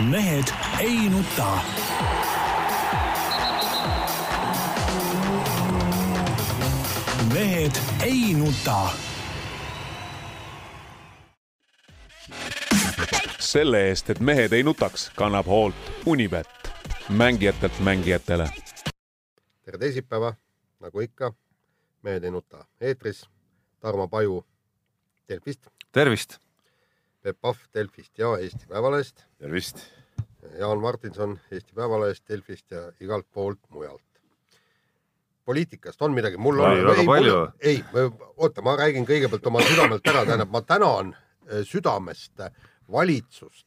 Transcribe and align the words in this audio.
mehed 0.00 0.44
ei 0.80 1.08
nuta. 1.08 1.58
mehed 7.32 7.72
ei 8.04 8.34
nuta. 8.34 8.88
selle 13.38 13.88
eest, 13.88 14.10
et 14.10 14.20
mehed 14.20 14.52
ei 14.52 14.62
nutaks, 14.62 15.10
kannab 15.16 15.46
hoolt 15.46 15.74
Unibet, 16.06 16.48
mängijatelt 17.08 17.80
mängijatele. 17.80 18.48
tere 19.64 19.78
teisipäeva, 19.78 20.34
nagu 20.80 21.00
ikka, 21.00 21.32
Mehed 22.02 22.24
ei 22.24 22.30
nuta 22.30 22.64
eetris. 22.80 23.28
Tarmo 23.80 24.08
Paju 24.08 24.46
Delfist, 25.28 25.66
tervist! 25.92 26.45
Peep 27.26 27.40
Pahv 27.42 27.58
Delfist 27.74 28.18
ja 28.18 28.28
Eesti 28.38 28.68
Päevalehest, 28.70 29.24
tervist! 29.42 29.80
Jaan 30.60 30.78
Martinson 30.78 31.32
Eesti 31.50 31.74
Päevalehest, 31.74 32.22
Delfist 32.28 32.70
ja 32.70 32.84
igalt 33.02 33.26
poolt 33.34 33.58
mujalt. 33.68 34.02
poliitikast 35.44 36.02
on 36.02 36.14
midagi, 36.14 36.36
mul 36.36 36.60
on. 36.60 36.70
Oli 36.70 36.84
väga 36.86 37.04
palju. 37.06 37.34
ei, 37.60 37.80
oota, 38.36 38.62
ma 38.62 38.76
räägin 38.78 39.06
kõigepealt 39.06 39.46
oma 39.50 39.64
südamelt 39.66 40.06
ära, 40.06 40.22
tähendab, 40.22 40.52
ma 40.54 40.62
tänan 40.62 41.10
eh, 41.50 41.64
südamest 41.66 42.46
valitsust 42.92 43.66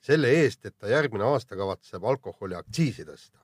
selle 0.00 0.32
eest, 0.40 0.64
et 0.64 0.78
ta 0.78 0.88
järgmine 0.88 1.28
aasta 1.28 1.60
kavatseb 1.60 2.04
alkoholiaktsiisi 2.04 3.04
tõsta. 3.04 3.36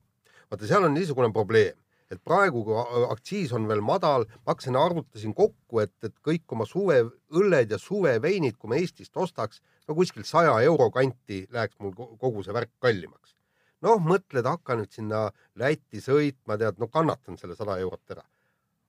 vaata, 0.48 0.66
seal 0.73 0.88
on 0.88 0.96
niisugune 0.96 1.32
probleem, 1.37 1.77
et 2.10 2.20
praegu, 2.24 2.64
kui 2.66 2.77
aktsiis 3.10 3.52
on 3.55 3.69
veel 3.70 3.82
madal, 3.87 4.24
ma 4.45 4.55
hakkasin, 4.55 4.77
arvutasin 4.77 5.34
kokku, 5.37 5.80
et, 5.84 5.95
et 6.02 6.14
kõik 6.27 6.55
oma 6.56 6.66
suveõlled 6.66 7.70
ja 7.70 7.78
suveveinid, 7.78 8.56
kui 8.59 8.73
me 8.73 8.80
Eestist 8.82 9.16
ostaks, 9.16 9.62
no 9.88 9.95
kuskil 9.95 10.27
saja 10.27 10.56
euro 10.66 10.91
kanti 10.95 11.45
läheks 11.51 11.78
mul 11.78 11.95
ko- 11.95 12.16
kogu 12.18 12.42
see 12.42 12.54
värk 12.56 12.73
kallimaks. 12.82 13.37
noh, 13.80 13.96
mõtled, 14.04 14.45
hakka 14.45 14.77
nüüd 14.77 14.92
sinna 14.92 15.30
Lätti 15.56 16.02
sõitma, 16.04 16.59
tead, 16.60 16.76
no 16.79 16.88
kannatan 16.88 17.38
selle 17.40 17.57
sada 17.57 17.79
eurot 17.80 18.10
ära. 18.10 18.24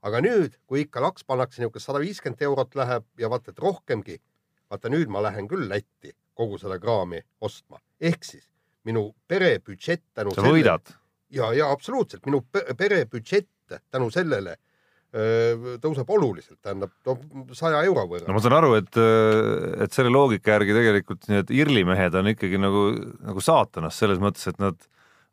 aga 0.02 0.22
nüüd, 0.22 0.58
kui 0.66 0.82
ikka 0.82 1.02
laks 1.02 1.24
pannakse 1.24 1.62
niisugune 1.62 1.82
sada 1.82 2.00
viiskümmend 2.02 2.42
eurot 2.42 2.76
läheb 2.76 3.06
ja 3.18 3.30
vaata, 3.30 3.52
et 3.52 3.60
rohkemgi, 3.60 4.18
vaata 4.70 4.90
nüüd 4.90 5.08
ma 5.08 5.22
lähen 5.22 5.48
küll 5.48 5.70
Lätti 5.70 6.16
kogu 6.34 6.58
seda 6.58 6.80
kraami 6.80 7.22
ostma, 7.42 7.78
ehk 8.02 8.24
siis 8.26 8.50
minu 8.84 9.12
perebüdžett 9.28 10.04
tänu 10.14 10.34
sa 10.34 10.42
võidad. 10.42 11.01
Ja, 11.32 11.54
ja 11.58 11.72
absoluutselt 11.72 12.26
minu 12.28 12.44
pe- 12.52 12.68
perebüdžett 12.78 13.80
tänu 13.92 14.12
sellele 14.12 14.58
tõuseb 15.12 16.08
oluliselt, 16.08 16.62
tähendab 16.64 16.94
saja 17.58 17.82
euro 17.84 18.06
võrra 18.08 18.30
no 18.30 18.36
ma 18.38 18.40
saan 18.44 18.56
aru, 18.62 18.78
et, 18.80 19.00
et 19.84 19.92
selle 19.92 20.12
loogika 20.14 20.54
järgi 20.54 20.78
tegelikult 20.78 21.28
need 21.28 21.52
IRL-i 21.52 21.84
mehed 21.90 22.16
on 22.16 22.30
ikkagi 22.32 22.62
nagu, 22.62 22.86
nagu 23.20 23.44
saatanast 23.44 24.00
selles 24.00 24.22
mõttes, 24.24 24.48
et 24.48 24.62
nad 24.64 24.80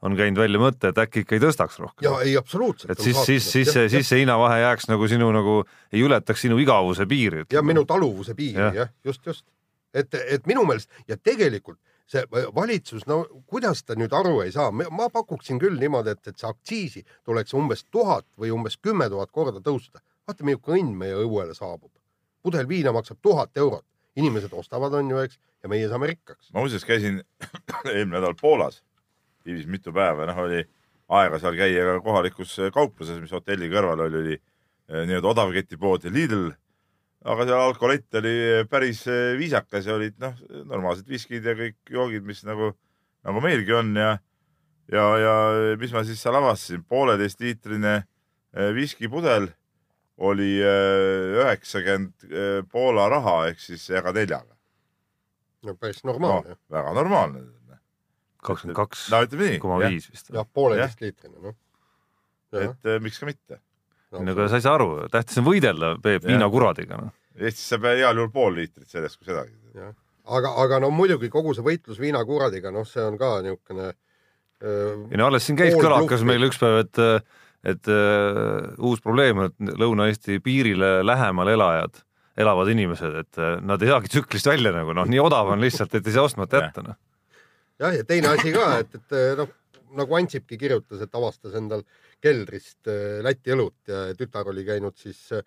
on 0.02 0.14
käinud 0.18 0.38
välja 0.38 0.60
mõtte, 0.62 0.90
et 0.90 0.98
äkki 0.98 1.22
ikka 1.24 1.36
ei 1.36 1.42
tõstaks 1.42 1.78
rohkem. 1.82 2.06
ja 2.06 2.16
ei 2.26 2.34
absoluutselt. 2.38 2.90
et 2.90 3.02
siis, 3.02 3.18
siis, 3.26 3.46
siis 3.50 3.70
see, 3.70 3.86
siis 3.92 4.10
see 4.10 4.22
hinnavahe 4.22 4.60
jääks 4.62 4.90
nagu 4.90 5.08
sinu 5.10 5.30
nagu, 5.34 5.60
ei 5.94 6.02
ületaks 6.06 6.42
sinu 6.46 6.58
igavuse 6.62 7.06
piiri. 7.10 7.44
ja 7.52 7.62
minu 7.62 7.84
taluvuse 7.86 8.34
piiri 8.38 8.58
Jah. 8.58 8.74
jah 8.74 8.90
ja,, 8.90 8.94
just, 9.04 9.26
just. 9.26 9.46
et, 9.94 10.14
et 10.14 10.46
minu 10.46 10.66
meelest 10.66 10.90
ja 11.06 11.18
tegelikult 11.18 11.78
see 12.08 12.24
valitsus, 12.56 13.04
no 13.06 13.20
kuidas 13.46 13.84
ta 13.84 13.96
nüüd 13.98 14.14
aru 14.16 14.40
ei 14.44 14.52
saa, 14.52 14.70
ma 14.72 15.08
pakuksin 15.12 15.60
küll 15.60 15.76
niimoodi, 15.80 16.14
et, 16.16 16.30
et 16.30 16.40
see 16.40 16.48
aktsiisi 16.48 17.04
tuleks 17.28 17.54
umbes 17.58 17.84
tuhat 17.92 18.26
või 18.40 18.52
umbes 18.54 18.78
kümme 18.80 19.10
tuhat 19.12 19.32
korda 19.32 19.60
tõusta. 19.64 20.00
vaata, 20.28 20.44
milline 20.44 20.80
õnn 20.80 20.96
meie 20.96 21.20
õuele 21.24 21.54
saabub. 21.54 21.92
pudel 22.42 22.68
viina 22.68 22.92
maksab 22.92 23.18
tuhat 23.22 23.56
eurot, 23.56 23.84
inimesed 24.16 24.52
ostavad, 24.52 24.94
on 24.94 25.10
ju, 25.10 25.18
eks, 25.18 25.38
ja 25.62 25.68
meie 25.68 25.88
saame 25.88 26.06
rikkaks. 26.06 26.52
ma 26.52 26.60
muuseas 26.60 26.84
käisin 26.84 27.22
eelmine 27.94 28.16
nädal 28.16 28.34
Poolas, 28.40 28.82
viibis 29.44 29.66
mitu 29.66 29.92
päeva, 29.92 30.26
noh 30.26 30.44
oli 30.46 30.64
aega 31.08 31.40
seal 31.40 31.56
käia 31.56 31.84
ka 31.84 32.00
kohalikus 32.04 32.54
kaupluses, 32.74 33.20
mis 33.20 33.32
hotelli 33.32 33.70
kõrval 33.72 34.06
oli, 34.06 34.22
oli 34.22 34.36
eh, 34.36 35.04
nii-öelda 35.08 35.34
odavketipood 35.34 36.08
Lidl. 36.12 36.50
Aga 37.26 37.46
seal 37.46 37.60
alkoholett 37.60 38.18
oli 38.20 38.34
päris 38.70 39.02
eh, 39.10 39.34
viisakas 39.38 39.88
ja 39.88 39.96
olid 39.96 40.18
noh, 40.22 40.36
normaalsed 40.68 41.08
viskid 41.10 41.46
ja 41.46 41.54
kõik 41.58 41.90
joogid, 41.90 42.26
mis 42.26 42.44
nagu, 42.46 42.70
nagu 43.26 43.42
meilgi 43.42 43.74
on 43.74 43.90
ja, 43.98 44.12
ja, 44.92 45.06
ja 45.22 45.34
mis 45.80 45.94
ma 45.94 46.04
siis 46.06 46.22
seal 46.22 46.38
avastasin, 46.38 46.84
pooleteistliitrine 46.88 47.96
eh, 47.98 48.70
viskipudel 48.76 49.50
oli 50.28 50.56
eh, 50.62 51.42
üheksakümmend 51.42 52.66
Poola 52.70 53.06
raha 53.10 53.36
ehk 53.50 53.62
siis 53.62 53.86
jaga 53.90 54.14
neljaga. 54.14 54.54
no 55.66 55.74
päris 55.74 56.04
no 56.04 56.14
normaalne 56.14 56.54
no,. 56.54 56.62
väga 56.70 56.94
normaalne. 56.94 57.46
kakskümmend 58.42 58.78
kaks 58.78 59.08
koma 59.62 59.82
viis 59.88 60.10
vist. 60.10 60.30
jah, 60.30 60.46
pooleteist 60.46 61.02
liitrine, 61.02 61.38
noh. 61.42 61.58
et 62.62 62.94
miks 63.02 63.18
ka 63.18 63.26
mitte. 63.26 63.62
No 64.16 64.34
aga 64.34 64.48
sa 64.48 64.58
ei 64.58 64.64
saa 64.64 64.76
aru, 64.78 64.90
tähtis 65.12 65.40
on 65.40 65.46
võidelda, 65.48 65.94
Peep, 66.02 66.26
viinakuradiga 66.28 67.00
no.. 67.00 67.12
Eestis 67.38 67.68
saab 67.74 67.86
heal 67.90 68.18
juhul 68.18 68.30
pool 68.34 68.56
liitrit 68.56 68.88
sellest, 68.90 69.18
kui 69.18 69.28
sedagi. 69.30 69.52
aga, 70.38 70.54
aga 70.64 70.80
no 70.82 70.90
muidugi 70.94 71.30
kogu 71.32 71.54
see 71.54 71.66
võitlus 71.66 72.00
viinakuradiga, 72.02 72.72
noh, 72.74 72.86
see 72.88 73.04
on 73.04 73.18
ka 73.20 73.36
niisugune. 73.44 73.92
ei 74.62 75.20
no 75.20 75.28
alles 75.28 75.46
siin 75.46 75.58
käis 75.58 75.76
kõlakas 75.78 76.24
meil 76.26 76.48
üks 76.48 76.58
päev, 76.58 76.80
et, 76.82 77.02
et 77.74 77.92
uh, 77.92 78.72
uus 78.90 79.02
probleem, 79.04 79.44
et 79.46 79.74
Lõuna-Eesti 79.78 80.40
piirile 80.42 80.98
lähemal 81.06 81.52
elajad, 81.54 82.02
elavad 82.38 82.72
inimesed, 82.72 83.20
et 83.22 83.38
äh, 83.42 83.54
nad 83.66 83.82
ei 83.82 83.92
saagi 83.92 84.10
tsüklist 84.10 84.50
välja 84.50 84.72
nagu 84.74 84.96
noh, 84.96 85.06
nii 85.10 85.22
odav 85.22 85.52
on 85.54 85.62
lihtsalt, 85.62 85.94
et 85.94 86.06
ei 86.06 86.16
saa 86.16 86.26
ostmata 86.26 86.62
jätta 86.62 86.86
noh. 86.86 86.98
jah, 87.78 87.94
ja 87.94 88.08
teine 88.08 88.34
asi 88.34 88.54
ka, 88.54 88.72
et, 88.82 88.98
et 88.98 89.16
noh, 89.38 89.54
nagu 89.98 90.18
Ansipki 90.18 90.58
kirjutas, 90.58 91.02
et 91.04 91.14
avastas 91.14 91.54
endal 91.58 91.84
keldrist 92.24 92.90
äh, 92.90 93.18
Läti 93.24 93.54
õlut 93.54 93.90
ja 93.90 94.08
tütar 94.18 94.48
oli 94.50 94.64
käinud 94.66 94.96
siis 94.98 95.20
äh, 95.36 95.42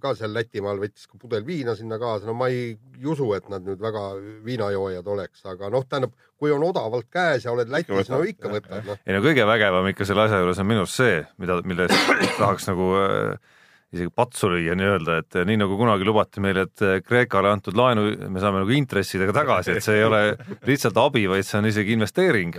ka 0.00 0.14
seal 0.16 0.32
Lätimaal, 0.32 0.80
võttis 0.80 1.08
ka 1.10 1.18
pudel 1.20 1.44
viina 1.44 1.74
sinna 1.76 1.98
kaasa, 2.00 2.24
no 2.28 2.34
ma 2.38 2.48
ei 2.48 2.72
usu, 3.04 3.26
et 3.36 3.50
nad 3.52 3.64
nüüd 3.66 3.80
väga 3.82 4.04
viinajoojad 4.46 5.08
oleks, 5.12 5.42
aga 5.50 5.68
noh, 5.72 5.84
tähendab, 5.84 6.14
kui 6.40 6.52
on 6.54 6.64
odavalt 6.64 7.10
käes 7.12 7.44
ja 7.44 7.52
oled 7.52 7.72
Lätis, 7.72 8.08
no 8.12 8.22
ikka 8.24 8.52
võtad, 8.52 8.86
noh. 8.88 9.00
ei 9.04 9.16
no 9.16 9.20
kõige 9.24 9.44
vägevam 9.48 9.90
ikka 9.92 10.08
selle 10.08 10.24
asja 10.24 10.40
juures 10.40 10.62
on 10.62 10.70
minu 10.70 10.86
arust 10.86 11.02
see, 11.02 11.18
mida, 11.42 11.58
millest 11.68 12.14
tahaks 12.40 12.70
nagu 12.70 12.88
äh, 13.02 13.58
isegi 13.92 14.08
patsu 14.16 14.48
lüüa 14.54 14.76
nii-öelda, 14.78 15.18
et 15.20 15.38
nii 15.48 15.58
nagu 15.60 15.76
kunagi 15.76 16.06
lubati 16.08 16.40
meile, 16.44 16.64
et 16.70 16.84
äh, 16.86 17.00
Kreekale 17.04 17.52
antud 17.52 17.76
laenu 17.76 18.06
me 18.32 18.40
saame 18.40 18.62
nagu 18.62 18.72
intressidega 18.72 19.34
tagasi, 19.36 19.76
et 19.76 19.84
see 19.84 19.98
ei 20.00 20.06
ole 20.08 20.22
lihtsalt 20.70 20.96
abi, 21.02 21.26
vaid 21.28 21.44
see 21.44 21.60
on 21.60 21.68
isegi 21.68 21.98
investeering. 21.98 22.56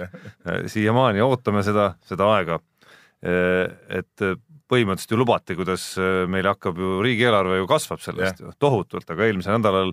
siiamaani 0.69 1.25
ootame 1.25 1.65
seda, 1.65 1.95
seda 2.05 2.29
aega. 2.35 2.59
Et 3.23 4.23
põhimõtteliselt 4.73 5.13
ju 5.13 5.19
lubati, 5.19 5.55
kuidas 5.57 5.85
äh, 5.99 6.23
meil 6.31 6.47
hakkab 6.49 6.79
ju 6.79 6.97
riigieelarve 7.05 7.59
ju 7.61 7.69
kasvab 7.69 8.01
sellest 8.03 8.41
ju 8.43 8.53
tohutult, 8.61 9.09
aga 9.11 9.27
eelmisel 9.27 9.57
nädalal 9.57 9.91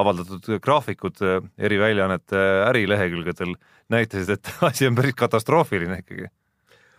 avaldatud 0.00 0.46
graafikud 0.62 1.22
äh, 1.26 1.40
eri 1.58 1.80
väljaannete 1.80 2.42
ärilehekülgedel 2.68 3.56
näitasid, 3.92 4.36
et 4.36 4.52
asi 4.68 4.88
on 4.90 4.98
päris 4.98 5.16
katastroofiline 5.18 6.00
ikkagi. 6.04 6.28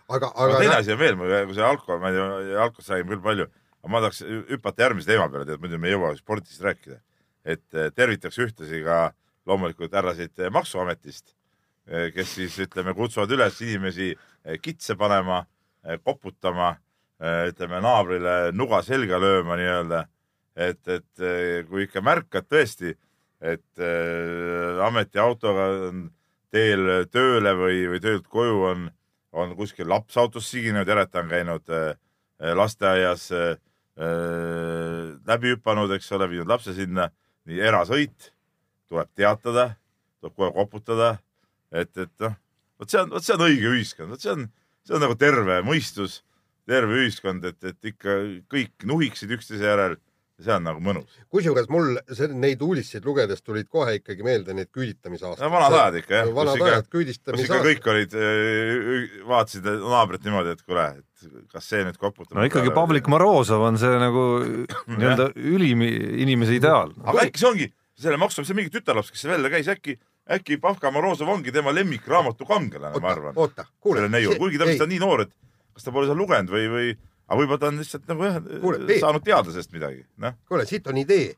aga, 0.08 0.32
aga 0.34 0.48
aga 0.48 0.60
teine 0.60 0.78
asi 0.80 0.94
on 0.94 1.00
veel, 1.00 1.18
kui 1.20 1.56
see 1.56 1.66
alkohol, 1.66 2.02
ma 2.02 2.12
ei 2.12 2.18
tea, 2.18 2.58
alkoholist 2.66 2.92
räägime 2.94 3.14
küll 3.14 3.24
palju, 3.28 3.48
aga 3.82 3.94
ma 3.94 4.02
tahaks 4.04 4.24
hüpata 4.50 4.86
järgmise 4.86 5.12
teema 5.12 5.30
peale, 5.32 5.48
tead 5.48 5.62
muidu 5.62 5.80
me 5.80 5.90
ei 5.90 5.96
jõua 5.96 6.14
spordist 6.18 6.66
rääkida. 6.66 7.00
et 7.42 7.94
tervitaks 7.96 8.38
ühtlasi 8.38 8.84
ka 8.84 8.98
loomulikult 9.50 9.94
härrasid 9.96 10.38
Maksuametist, 10.54 11.32
kes 12.14 12.34
siis 12.36 12.58
ütleme, 12.62 12.92
kutsuvad 12.94 13.32
üles 13.34 13.56
inimesi 13.64 14.12
kitse 14.62 14.94
panema, 14.94 15.40
koputama, 16.04 16.76
ütleme 17.22 17.78
naabrile 17.82 18.34
nuga 18.54 18.82
selga 18.82 19.18
lööma 19.22 19.56
nii-öelda. 19.58 20.06
et, 20.56 20.80
et 20.88 21.20
eh, 21.22 21.64
kui 21.68 21.86
ikka 21.86 22.02
märkad 22.04 22.44
tõesti, 22.50 22.92
et 23.40 23.82
ametiautoga 24.84 25.64
on 25.88 26.02
teel 26.52 27.08
tööle 27.10 27.54
või, 27.56 27.86
või 27.90 28.00
töölt 28.04 28.28
koju 28.28 28.60
on, 28.68 28.84
on 29.32 29.56
kuskil 29.56 29.88
laps 29.88 30.16
autos 30.20 30.50
siginenud, 30.50 30.86
järelikult 30.86 31.22
on 31.24 31.32
käinud 31.32 31.72
lasteaias 32.58 33.30
läbi 35.26 35.54
hüpanud, 35.54 35.90
eks 35.96 36.12
ole, 36.12 36.28
viinud 36.30 36.52
lapse 36.52 36.74
sinna, 36.76 37.08
nii 37.48 37.60
erasõit 37.60 38.30
tuleb 38.92 39.10
teatada, 39.16 39.72
tuleb 40.20 40.34
kohe 40.36 40.52
koputada, 40.54 41.12
et, 41.72 41.90
et 41.96 42.12
noh, 42.22 42.34
vot 42.78 42.92
see 42.92 43.00
on, 43.00 43.12
vot 43.14 43.24
see 43.24 43.36
on 43.36 43.44
õige 43.46 43.72
ühiskond, 43.72 44.12
vot 44.12 44.22
see 44.22 44.34
on, 44.34 44.46
see 44.86 44.96
on 44.98 45.04
nagu 45.04 45.16
terve 45.18 45.60
mõistus, 45.66 46.20
terve 46.68 47.02
ühiskond, 47.02 47.44
et, 47.48 47.58
et 47.64 47.92
ikka 47.92 48.18
kõik 48.52 48.86
nuhiksid 48.88 49.34
üksteise 49.38 49.66
järel 49.66 49.98
see 50.42 50.54
on 50.54 50.64
nagu 50.66 50.82
mõnus. 50.82 51.18
kusjuures 51.32 51.68
mul 51.72 51.96
see, 52.10 52.28
neid 52.34 52.62
uudiseid 52.64 53.04
lugedes 53.06 53.42
tulid 53.44 53.68
kohe 53.72 53.96
ikkagi 53.98 54.24
meelde 54.26 54.54
need 54.56 54.70
küüditamisaastad. 54.74 55.44
no 55.44 55.50
vanad 55.52 55.76
ajad 55.78 55.98
ikka 56.02 56.16
jah. 56.18 56.30
vanad 56.36 56.64
ajad, 56.66 56.88
küüditamisaastad. 56.92 57.66
kõik 57.68 57.90
olid, 57.92 58.16
vaatasid 59.28 59.68
naabrit 59.82 60.26
niimoodi, 60.26 60.56
et 60.56 60.64
kuule, 60.66 60.88
et 61.02 61.52
kas 61.52 61.68
see 61.74 61.84
nüüd 61.86 62.00
koputab. 62.00 62.38
no 62.38 62.46
ikkagi 62.48 62.74
Pavlik 62.74 63.10
Morozov 63.12 63.66
on 63.68 63.78
see 63.80 64.00
nagu 64.02 64.26
nii-öelda 64.98 65.30
ülim 65.36 65.84
inimese 65.84 66.58
ideaal. 66.58 66.94
aga 67.04 67.28
äkki 67.28 67.42
see 67.42 67.50
ongi 67.52 67.70
selle 68.02 68.18
maksumaksja 68.18 68.56
mingi 68.58 68.72
tütarlaps, 68.72 69.12
kes 69.14 69.28
välja 69.28 69.52
käis, 69.52 69.68
äkki, 69.70 69.98
äkki 70.30 70.58
Pavka 70.62 70.90
Morozov 70.90 71.28
ongi 71.28 71.52
tema 71.52 71.72
lemmikraamatu 71.74 72.46
kangelane, 72.46 73.00
ma 73.00 73.10
arvan,. 73.10 73.34
oota, 73.36 73.66
kuule 73.80 74.02
selle. 74.02 74.12
neiu, 74.12 74.36
kuigi 74.38 74.60
ta 74.60 74.68
vist 74.68 74.84
on 74.84 74.92
nii 74.92 75.00
noor, 75.02 75.24
et 75.26 75.32
kas 75.74 75.86
ta 75.86 75.94
pole 75.94 76.08
seal 76.08 76.18
lugenud 76.18 76.52
või, 76.52 76.66
või, 76.70 76.90
aga 77.26 77.38
võib-olla 77.40 77.62
ta 77.62 77.70
on 77.72 77.80
lihtsalt 77.82 78.10
nagu 78.10 78.26
jah 78.28 78.40
Kuule,, 78.62 78.82
Peep. 78.86 79.02
saanud 79.02 79.24
teada 79.26 79.54
sellest 79.54 79.74
midagi, 79.74 80.02
noh. 80.22 80.36
kuule, 80.48 80.66
siit 80.68 80.86
on 80.90 81.00
idee, 81.02 81.30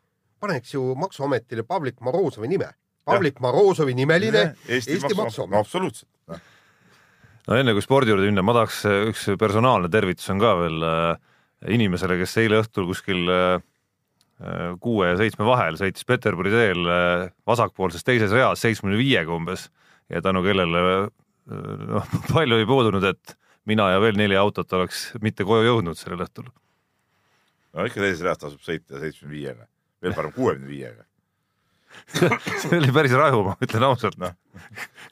paneks 0.42 0.74
ju 0.74 0.94
Maksuametile 1.00 1.64
Pavlik 1.68 2.00
Morozovi 2.04 2.50
nime. 2.50 2.72
Pavlik 3.04 3.40
Morozovi 3.44 3.94
nimeline 3.96 4.46
Eesti, 4.64 4.96
Eesti 4.96 5.12
no 5.12 5.24
Maksuamet. 5.24 5.58
absoluutselt 5.60 6.08
no.. 6.28 6.40
no 7.48 7.60
enne 7.60 7.74
kui 7.76 7.84
spordi 7.84 8.12
juurde 8.12 8.30
minna, 8.30 8.44
ma 8.44 8.56
tahaks 8.56 8.84
äh, 8.88 9.02
üks 9.12 9.28
personaalne 9.40 9.90
tervitus 9.92 10.30
on 10.32 10.40
ka 10.40 10.54
veel 10.60 10.88
äh, 10.88 11.10
inimesele, 11.74 12.16
kes 12.20 12.36
eile 12.40 12.60
õhtul 12.64 12.88
kuskil 12.88 13.28
äh, 13.32 13.60
kuue 14.82 15.12
ja 15.12 15.18
seitsme 15.18 15.46
vahel 15.46 15.78
sõitis 15.78 16.06
Peterburi 16.08 16.50
teel 16.52 16.88
äh, 16.90 17.28
vasakpoolses 17.46 18.04
teises 18.06 18.32
reas 18.34 18.62
seitsmekümne 18.64 18.98
viiega 18.98 19.30
umbes 19.34 19.68
ja 20.10 20.22
tänu 20.24 20.42
kellele 20.44 20.82
äh, 20.82 21.08
noh, 21.88 22.12
palju 22.34 22.58
ei 22.58 22.68
puudunud, 22.68 23.06
et 23.06 23.36
mina 23.70 23.92
ja 23.94 24.02
veel 24.02 24.18
neli 24.18 24.36
autot 24.38 24.72
oleks 24.76 25.06
mitte 25.22 25.46
koju 25.46 25.68
jõudnud 25.68 25.98
sellel 25.98 26.26
õhtul. 26.26 26.50
no 27.74 27.88
ikka 27.88 28.02
teises 28.02 28.24
reas 28.26 28.42
tasub 28.42 28.62
sõita 28.64 28.98
seitsmekümne 28.98 29.36
viiega, 29.36 29.68
veel 30.02 30.16
parem 30.18 30.34
kuuekümne 30.34 30.70
viiega. 30.70 31.06
see 32.60 32.74
oli 32.74 32.90
päris 32.90 33.14
raju, 33.14 33.44
ma 33.46 33.54
ütlen 33.62 33.86
ausalt. 33.86 34.18
noh, 34.18 34.34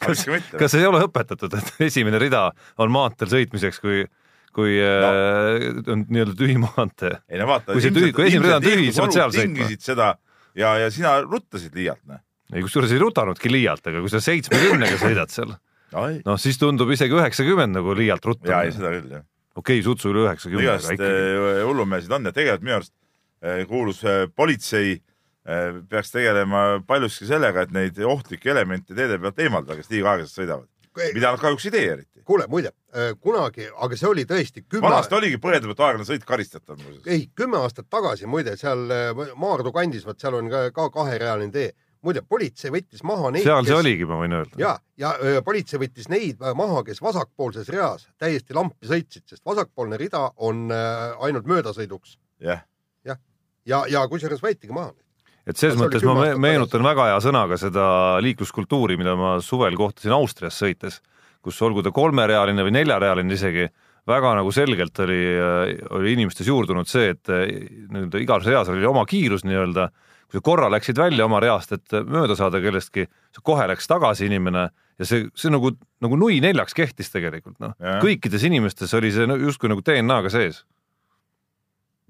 kas 0.03 0.27
kas 0.51 0.75
ei 0.75 0.87
ole 0.89 1.05
õpetatud, 1.07 1.55
et 1.61 1.87
esimene 1.87 2.19
rida 2.19 2.49
on 2.83 2.91
maanteel 2.91 3.31
sõitmiseks, 3.31 3.79
kui, 3.83 4.03
kui 4.53 4.77
no. 4.77 5.13
on 5.95 6.05
nii-öelda 6.09 6.37
tühi 6.37 6.59
maantee? 6.61 7.15
ei 7.33 7.41
no 7.41 7.49
vaata. 7.49 7.73
Kui 7.73 7.85
see 7.85 7.95
tühi- 7.95 8.13
kui 8.17 8.29
esimene 8.29 8.51
rida 8.51 8.61
on 8.61 8.67
tühi, 8.67 8.91
siis 8.91 9.01
pead 9.01 9.17
seal 9.17 9.35
sõitma. 9.37 9.69
seda 9.81 10.13
ja, 10.59 10.77
ja 10.83 10.89
sina 10.93 11.17
ruttasid 11.25 11.75
liialt, 11.77 12.03
noh. 12.09 12.23
ei, 12.53 12.63
kusjuures 12.65 12.93
ei 12.93 13.03
rutanudki 13.03 13.53
liialt, 13.53 13.85
aga 13.89 14.03
kui 14.05 14.13
sa 14.13 14.23
seitsmekümnega 14.25 14.99
sõidad 15.01 15.33
seal, 15.33 15.55
noh 16.27 16.41
siis 16.41 16.61
tundub 16.61 16.91
isegi 16.95 17.17
üheksakümmend 17.17 17.79
nagu 17.79 17.95
liialt 17.97 18.25
ja, 18.25 18.27
ei 18.27 18.35
rutamine. 18.35 18.75
seda 18.77 18.93
küll, 18.97 19.15
jah. 19.19 19.25
okei 19.55 19.79
okay,, 19.79 19.87
sutsu 19.87 20.13
üle 20.13 20.27
üheksakümne, 20.27 20.67
igast 20.67 20.93
äh, 20.93 21.63
hullumeelsid 21.69 22.19
on 22.19 22.29
ja 22.29 22.35
tegelikult 22.37 22.67
minu 22.69 22.77
arust 22.81 22.95
äh, 23.45 23.65
kuulus 23.71 24.03
äh, 24.05 24.27
politsei 24.37 24.99
äh, 24.99 25.81
peaks 25.89 26.13
tegelema 26.15 26.83
paljuski 26.89 27.29
sellega, 27.31 27.65
et 27.67 27.75
neid 27.75 27.99
ohtlikke 28.05 28.53
elemente 28.55 28.97
teede 28.99 29.21
pealt 29.23 29.41
eemaldada, 29.43 29.81
kes 29.81 29.93
liiga 29.93 30.15
aeglaselt 30.15 30.43
sõidavad. 30.43 30.69
Mida 31.15 31.33
nad 31.33 31.41
kahjuks 31.41 31.69
ei 31.69 31.75
tee 31.75 31.85
eriti. 31.93 32.23
kuule, 32.25 32.47
muide 32.51 32.73
äh, 32.95 33.13
kunagi, 33.21 33.69
aga 33.85 33.99
see 33.99 34.09
oli 34.09 34.25
tõesti 34.29 34.65
kümme, 34.65 34.89
vanasti 34.89 35.17
oligi 35.19 35.41
põhjendatud 35.43 35.81
aeglane 35.85 36.09
sõit 36.09 36.27
karistatav 36.29 36.81
muuseas. 36.81 37.07
ei 37.07 37.29
kümme 37.35 37.61
aastat 37.63 37.89
tagasi 37.91 38.29
muide 38.31 38.57
seal 38.61 38.85
äh, 38.91 39.23
Maardu 39.37 39.73
kandis, 39.75 40.07
vot 40.07 40.21
seal 40.21 40.39
on 40.39 40.51
ka, 40.53 40.69
ka 40.77 40.89
kaherealine 40.95 41.53
tee. 41.55 41.71
muide, 42.03 42.25
politsei 42.27 42.73
võttis 42.75 43.05
maha 43.07 43.31
neid, 43.31 43.47
seal 43.47 43.67
see 43.67 43.79
oligi, 43.79 44.09
ma 44.09 44.19
võin 44.23 44.39
öelda. 44.41 44.59
ja, 44.59 44.75
ja 44.99 45.15
öö, 45.23 45.43
politsei 45.47 45.81
võttis 45.83 46.11
neid 46.13 46.43
äh, 46.43 46.57
maha, 46.59 46.83
kes 46.87 47.03
vasakpoolses 47.03 47.71
reas 47.73 48.09
täiesti 48.19 48.55
lampi 48.59 48.91
sõitsid, 48.91 49.27
sest 49.31 49.45
vasakpoolne 49.47 50.01
rida 50.01 50.29
on 50.37 50.69
äh, 50.75 51.17
ainult 51.23 51.49
möödasõiduks 51.51 52.19
jah, 52.43 52.67
ja, 53.67 53.85
ja 53.91 54.03
kusjuures 54.11 54.43
võetigi 54.43 54.75
maha. 54.75 54.93
Et 55.47 55.59
selles 55.59 55.79
mõttes 55.81 56.05
ma 56.07 56.33
meenutan 56.41 56.85
väga 56.87 57.09
hea 57.11 57.23
sõnaga 57.25 57.59
seda 57.61 57.87
liikluskultuuri, 58.25 58.99
mida 59.01 59.17
ma 59.19 59.37
suvel 59.45 59.77
kohtasin 59.79 60.15
Austrias 60.15 60.59
sõites, 60.61 61.01
kus 61.43 61.59
olgu 61.67 61.83
ta 61.83 61.91
kolmerealine 61.95 62.67
või 62.67 62.77
neljarealine 62.79 63.35
isegi, 63.35 63.67
väga 64.09 64.37
nagu 64.39 64.53
selgelt 64.55 64.99
oli, 65.05 65.21
oli 65.99 66.15
inimestes 66.17 66.49
juurdunud 66.51 66.89
see, 66.91 67.13
et 67.15 67.31
eh, 67.31 67.51
nii-öelda 67.91 68.23
igas 68.23 68.47
reas 68.47 68.71
oli 68.73 68.87
oma 68.87 69.05
kiirus 69.09 69.47
nii-öelda, 69.47 69.89
kui 70.31 70.39
sa 70.39 70.45
korra 70.45 70.71
läksid 70.73 70.99
välja 70.99 71.27
oma 71.27 71.43
reast, 71.43 71.75
et 71.77 71.99
mööda 72.09 72.39
saada 72.39 72.63
kellestki, 72.63 73.07
kohe 73.43 73.67
läks 73.71 73.91
tagasi 73.91 74.27
inimene 74.31 74.69
ja 74.99 75.09
see, 75.09 75.27
see 75.39 75.53
nagu, 75.53 75.75
nagu 76.03 76.19
nui 76.19 76.39
neljaks 76.45 76.77
kehtis 76.77 77.11
tegelikult 77.13 77.59
noh, 77.63 77.75
kõikides 78.03 78.47
inimestes 78.49 78.95
oli 78.99 79.13
see 79.15 79.27
justkui 79.43 79.71
nagu 79.73 79.85
DNA-ga 79.85 80.33
sees. 80.33 80.63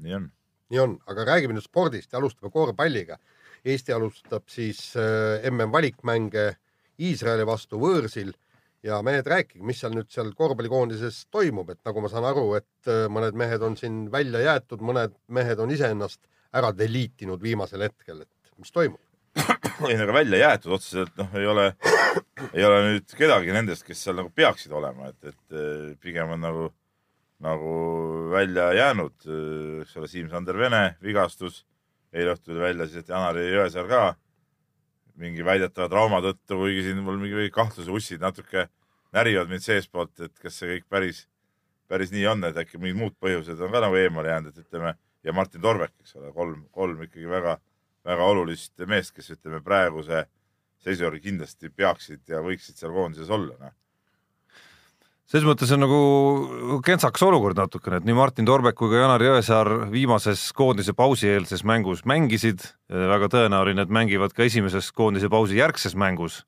nii 0.02 0.19
on. 0.19 0.31
Nii 0.72 0.80
on, 0.80 0.96
aga 1.10 1.26
räägime 1.28 1.56
nüüd 1.56 1.66
spordist 1.66 2.12
ja 2.12 2.20
alustame 2.20 2.52
korvpalliga. 2.52 3.19
Eesti 3.62 3.94
alustab 3.94 4.48
siis 4.50 4.80
äh, 4.98 5.44
MM 5.50 5.70
valikmänge 5.74 6.48
Iisraeli 7.02 7.46
vastu 7.46 7.80
võõrsil. 7.82 8.32
Ja 8.82 8.98
mehed, 9.06 9.28
rääkige, 9.30 9.62
mis 9.62 9.78
seal 9.78 9.92
nüüd 9.94 10.08
seal 10.10 10.32
korvpallikoondises 10.34 11.20
toimub, 11.30 11.69
et 11.70 11.78
nagu 11.86 12.02
ma 12.02 12.08
saan 12.10 12.26
aru, 12.26 12.48
et 12.58 12.90
äh, 12.90 13.04
mõned 13.12 13.36
mehed 13.38 13.62
on 13.62 13.76
siin 13.78 14.08
välja 14.10 14.40
jäetud, 14.42 14.82
mõned 14.82 15.14
mehed 15.30 15.62
on 15.62 15.70
iseennast 15.70 16.24
ära 16.52 16.72
deliitinud 16.75 17.42
viimasel 17.42 17.86
hetkel, 17.86 18.25
et 18.25 18.58
mis 18.58 18.75
toimub? 18.75 18.98
ei, 19.88 19.96
aga 19.96 20.12
välja 20.12 20.40
jäetud 20.42 20.75
otseselt 20.76 21.14
noh, 21.16 21.30
ei 21.38 21.46
ole, 21.48 21.68
ei 22.52 22.64
ole 22.66 22.80
nüüd 22.88 23.14
kedagi 23.16 23.54
nendest, 23.54 23.86
kes 23.86 24.02
seal 24.04 24.18
nagu 24.18 24.32
peaksid 24.34 24.75
olema, 24.76 25.12
et, 25.12 25.30
et 25.30 25.56
eh, 25.56 25.92
pigem 26.02 26.34
on 26.34 26.42
nagu, 26.44 26.66
nagu 27.42 27.72
välja 28.32 28.68
jäänud, 28.76 29.14
eks 29.82 29.96
ole, 29.98 30.08
Siim-Sander 30.10 30.58
Vene 30.58 30.82
vigastus, 31.02 31.64
eile 32.14 32.36
õhtul 32.36 32.52
tuli 32.52 32.62
välja 32.62 32.86
siis, 32.86 33.02
et 33.02 33.10
Janari 33.10 33.48
Jõesaar 33.50 33.88
ka 33.90 34.02
mingi 35.20 35.44
väidetava 35.44 35.88
trauma 35.92 36.22
tõttu, 36.24 36.60
kuigi 36.62 36.86
siin 36.86 37.02
mul 37.04 37.18
mingi 37.20 37.50
kahtluse 37.52 37.90
ussid 37.92 38.22
natuke 38.22 38.68
närivad 39.12 39.50
mind 39.50 39.64
seestpoolt, 39.64 40.14
et 40.24 40.38
kas 40.40 40.60
see 40.60 40.76
kõik 40.76 40.86
päris, 40.88 41.26
päris 41.90 42.14
nii 42.14 42.24
on, 42.30 42.46
et 42.48 42.62
äkki 42.62 42.80
mingid 42.80 43.00
muud 43.00 43.18
põhjused 43.20 43.60
on 43.60 43.74
ka 43.74 43.82
nagu 43.84 43.98
eemale 43.98 44.32
jäänud, 44.32 44.54
et 44.54 44.64
ütleme 44.64 44.94
ja 45.22 45.34
Martin 45.36 45.60
Torvek, 45.62 45.92
eks 46.00 46.16
ole, 46.16 46.32
kolm, 46.32 46.64
kolm 46.72 47.04
ikkagi 47.04 47.28
väga 47.28 47.58
väga 48.06 48.26
olulist 48.26 48.82
meest, 48.88 49.14
kes 49.16 49.30
ütleme 49.36 49.62
praeguse 49.64 50.24
seisu 50.82 51.06
järgi 51.06 51.28
kindlasti 51.28 51.70
peaksid 51.70 52.26
ja 52.30 52.42
võiksid 52.42 52.78
seal 52.78 52.94
koondises 52.94 53.30
olla, 53.30 53.54
noh. 53.60 53.76
Selles 55.32 55.49
mõttes 55.49 55.70
on 55.73 55.81
nagu 55.81 55.99
kentsakas 56.84 57.23
olukord 57.25 57.56
natukene, 57.56 58.02
et 58.02 58.05
nii 58.05 58.17
Martin 58.19 58.44
Torbek 58.44 58.76
kui 58.76 58.90
ka 58.93 58.99
Janar 59.00 59.23
Jõesaar 59.25 59.70
viimases 59.88 60.43
koondise 60.56 60.93
pausieelses 60.93 61.64
mängus 61.64 62.02
mängisid, 62.05 62.67
väga 62.93 63.31
tõenäoline, 63.32 63.87
et 63.87 63.94
mängivad 63.96 64.37
ka 64.37 64.44
esimeses 64.44 64.90
koondise 64.93 65.32
pausi 65.32 65.56
järgses 65.56 65.96
mängus. 65.96 66.43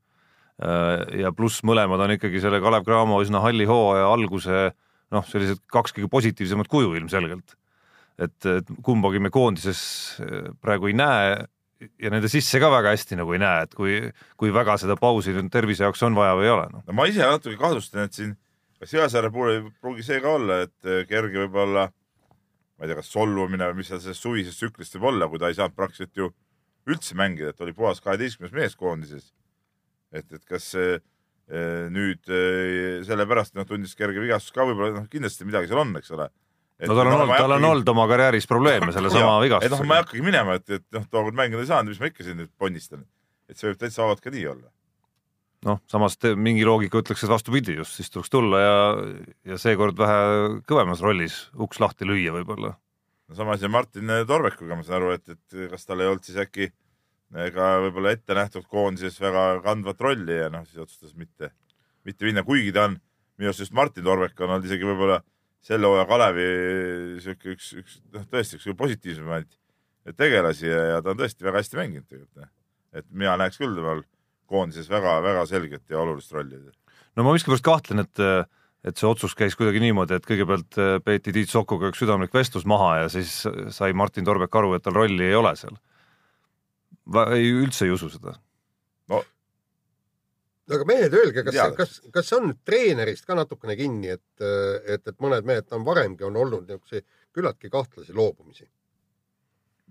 ja 1.18 1.32
pluss 1.34 1.64
mõlemad 1.64 1.98
on 2.04 2.12
ikkagi 2.14 2.38
selle 2.44 2.60
Kalev 2.62 2.84
Cramo 2.84 3.16
üsna 3.24 3.40
halli 3.42 3.64
hooaja 3.66 4.12
alguse 4.12 4.68
noh, 5.10 5.24
sellised 5.26 5.64
kaks 5.66 5.96
kõige 5.96 6.10
positiivsemat 6.12 6.68
kuju 6.68 6.92
ilmselgelt. 6.94 7.56
et, 8.18 8.46
et 8.46 8.68
kumbagi 8.84 9.18
me 9.18 9.32
koondises 9.32 10.20
praegu 10.60 10.92
ei 10.92 10.94
näe 10.94 11.34
ja 11.98 12.12
nende 12.12 12.28
sisse 12.28 12.60
ka 12.60 12.68
väga 12.70 12.92
hästi 12.92 13.16
nagu 13.16 13.32
ei 13.32 13.40
näe, 13.40 13.64
et 13.64 13.74
kui, 13.74 13.98
kui 14.36 14.52
väga 14.52 14.76
seda 14.78 14.94
pausi 15.00 15.32
nüüd 15.32 15.50
tervise 15.50 15.88
jaoks 15.88 16.04
on 16.04 16.14
vaja 16.14 16.36
või 16.36 16.46
ei 16.46 16.52
ole 16.52 16.68
no.. 16.70 16.84
no 16.84 17.00
ma 17.00 17.08
ise 17.08 17.24
natuke 17.24 17.56
kahtlustan, 17.56 18.06
et 18.06 18.12
siin 18.12 18.36
kas 18.84 18.92
Jõesaare 18.92 19.30
puhul 19.32 19.52
ei 19.52 19.62
pruugi 19.80 20.04
see 20.04 20.20
ka 20.22 20.34
olla, 20.36 20.60
et 20.66 20.88
eh, 20.88 21.04
kerge 21.08 21.40
võib-olla, 21.46 21.88
ma 21.88 22.84
ei 22.84 22.90
tea, 22.90 22.98
kas 23.00 23.10
solvumine 23.14 23.70
või 23.70 23.80
mis 23.80 23.90
seal 23.90 24.02
selles 24.02 24.20
suvises 24.20 24.58
tsüklist 24.58 24.98
võib 24.98 25.08
olla, 25.14 25.28
kui 25.30 25.40
ta 25.40 25.48
ei 25.48 25.56
saanud 25.56 25.76
praktiliselt 25.78 26.20
ju 26.20 26.30
üldse 26.90 27.16
mängida, 27.16 27.54
et 27.54 27.64
oli 27.64 27.72
puhas 27.76 28.02
kaheteistkümnes 28.04 28.52
mees 28.52 28.76
koondises. 28.76 29.32
et, 30.12 30.26
et 30.30 30.44
kas 30.46 30.68
see 30.74 30.98
eh, 30.98 31.86
nüüd 31.90 32.28
eh, 32.28 33.00
sellepärast 33.08 33.56
noh, 33.56 33.66
tundis 33.66 33.96
kerge 33.96 34.20
vigastus 34.20 34.52
ka 34.54 34.68
võib-olla 34.68 35.00
noh, 35.00 35.08
kindlasti 35.10 35.48
midagi 35.48 35.70
seal 35.70 35.80
on, 35.80 35.96
eks 35.98 36.12
ole. 36.14 36.28
no 36.84 36.92
tal 36.92 37.06
on 37.06 37.16
olnud, 37.16 37.34
tal 37.40 37.56
on 37.56 37.68
olnud 37.70 37.94
oma 37.94 38.06
karjääris 38.10 38.46
probleeme 38.50 38.92
sellesama 38.92 39.24
et 39.24 39.26
noh, 39.26 39.32
ma 39.32 39.42
ei 39.42 39.48
vigastusega. 39.48 40.00
hakkagi 40.02 40.28
minema, 40.28 40.60
et, 40.60 40.68
et 40.76 40.86
noh, 40.92 41.08
tookord 41.08 41.40
mängida 41.40 41.64
ei 41.64 41.72
saanud, 41.72 41.94
mis 41.94 42.04
ma 42.04 42.12
ikka 42.12 42.26
siin 42.26 42.42
nüüd 42.42 42.52
ponnistan. 42.60 43.08
et 43.48 43.56
see 43.56 43.70
võib 43.70 43.80
täitsa 43.80 44.04
vabalt 44.04 44.20
ka 44.20 44.34
nii 44.34 44.48
olla. 44.52 44.68
noh, 45.64 45.80
samas 45.90 46.16
te, 46.20 46.34
mingi 46.36 46.64
loogika 46.66 47.00
ütleks, 47.00 47.24
et 47.24 47.32
vastupidi 47.32 47.78
just, 47.78 47.96
siis 47.98 48.12
tuleks 48.12 48.32
tulla 48.32 48.60
ja, 48.60 48.78
ja 49.52 49.58
seekord 49.60 49.98
vähe 49.98 50.22
kõvemas 50.68 51.02
rollis 51.04 51.38
uks 51.60 51.80
lahti 51.82 52.08
lüüa 52.08 52.34
võib-olla. 52.36 52.74
no 53.28 53.38
sama 53.38 53.56
asi 53.56 53.70
Martin 53.72 54.12
Torvekuga, 54.28 54.76
ma 54.76 54.86
saan 54.86 55.00
aru, 55.02 55.14
et, 55.18 55.36
et 55.36 55.70
kas 55.72 55.86
tal 55.88 56.02
ei 56.02 56.10
olnud 56.10 56.26
siis 56.26 56.40
äkki 56.44 56.70
ka 57.54 57.70
võib-olla 57.82 58.14
ette 58.14 58.36
nähtud 58.36 58.66
koondises 58.70 59.18
väga 59.20 59.60
kandvat 59.64 60.00
rolli 60.04 60.38
ja 60.38 60.50
noh, 60.52 60.66
siis 60.68 60.84
otsustas 60.84 61.14
mitte, 61.18 61.50
mitte 62.06 62.28
minna, 62.28 62.44
kuigi 62.46 62.72
ta 62.74 62.88
on, 62.90 62.98
minu 63.38 63.50
arust 63.50 63.64
just 63.64 63.74
Martin 63.74 64.06
Torvek 64.06 64.38
on 64.40 64.54
olnud 64.54 64.68
isegi 64.68 64.86
võib-olla 64.86 65.20
selle 65.64 65.88
hooaja 65.88 66.06
Kalevi 66.06 66.48
sihuke 67.24 67.54
üks, 67.56 67.72
üks 67.80 68.00
noh, 68.14 68.26
tõesti 68.30 68.60
üks 68.60 68.68
positiivsemaid 68.78 69.48
tegelasi 70.20 70.68
ja, 70.68 70.82
ja 70.92 70.98
ta 71.02 71.14
on 71.14 71.22
tõesti 71.22 71.46
väga 71.46 71.62
hästi 71.62 71.80
mänginud 71.80 72.06
tegelikult. 72.10 72.50
et 72.94 73.06
mina 73.10 73.38
näeks 73.40 73.58
küll 73.58 73.74
temal 73.74 74.04
koondises 74.54 74.90
väga-väga 74.92 75.46
selget 75.50 75.84
ja 75.90 76.00
olulist 76.02 76.32
rolli. 76.34 76.60
no 77.16 77.26
ma 77.26 77.34
miskipärast 77.34 77.66
kahtlen, 77.66 78.04
et, 78.06 78.22
et 78.84 79.00
see 79.00 79.10
otsus 79.10 79.34
käis 79.38 79.58
kuidagi 79.58 79.82
niimoodi, 79.82 80.18
et 80.18 80.30
kõigepealt 80.30 80.80
äh, 80.80 80.94
peeti 81.04 81.34
Tiit 81.34 81.52
Sokuga 81.52 81.90
üks 81.92 82.02
südamlik 82.02 82.34
vestlus 82.34 82.66
maha 82.68 83.04
ja 83.04 83.12
siis 83.12 83.42
sai 83.74 83.92
Martin 83.92 84.26
Torbek 84.26 84.56
aru, 84.60 84.74
et 84.78 84.86
tal 84.86 84.96
rolli 84.96 85.28
ei 85.28 85.38
ole 85.38 85.54
seal. 85.60 85.76
ei, 87.34 87.50
üldse 87.52 87.84
ei 87.84 87.94
usu 87.94 88.08
seda. 88.12 88.38
no 89.12 89.24
aga 90.72 90.86
mehed, 90.88 91.12
öelge, 91.12 91.44
kas 91.44 91.58
kas, 91.76 91.98
kas 92.12 92.28
see 92.28 92.38
on 92.38 92.48
nüüd 92.48 92.60
treenerist 92.66 93.26
ka 93.28 93.36
natukene 93.36 93.76
kinni, 93.76 94.14
et, 94.16 94.24
et, 94.40 95.02
et 95.10 95.16
mõned 95.20 95.46
mehed 95.48 95.72
on 95.76 95.84
varemgi 95.86 96.24
on 96.26 96.38
olnud 96.40 96.68
niisuguseid 96.68 97.06
küllaltki 97.34 97.70
kahtlasi 97.72 98.14
loobumisi. 98.16 98.66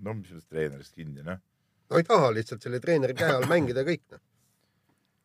no 0.03 0.15
mis 0.17 0.31
sellest 0.31 0.49
treenerist 0.49 0.95
kinni, 0.95 1.21
noh. 1.25 1.41
no 1.89 1.99
ei 1.99 2.07
taha 2.07 2.31
lihtsalt 2.33 2.65
selle 2.65 2.81
treeneri 2.81 3.15
käe 3.17 3.35
all 3.35 3.49
mängida 3.49 3.83
ja 3.83 3.89
kõik 3.91 4.03
noh. 4.15 4.23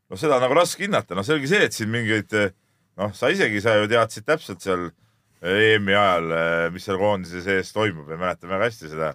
noh, 0.09 0.21
seda 0.21 0.39
on 0.39 0.45
nagu 0.47 0.57
raske 0.57 0.87
hinnata, 0.87 1.17
noh, 1.19 1.27
selge 1.27 1.51
see, 1.51 1.69
et 1.69 1.77
siin 1.77 1.93
mingeid 1.93 2.35
noh, 2.99 3.15
sa 3.17 3.31
isegi, 3.33 3.63
sa 3.65 3.77
ju 3.79 3.89
teadsid 3.91 4.27
täpselt 4.29 4.65
seal 4.65 4.89
EM-i 5.39 5.95
ajal, 5.95 6.33
mis 6.75 6.87
seal 6.89 6.99
koondise 6.99 7.43
sees 7.45 7.71
toimub 7.75 8.11
ja 8.11 8.19
mäletan 8.19 8.51
väga 8.51 8.67
hästi 8.67 8.91
seda, 8.91 9.13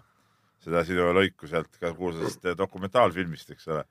seda 0.64 0.84
sinu 0.88 1.10
lõiku 1.18 1.50
sealt 1.52 1.72
ka 1.82 1.92
kuulsast 1.98 2.54
dokumentaalfilmist, 2.60 3.52
eks 3.56 3.68
ole. 3.74 3.84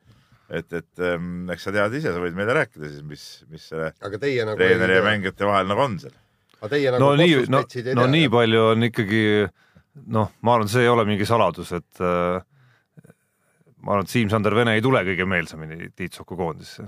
et, 0.48 0.68
et 0.72 1.04
ähm, 1.04 1.50
eks 1.52 1.68
sa 1.68 1.72
tead 1.74 1.98
ise, 1.98 2.12
sa 2.12 2.22
võid 2.22 2.36
meile 2.36 2.56
rääkida 2.56 2.88
siis, 2.88 3.02
mis, 3.08 3.26
mis 3.52 3.66
selle 3.68 3.92
aga 4.04 4.20
teie 4.20 4.46
nagu 4.48 4.60
treeneri 4.60 4.96
ja 4.98 5.04
mängijate 5.04 5.48
vahel 5.48 5.68
nagu 5.68 5.84
on 5.84 5.98
seal. 6.00 6.16
aga 6.60 6.72
teie 6.74 6.94
nagu 6.94 7.04
no 7.04 7.12
nii, 7.20 7.36
no, 7.52 7.60
no 7.60 7.68
tea. 7.68 8.08
nii 8.16 8.32
palju 8.32 8.64
on 8.70 8.88
ikkagi 8.88 9.22
noh, 10.12 10.32
ma 10.40 10.56
arvan, 10.56 10.72
see 10.72 10.86
ei 10.86 10.90
ole 10.92 11.04
mingi 11.08 11.28
saladus, 11.28 11.72
et 11.76 12.00
äh, 12.04 12.40
ma 13.82 13.96
arvan, 13.96 14.06
et 14.06 14.12
Siim-Sander 14.14 14.54
Vene 14.56 14.76
ei 14.76 14.84
tule 14.84 15.02
kõige 15.06 15.26
meelsamini 15.28 15.90
Tiit 15.96 16.14
Soku 16.14 16.38
koondisse. 16.38 16.86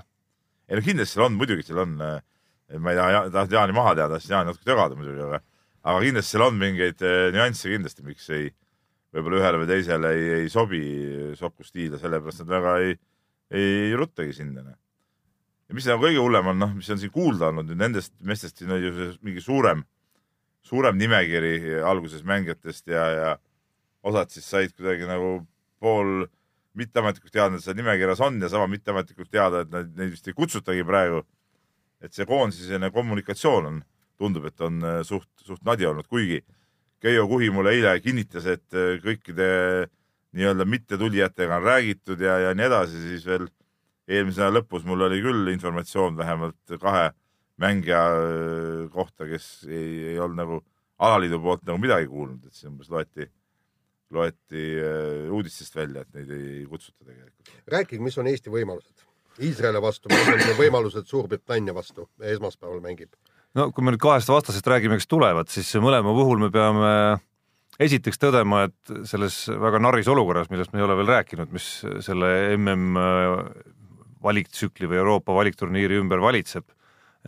ei 0.69 0.79
no 0.79 0.85
kindlasti 0.85 1.19
seal 1.19 1.27
on, 1.27 1.39
muidugi 1.39 1.67
seal 1.67 1.83
on, 1.83 1.97
ma 1.99 2.93
ei 2.93 2.99
taha, 3.01 3.25
taha 3.35 3.51
Jaani 3.59 3.77
maha 3.77 3.97
teada, 3.99 4.21
sest 4.21 4.33
Jaani 4.33 4.53
natuke 4.53 4.69
tögada 4.69 4.97
muidugi, 4.99 5.27
aga 5.27 5.43
aga 5.85 6.05
kindlasti 6.05 6.35
seal 6.35 6.47
on 6.47 6.61
mingeid 6.61 7.03
eh, 7.05 7.31
nüansse 7.35 7.73
kindlasti, 7.73 8.05
miks 8.07 8.29
ei, 8.33 8.49
võib-olla 9.15 9.43
ühele 9.43 9.61
või 9.63 9.69
teisele 9.71 10.13
ei, 10.17 10.29
ei 10.39 10.53
sobi 10.53 10.85
Soku 11.39 11.67
stiil 11.67 11.97
ja 11.97 12.01
sellepärast 12.01 12.45
nad 12.45 12.55
väga 12.55 12.77
ei, 12.85 12.95
ei 13.55 13.93
ruttagi 13.99 14.33
sinna. 14.37 14.65
ja 14.65 15.77
mis 15.77 15.89
nagu 15.91 16.07
kõige 16.07 16.23
hullem 16.23 16.53
on, 16.55 16.63
noh, 16.63 16.73
mis 16.79 16.89
on 16.91 17.01
siin 17.03 17.13
kuulda 17.13 17.51
olnud 17.51 17.69
nüüd 17.69 17.83
nendest 17.83 18.15
meestest, 18.21 18.59
siin 18.59 18.73
oli 18.73 18.89
ju 18.89 19.11
mingi 19.27 19.45
suurem, 19.45 19.85
suurem 20.65 20.97
nimekiri 20.97 21.83
alguses 21.85 22.25
mängijatest 22.25 22.89
ja, 22.89 23.05
ja 23.19 23.37
osad 24.05 24.33
siis 24.33 24.49
said 24.49 24.73
kuidagi 24.73 25.09
nagu 25.09 25.43
pool 25.85 26.25
mitteametlikult 26.79 27.33
teada, 27.33 27.57
et 27.57 27.65
seal 27.65 27.77
nimekirjas 27.79 28.23
on 28.25 28.41
ja 28.43 28.51
sama 28.53 28.67
mitteametlikult 28.71 29.31
teada, 29.31 29.63
et 29.65 29.73
nad, 29.73 29.91
neid 29.99 30.13
vist 30.15 30.29
ei 30.29 30.37
kutsutagi 30.37 30.85
praegu. 30.87 31.25
et 32.05 32.13
see 32.13 32.27
koondise 32.29 32.67
selline 32.67 32.91
kommunikatsioon 32.93 33.67
on, 33.71 33.77
tundub, 34.21 34.45
et 34.51 34.61
on 34.61 34.83
äh, 34.85 34.99
suht, 35.09 35.31
suht 35.41 35.63
nadi 35.65 35.87
olnud, 35.89 36.05
kuigi 36.11 36.43
Keijo 37.01 37.25
Kuhi 37.29 37.49
mulle 37.53 37.73
eile 37.73 37.95
kinnitas, 38.05 38.45
et 38.45 38.77
äh, 38.77 38.99
kõikide 39.01 39.47
nii-öelda 40.37 40.67
mittetulijatega 40.69 41.57
on 41.57 41.65
räägitud 41.65 42.21
ja, 42.21 42.37
ja 42.43 42.53
nii 42.57 42.67
edasi, 42.67 43.01
siis 43.07 43.25
veel 43.25 43.47
eelmise 44.09 44.43
nädala 44.43 44.61
lõpus 44.61 44.85
mul 44.85 45.07
oli 45.07 45.23
küll 45.25 45.49
informatsioon 45.55 46.17
vähemalt 46.19 46.77
kahe 46.83 47.09
mängija 47.63 48.03
äh, 48.19 48.85
kohta, 48.93 49.29
kes 49.31 49.65
ei, 49.71 50.13
ei 50.13 50.19
olnud 50.21 50.43
nagu 50.43 50.61
alaliidu 50.99 51.41
poolt 51.43 51.65
nagu 51.65 51.81
midagi 51.81 52.11
kuulnud, 52.11 52.45
et 52.45 52.53
siis 52.53 52.69
umbes 52.69 52.91
loeti, 52.93 53.31
loeti 54.15 54.65
äh, 54.81 55.27
uudistest 55.35 55.77
välja, 55.77 56.05
et 56.05 56.17
neid 56.17 56.31
ei 56.35 56.65
kutsuta 56.71 57.05
tegelikult. 57.05 57.53
rääkige, 57.77 58.03
mis 58.05 58.19
on 58.19 58.31
Eesti 58.31 58.53
võimalused? 58.55 59.05
Iisraeli 59.43 59.81
vastu, 59.83 60.11
mis 60.13 60.29
on 60.31 60.59
võimalused 60.61 61.09
Suurbritannia 61.11 61.75
vastu, 61.75 62.07
esmaspäeval 62.23 62.83
mängib. 62.85 63.15
no 63.55 63.71
kui 63.75 63.85
me 63.85 63.95
nüüd 63.95 64.03
kahest 64.03 64.31
vastasest 64.31 64.67
räägime, 64.71 64.99
kes 65.01 65.11
tulevad, 65.11 65.51
siis 65.51 65.73
mõlema 65.83 66.15
puhul 66.15 66.43
me 66.43 66.51
peame 66.55 66.95
esiteks 67.83 68.21
tõdema, 68.23 68.69
et 68.69 68.95
selles 69.11 69.45
väga 69.51 69.81
narris 69.83 70.09
olukorras, 70.09 70.51
millest 70.51 70.73
me 70.73 70.81
ei 70.81 70.87
ole 70.87 70.97
veel 71.01 71.11
rääkinud, 71.17 71.51
mis 71.55 71.69
selle 72.07 72.31
mm 72.57 72.99
valiktsükli 74.25 74.89
või 74.89 75.03
Euroopa 75.03 75.35
valikturniiri 75.37 75.99
ümber 76.01 76.23
valitseb 76.23 76.65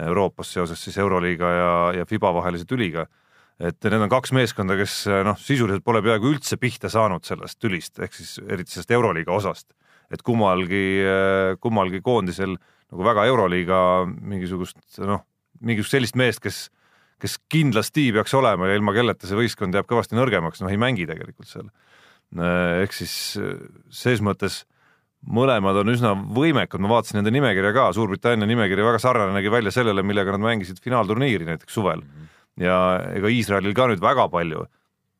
Euroopas 0.00 0.52
seoses 0.52 0.80
siis 0.84 0.98
Euroliiga 1.00 1.50
ja, 1.52 1.70
ja 2.00 2.06
Fiba 2.08 2.32
vahelise 2.34 2.64
tüliga 2.68 3.06
et 3.56 3.88
need 3.88 4.04
on 4.04 4.12
kaks 4.12 4.34
meeskonda, 4.36 4.76
kes 4.78 5.06
noh, 5.24 5.38
sisuliselt 5.40 5.84
pole 5.86 6.02
peaaegu 6.04 6.34
üldse 6.34 6.58
pihta 6.60 6.90
saanud 6.92 7.24
sellest 7.24 7.58
tülist, 7.62 7.96
ehk 8.04 8.16
siis 8.16 8.36
eriti 8.44 8.74
sellest 8.74 8.92
Euroliiga 8.92 9.32
osast. 9.32 9.72
et 10.06 10.22
kummalgi, 10.22 11.02
kummalgi 11.58 11.98
koondisel 11.98 12.52
nagu 12.54 13.02
väga 13.02 13.24
Euroliiga 13.26 13.78
mingisugust 14.06 15.00
noh, 15.02 15.24
mingisugust 15.60 15.96
sellist 15.96 16.18
meest, 16.20 16.42
kes, 16.44 16.68
kes 17.18 17.38
kindlasti 17.50 18.12
peaks 18.14 18.34
olema 18.38 18.68
ja 18.68 18.76
ilma 18.78 18.94
kelleta 18.94 19.26
see 19.26 19.38
võistkond 19.38 19.74
jääb 19.74 19.88
kõvasti 19.88 20.14
nõrgemaks, 20.18 20.62
noh 20.62 20.70
ei 20.70 20.78
mängi 20.78 21.08
tegelikult 21.08 21.48
seal. 21.50 21.72
ehk 22.36 22.94
siis 22.94 23.34
ses 23.90 24.22
mõttes 24.22 24.64
mõlemad 25.26 25.80
on 25.80 25.90
üsna 25.90 26.12
võimekad, 26.14 26.78
ma 26.78 26.92
vaatasin 26.92 27.18
nende 27.18 27.32
nimekirja 27.34 27.72
ka, 27.74 27.88
Suurbritannia 27.96 28.46
nimekiri 28.46 28.84
väga 28.84 29.00
sarnane 29.02 29.34
nägi 29.34 29.50
välja 29.50 29.72
sellele, 29.74 30.04
millega 30.06 30.36
nad 30.36 30.44
mängisid 30.44 30.78
finaalturniiri 30.84 31.48
näiteks 31.48 31.74
suvel 31.74 32.04
ja 32.60 32.78
ega 33.16 33.30
Iisraelil 33.32 33.76
ka 33.76 33.88
nüüd 33.90 34.02
väga 34.02 34.26
palju, 34.32 34.64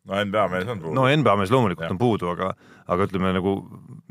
no 0.07 0.25
NBA 0.25 0.47
mees 0.52 0.71
on 0.71 0.83
no 0.95 1.07
NBA 1.11 1.37
mees 1.40 1.52
loomulikult 1.52 1.87
Jah. 1.87 1.95
on 1.95 2.00
puudu, 2.00 2.28
aga, 2.33 2.52
aga 2.93 3.09
ütleme 3.09 3.33
nagu 3.37 3.57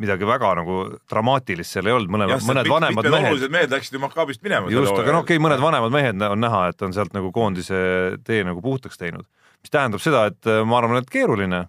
midagi 0.02 0.28
väga 0.28 0.52
nagu 0.60 0.80
dramaatilist 1.12 1.78
seal 1.78 1.90
ei 1.90 1.96
olnud, 1.96 2.12
mõlemad, 2.16 2.44
mõned 2.48 2.72
vanemad 2.72 3.08
mehed, 3.08 3.30
olulised 3.30 3.54
mehed 3.54 3.76
läksid 3.76 3.96
ju 3.96 4.02
Maccabist 4.04 4.44
minema. 4.46 4.72
just, 4.74 4.92
aga 4.92 5.16
no 5.16 5.24
okei 5.24 5.40
okay,, 5.40 5.46
mõned 5.48 5.64
vanemad 5.64 5.96
mehed 5.96 6.28
on 6.28 6.44
näha, 6.44 6.66
et 6.74 6.86
on 6.86 6.96
sealt 6.96 7.16
nagu 7.16 7.32
koondise 7.36 7.80
tee 8.28 8.44
nagu 8.48 8.64
puhtaks 8.66 9.00
teinud, 9.02 9.28
mis 9.64 9.74
tähendab 9.74 10.04
seda, 10.04 10.28
et 10.34 10.52
äh, 10.52 10.62
ma 10.68 10.82
arvan, 10.82 11.00
et 11.00 11.12
keeruline, 11.12 11.66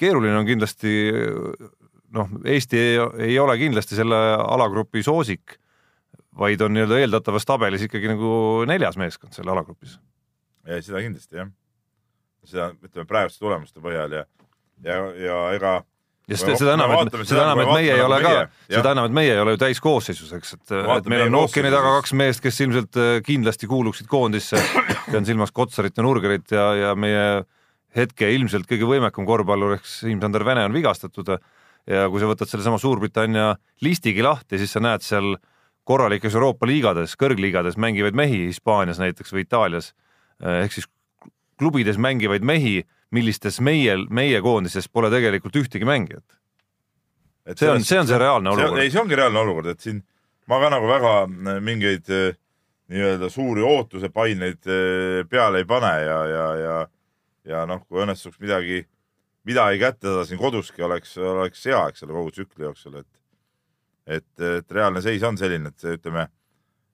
keeruline 0.00 0.42
on 0.42 0.48
kindlasti 0.48 0.94
noh, 2.12 2.38
Eesti 2.44 2.78
ei, 2.78 3.02
ei 3.30 3.38
ole 3.40 3.56
kindlasti 3.60 3.96
selle 3.96 4.18
alagrupi 4.42 5.04
soosik, 5.06 5.56
vaid 6.38 6.60
on 6.64 6.74
nii-öelda 6.74 6.98
eeldatavas 7.00 7.46
tabelis 7.48 7.86
ikkagi 7.86 8.10
nagu 8.10 8.32
neljas 8.68 8.98
meeskond 9.00 9.36
selle 9.36 9.52
alagrupis 9.54 9.96
ja 9.96 10.11
seda 10.64 11.02
kindlasti 11.02 11.40
jah. 11.40 11.48
seda 12.46 12.72
ütleme 12.74 13.06
praeguste 13.08 13.42
tulemuste 13.42 13.82
põhjal 13.82 14.18
ja, 14.18 14.26
ja, 14.82 14.98
ja 15.18 15.38
ega 15.56 15.78
ja 16.30 16.38
seda, 16.38 16.56
seda 16.58 16.74
enam, 16.76 16.92
et 16.96 17.16
seda, 17.26 17.46
enam, 17.46 17.62
et 17.62 17.70
me 17.70 17.78
meie 17.80 17.94
ei 17.96 18.04
ole 18.04 18.18
ka. 18.22 18.34
seda 18.70 18.92
enam, 18.94 19.08
et 19.08 19.16
meie 19.16 19.32
ei 19.34 19.40
ole 19.42 19.56
ju 19.56 19.62
täiskoosseisus, 19.62 20.34
eks, 20.38 20.54
et, 20.58 20.74
et 20.96 21.10
meil 21.10 21.26
on 21.26 21.40
ookeani 21.42 21.72
taga 21.72 21.96
kaks 21.98 22.14
meest, 22.18 22.42
kes 22.44 22.60
ilmselt 22.64 23.00
äh, 23.00 23.16
kindlasti 23.26 23.70
kuuluksid 23.70 24.10
koondisse, 24.10 24.60
pean 25.08 25.26
silmas 25.28 25.54
Kotsarit 25.54 25.98
ja 25.98 26.06
Nurgerit 26.06 26.54
ja, 26.54 26.68
ja 26.78 26.92
meie 26.98 27.42
hetke 27.96 28.30
ilmselt 28.32 28.68
kõige 28.70 28.88
võimekam 28.88 29.26
korvpallur 29.28 29.76
ehk 29.76 29.88
Siim-Sander 29.88 30.46
Vene 30.48 30.64
on 30.68 30.76
vigastatud. 30.76 31.34
Ja 31.90 32.06
kui 32.06 32.22
sa 32.22 32.28
võtad 32.30 32.46
sellesama 32.46 32.78
Suurbritannia 32.78 33.56
listigi 33.82 34.22
lahti, 34.22 34.54
siis 34.60 34.70
sa 34.70 34.80
näed 34.80 35.02
seal 35.02 35.34
korralikes 35.88 36.36
Euroopa 36.38 36.68
liigades, 36.70 37.16
kõrgliigades 37.18 37.74
mängivaid 37.74 38.14
mehi 38.14 38.44
Hispaanias 38.46 39.00
näiteks 39.02 39.34
või 39.34 39.42
Itaalias 39.42 39.90
ehk 40.42 40.74
siis 40.74 40.88
klubides 41.60 41.98
mängivaid 42.02 42.44
mehi, 42.46 42.80
millistes 43.14 43.60
meie, 43.60 43.96
meie 44.10 44.40
koondises 44.42 44.88
pole 44.88 45.10
tegelikult 45.12 45.58
ühtegi 45.60 45.86
mängijat. 45.88 46.24
et 47.46 47.58
see 47.58 47.70
on, 47.70 47.82
see 47.84 47.98
on 47.98 48.06
see 48.06 48.18
reaalne 48.18 48.52
olukord 48.52 48.82
ei, 48.82 48.90
see 48.90 49.02
ongi 49.02 49.18
reaalne 49.18 49.42
olukord, 49.42 49.72
et 49.74 49.80
siin 49.82 50.02
ma 50.50 50.60
ka 50.62 50.70
nagu 50.72 50.88
väga 50.90 51.12
äh, 51.26 51.60
mingeid 51.64 52.10
äh, 52.10 52.34
nii-öelda 52.92 53.30
suuri 53.32 53.64
ootuse 53.66 54.10
paineid 54.14 54.66
äh, 54.66 55.22
peale 55.30 55.62
ei 55.62 55.68
pane 55.68 55.92
ja, 56.02 56.18
ja, 56.26 56.46
ja, 56.60 56.76
ja 57.48 57.64
noh, 57.66 57.82
kui 57.86 58.02
õnnestuks 58.02 58.40
midagi, 58.42 58.84
midagi 59.48 59.82
kätte 59.82 60.10
saada 60.10 60.28
siin 60.28 60.40
koduski, 60.40 60.82
oleks, 60.86 61.16
oleks 61.18 61.66
hea, 61.70 61.82
eks 61.90 62.06
ole, 62.06 62.16
kogu 62.18 62.34
tsükli 62.34 62.68
jooksul, 62.68 63.00
et 63.02 63.10
et, 64.06 64.40
et 64.42 64.72
reaalne 64.74 64.98
seis 64.98 65.22
on 65.22 65.36
selline, 65.38 65.70
et 65.70 65.84
ütleme, 65.92 66.26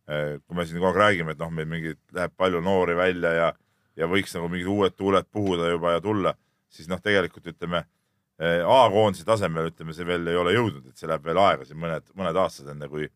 kui 0.09 0.57
me 0.57 0.65
siin 0.65 0.79
kogu 0.79 0.89
aeg 0.89 1.01
räägime, 1.03 1.35
et 1.35 1.41
noh, 1.43 1.51
meil 1.53 1.69
mingi 1.69 1.93
läheb 2.17 2.33
palju 2.37 2.63
noori 2.65 2.95
välja 2.97 3.33
ja, 3.37 3.49
ja 3.97 4.09
võiks 4.09 4.33
nagu 4.37 4.49
mingid 4.49 4.71
uued 4.73 4.97
tuuled 4.97 5.29
puhuda 5.29 5.69
juba 5.69 5.93
ja 5.97 6.01
tulla, 6.01 6.33
siis 6.73 6.89
noh, 6.89 7.01
tegelikult 7.05 7.51
ütleme 7.53 7.83
eh, 8.41 8.65
A-koondise 8.65 9.27
tasemel 9.29 9.69
ütleme, 9.69 9.93
see 9.93 10.09
veel 10.09 10.31
ei 10.33 10.41
ole 10.41 10.55
jõudnud, 10.57 10.89
et 10.89 10.97
see 10.97 11.11
läheb 11.11 11.29
veel 11.29 11.43
aega 11.43 11.69
siin 11.69 11.81
mõned, 11.83 12.09
mõned 12.17 12.41
aastad 12.41 12.73
enne 12.73 12.89
kui, 12.89 13.11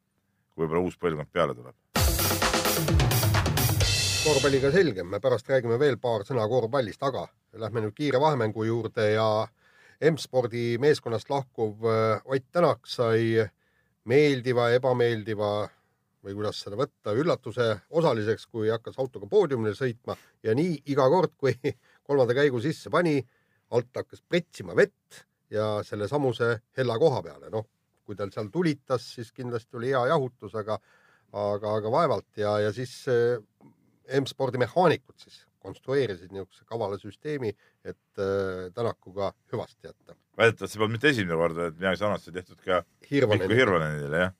kui 0.53 0.67
võib-olla 0.67 0.85
uus 0.85 1.01
põlvkond 1.01 1.33
peale 1.33 1.57
tuleb. 1.57 1.77
korvpalliga 4.23 4.71
selge, 4.71 5.03
me 5.03 5.19
pärast 5.21 5.49
räägime 5.51 5.81
veel 5.81 5.97
paar 5.99 6.23
sõna 6.29 6.45
korvpallist, 6.49 7.03
aga 7.03 7.25
lähme 7.59 7.87
nüüd 7.87 7.97
kiire 7.97 8.21
vahemängu 8.21 8.69
juurde 8.69 9.09
ja 9.17 9.29
M-spordi 10.13 10.77
meeskonnast 10.83 11.31
lahkuv 11.31 11.87
äh, 11.89 12.21
Ott 12.25 12.53
Tänak 12.53 12.87
sai 12.87 13.49
meeldiva, 14.05 14.71
ebameeldiva 14.75 15.71
või 16.23 16.37
kuidas 16.39 16.61
seda 16.63 16.79
võtta, 16.79 17.15
üllatuse 17.19 17.69
osaliseks, 17.91 18.47
kui 18.47 18.71
hakkas 18.71 18.99
autoga 19.03 19.27
poodiumile 19.31 19.75
sõitma 19.75 20.17
ja 20.47 20.55
nii 20.55 20.83
iga 20.95 21.09
kord, 21.11 21.35
kui 21.39 21.55
kolmanda 22.07 22.37
käigu 22.39 22.63
sisse 22.63 22.91
pani, 22.91 23.19
alt 23.73 23.95
hakkas 23.97 24.23
pretsima 24.29 24.77
vett 24.79 25.23
ja 25.53 25.79
selle 25.87 26.09
samuse 26.09 26.55
hella 26.79 26.99
koha 27.01 27.23
peale, 27.25 27.51
noh, 27.53 27.67
kui 28.03 28.19
tal 28.19 28.33
seal 28.35 28.51
tulitas, 28.53 29.05
siis 29.17 29.33
kindlasti 29.35 29.79
oli 29.79 29.93
hea 29.93 30.07
jahutus, 30.11 30.55
aga 30.59 30.79
aga, 31.33 31.77
aga 31.79 31.93
vaevalt 31.93 32.41
ja, 32.41 32.59
ja 32.67 32.73
siis 32.77 32.93
äh, 33.11 33.41
M-spordi 34.21 34.61
mehaanikud 34.61 35.17
siis 35.23 35.43
konstrueerisid 35.63 36.33
niisuguse 36.35 36.67
kavala 36.67 36.99
süsteemi, 36.99 37.53
et 37.87 38.21
äh, 38.21 38.69
Tänakuga 38.75 39.33
hüvasti 39.53 39.89
jätta. 39.89 40.17
väidetavalt 40.37 40.73
see 40.73 40.81
polnud 40.81 40.97
mitte 40.97 41.13
esimene 41.13 41.39
kord, 41.39 41.61
et 41.69 41.79
midagi 41.79 42.03
sarnast 42.03 42.29
sai 42.29 42.37
tehtud 42.37 42.61
ka 42.65 42.83
Hirvonenile, 43.09 44.25
jah. 44.27 44.35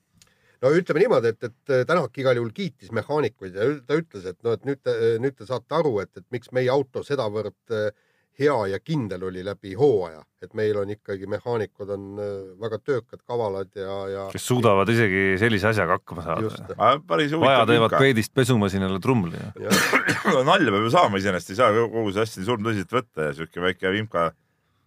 No 0.63 0.71
ütleme 0.77 1.03
niimoodi, 1.03 1.33
et, 1.33 1.49
et 1.49 1.75
Tänak 1.89 2.17
igal 2.21 2.39
juhul 2.39 2.53
kiitis 2.55 2.93
mehaanikuid 2.95 3.59
ja 3.59 3.67
ta 3.87 3.99
ütles, 3.99 4.25
et 4.29 4.39
noh, 4.45 4.55
et 4.57 4.65
nüüd 4.67 4.95
nüüd 5.23 5.37
te 5.37 5.47
saate 5.49 5.79
aru, 5.79 5.97
et, 6.03 6.11
et 6.17 6.27
miks 6.33 6.53
meie 6.55 6.71
auto 6.73 7.03
sedavõrd 7.05 7.75
äh, 7.75 7.91
hea 8.39 8.55
ja 8.71 8.79
kindel 8.81 9.27
oli 9.29 9.43
läbi 9.45 9.73
hooaja, 9.77 10.23
et 10.41 10.53
meil 10.57 10.77
on 10.81 10.89
ikkagi 10.89 11.27
mehaanikud 11.29 11.89
on 11.93 12.05
äh, 12.21 12.29
väga 12.61 12.79
töökad, 12.81 13.21
kavalad 13.27 13.69
ja, 13.77 13.97
ja 14.09 14.23
kes 14.33 14.47
suudavad 14.49 14.89
isegi 14.89 15.35
sellise 15.41 15.69
asjaga 15.69 15.99
hakkama 15.99 16.39
just 16.41 16.61
saada. 16.63 16.95
päris 17.07 17.35
vaja 17.37 17.65
teevad 17.69 17.91
lünka. 17.91 18.01
peedist 18.01 18.33
pesumasinale 18.33 18.99
trumli. 19.03 19.37
ja, 19.61 19.75
nalja 20.49 20.73
peab 20.73 20.87
ju 20.87 20.93
saama 20.93 21.21
iseenesest, 21.21 21.53
ei 21.53 21.61
saa 21.61 21.73
kogu 21.77 22.09
see 22.09 22.25
hästi 22.25 22.47
surmtõsiselt 22.49 22.97
võtta 22.97 23.29
ja 23.29 23.35
siuke 23.37 23.67
väike 23.67 23.93
vimka, 23.93 24.31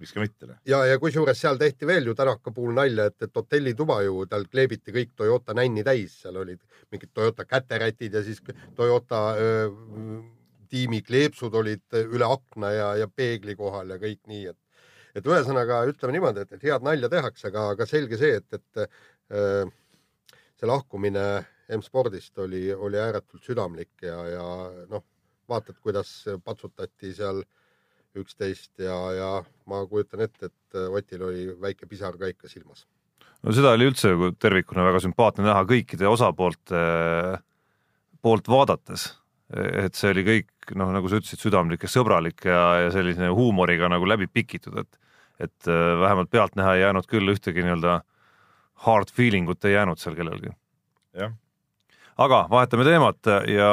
miks 0.00 0.12
ka 0.12 0.22
mitte. 0.22 0.48
noh. 0.50 0.58
ja, 0.68 0.82
ja 0.90 0.98
kusjuures 1.00 1.40
seal 1.40 1.58
tehti 1.60 1.88
veel 1.88 2.10
ju 2.10 2.14
Tänaka 2.18 2.52
puhul 2.54 2.74
nalja, 2.76 3.08
et, 3.10 3.18
et 3.26 3.40
hotellituba 3.40 4.00
ju 4.04 4.26
tal 4.30 4.46
kleebiti 4.50 4.94
kõik 4.94 5.14
Toyota 5.16 5.56
nänni 5.56 5.84
täis, 5.86 6.18
seal 6.22 6.36
olid 6.42 6.60
mingid 6.92 7.12
Toyota 7.14 7.46
käterätid 7.48 8.14
ja 8.14 8.22
siis 8.26 8.42
Toyota 8.76 9.22
öö, 9.40 9.70
tiimi 10.68 11.02
kleepsud 11.06 11.54
olid 11.54 11.98
üle 12.02 12.28
akna 12.28 12.72
ja, 12.74 12.92
ja 13.02 13.08
peegli 13.08 13.56
kohal 13.56 13.94
ja 13.94 14.00
kõik 14.02 14.22
nii, 14.26 14.46
et 14.52 14.62
et 15.16 15.24
ühesõnaga 15.24 15.80
ütleme 15.88 16.12
niimoodi, 16.12 16.42
et, 16.44 16.50
et 16.52 16.64
head 16.68 16.82
nalja 16.84 17.08
tehakse, 17.08 17.46
aga, 17.48 17.70
aga 17.72 17.86
selge 17.88 18.18
see, 18.20 18.36
et, 18.36 18.58
et 18.58 18.82
öö, 19.32 19.62
see 20.60 20.68
lahkumine 20.68 21.22
M-spordist 21.72 22.36
oli, 22.44 22.68
oli 22.72 23.00
ääretult 23.00 23.44
südamlik 23.48 24.04
ja, 24.04 24.18
ja 24.28 24.44
noh, 24.90 25.06
vaatad, 25.48 25.78
kuidas 25.82 26.10
patsutati 26.44 27.14
seal 27.16 27.40
üksteist 28.22 28.72
ja, 28.82 28.96
ja 29.16 29.30
ma 29.70 29.82
kujutan 29.88 30.24
ette, 30.26 30.50
et 30.50 30.78
Otil 30.92 31.22
oli 31.24 31.46
väike 31.60 31.88
pisar 31.88 32.16
ka 32.20 32.28
ikka 32.30 32.50
silmas. 32.52 32.86
no 33.42 33.54
seda 33.54 33.74
oli 33.76 33.88
üldse 33.90 34.12
tervikuna 34.42 34.84
väga 34.88 35.02
sümpaatne 35.04 35.46
näha 35.46 35.64
kõikide 35.68 36.08
osapoolte 36.10 36.82
poolt 38.24 38.48
vaadates, 38.50 39.08
et 39.54 39.94
see 39.94 40.10
oli 40.14 40.24
kõik 40.26 40.76
noh, 40.78 40.90
nagu 40.94 41.08
sa 41.08 41.20
ütlesid, 41.20 41.40
südamlik 41.40 41.84
ja 41.86 41.90
sõbralik 41.92 42.46
ja, 42.48 42.62
ja 42.86 42.92
sellise 42.94 43.30
huumoriga 43.30 43.90
nagu 43.92 44.08
läbi 44.08 44.28
pikitud, 44.32 44.78
et 44.82 45.02
et 45.36 45.68
äh, 45.68 46.00
vähemalt 46.00 46.30
pealtnäha 46.32 46.74
ei 46.74 46.80
jäänud 46.80 47.04
küll 47.10 47.28
ühtegi 47.28 47.60
nii-öelda 47.60 47.98
hard 48.86 49.10
feeling 49.12 49.50
ut 49.52 49.64
ei 49.64 49.74
jäänud 49.74 50.00
seal 50.00 50.16
kellelgi. 50.16 50.52
jah, 51.12 51.34
aga 52.16 52.46
vahetame 52.50 52.84
teemat 52.88 53.28
ja 53.52 53.70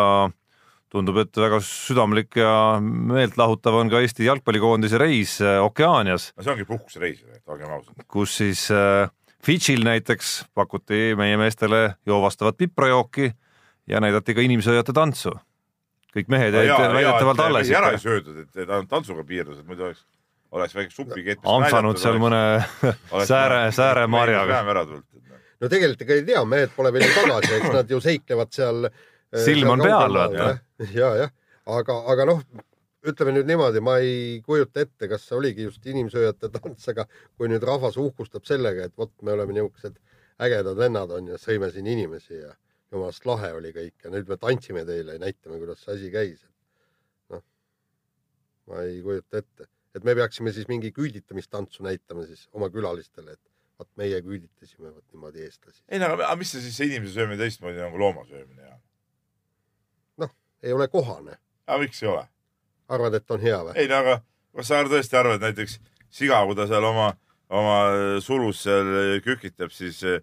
tundub, 0.93 1.17
et 1.23 1.41
väga 1.41 1.59
südamlik 1.65 2.37
ja 2.37 2.53
meeltlahutav 2.81 3.79
on 3.81 3.89
ka 3.91 4.03
Eesti 4.03 4.27
jalgpallikoondise 4.27 5.01
reis 5.01 5.39
äh, 5.41 5.57
Okeaanias, 5.63 6.31
no 6.37 6.45
see 6.45 6.53
ongi 6.53 6.69
puhkusereis, 6.69 7.23
olgem 7.49 7.73
ausad. 7.73 8.05
kus 8.07 8.37
siis 8.41 8.67
äh, 8.73 9.09
Fidžil 9.43 9.83
näiteks 9.83 10.45
pakuti 10.55 11.17
meie 11.19 11.35
meestele 11.37 11.95
joovastavat 12.07 12.57
piprajooki 12.57 13.33
ja 13.87 13.99
näidati 13.99 14.35
ka 14.35 14.43
inimsööjate 14.45 14.95
tantsu. 14.95 15.33
kõik 16.13 16.29
mehed 16.29 16.53
jäid 16.53 16.69
väidetavalt 16.69 17.39
alles 17.41 17.71
ära 17.73 17.91
ei 17.91 17.99
söödud, 17.99 18.43
et 18.45 18.67
ta 18.67 18.83
tantsuga 18.89 19.25
piirdus, 19.27 19.59
et 19.59 19.67
muidu 19.67 19.89
oleks, 19.89 20.05
oleks 20.51 20.75
väike 20.75 20.93
supikett. 20.93 21.41
ampsanud 21.43 21.99
seal 21.99 22.19
mõne 22.21 22.43
sääre, 23.31 23.65
sääremarjaga. 23.75 24.61
tulnud. 24.85 25.03
no 25.59 25.69
tegelikult 25.69 26.05
ega 26.05 26.19
ei 26.19 26.27
tea, 26.29 26.45
mehed 26.45 26.75
pole 26.77 26.93
veel 26.93 27.07
ju 27.09 27.15
tagasi, 27.17 27.53
eks 27.57 27.73
nad 27.73 27.91
ju 27.91 27.99
seiklevad 28.03 28.53
seal. 28.53 28.87
Silm 29.33 29.73
on 29.73 29.81
peal, 29.81 30.13
vaata.. 30.13 30.49
ja, 30.93 31.09
jah, 31.23 31.33
aga, 31.65 31.97
aga 32.13 32.25
noh, 32.29 32.41
ütleme 33.07 33.33
nüüd 33.35 33.49
niimoodi, 33.49 33.81
ma 33.83 33.97
ei 34.03 34.41
kujuta 34.45 34.83
ette, 34.85 35.09
kas 35.11 35.25
see 35.27 35.37
oligi 35.37 35.67
just 35.67 35.85
inimsööjate 35.89 36.49
tants, 36.53 36.87
aga 36.91 37.07
kui 37.37 37.49
nüüd 37.51 37.63
rahvas 37.67 37.97
uhkustab 37.99 38.45
sellega, 38.47 38.87
et 38.87 38.97
vot 38.99 39.11
me 39.25 39.33
oleme 39.35 39.55
niisugused 39.57 39.97
ägedad 40.43 40.77
vennad 40.77 41.11
on 41.13 41.33
ja 41.33 41.39
sõime 41.41 41.69
siin 41.73 41.87
inimesi 41.89 42.39
ja 42.39 42.53
jumalast 42.93 43.25
lahe 43.27 43.51
oli 43.57 43.73
kõik 43.75 44.05
ja 44.05 44.11
nüüd 44.13 44.29
me 44.29 44.37
tantsime 44.39 44.85
teile 44.87 45.17
ja 45.17 45.23
näitame, 45.23 45.59
kuidas 45.61 45.83
see 45.83 45.95
asi 45.97 46.11
käis. 46.13 46.45
noh, 47.33 47.43
ma 48.69 48.85
ei 48.87 49.01
kujuta 49.05 49.41
ette, 49.43 49.69
et 49.95 50.05
me 50.07 50.15
peaksime 50.17 50.53
siis 50.53 50.69
mingi 50.71 50.93
küüditamistantsu 50.95 51.85
näitama 51.85 52.27
siis 52.29 52.47
oma 52.53 52.69
külalistele, 52.73 53.35
et 53.35 53.43
vot 53.79 53.89
meie 53.99 54.21
küüditasime 54.21 54.93
vot 54.93 55.05
niimoodi 55.11 55.45
eestlasi. 55.47 55.83
ei 55.89 56.01
no 56.01 56.13
aga 56.13 56.33
mis 56.39 56.55
see 56.55 56.63
siis 56.65 56.79
see 56.79 56.91
inimese 56.91 57.17
söömine 57.17 57.41
teistmoodi 57.41 57.81
nagu 57.81 57.99
looma 57.99 58.25
söömine 58.29 58.71
on? 58.71 58.81
Ei 60.63 60.73
ole 60.73 60.87
kohane, 60.87 61.37
aga 61.67 61.79
miks 61.83 62.03
ei 62.03 62.09
ole? 62.09 62.27
arvad, 62.93 63.17
et 63.17 63.31
on 63.31 63.41
hea 63.41 63.59
või? 63.63 63.75
ei 63.79 63.89
no 63.91 63.99
aga 64.01 64.19
kas 64.53 64.69
sa 64.69 64.83
tõesti 64.89 65.17
arvad, 65.19 65.41
näiteks 65.43 65.79
siga, 66.13 66.43
kui 66.47 66.57
ta 66.57 66.67
seal 66.69 66.85
oma, 66.87 67.09
oma 67.53 67.77
sulus 68.23 68.63
seal 68.65 68.91
kükitab, 69.25 69.73
siis 69.73 70.01
eh, 70.07 70.21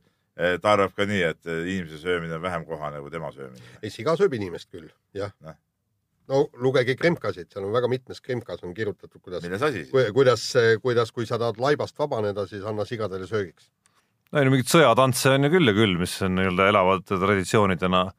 ta 0.62 0.76
arvab 0.76 0.94
ka 0.96 1.06
nii, 1.08 1.24
et 1.32 1.50
inimese 1.50 2.00
söömine 2.02 2.38
on 2.38 2.44
vähem 2.44 2.68
kohane 2.68 3.02
kui 3.02 3.12
tema 3.12 3.32
söömine. 3.34 3.74
ei, 3.82 3.90
siga 3.90 4.16
sööb 4.18 4.36
inimest 4.38 4.70
küll, 4.70 4.88
jah 5.16 5.34
Noh.. 5.44 5.58
no 6.30 6.44
lugege 6.62 6.96
kremkasid, 6.98 7.50
seal 7.50 7.66
on 7.66 7.74
väga 7.74 7.90
mitmes 7.90 8.22
kremkas 8.24 8.64
on 8.66 8.74
kirjutatud, 8.76 9.20
kuidas, 9.20 9.44
milles 9.46 9.66
asi 9.66 9.84
siis? 9.84 10.14
kuidas, 10.14 10.46
kuidas, 10.84 11.12
kui 11.12 11.28
sa 11.28 11.40
tahad 11.40 11.60
laibast 11.62 11.98
vabaneda, 11.98 12.46
siis 12.50 12.64
anna 12.66 12.86
sigadele 12.88 13.28
söögiks. 13.30 13.70
no 14.30 14.40
ei 14.40 14.46
no 14.46 14.54
mingeid 14.54 14.72
sõjatantse 14.72 15.34
on 15.34 15.48
ju 15.48 15.54
küll 15.56 15.72
ja 15.72 15.76
küll, 15.76 15.98
mis 16.00 16.16
on 16.26 16.38
nii-öelda 16.38 16.70
elavad 16.70 17.08
traditsioonidena 17.10 18.10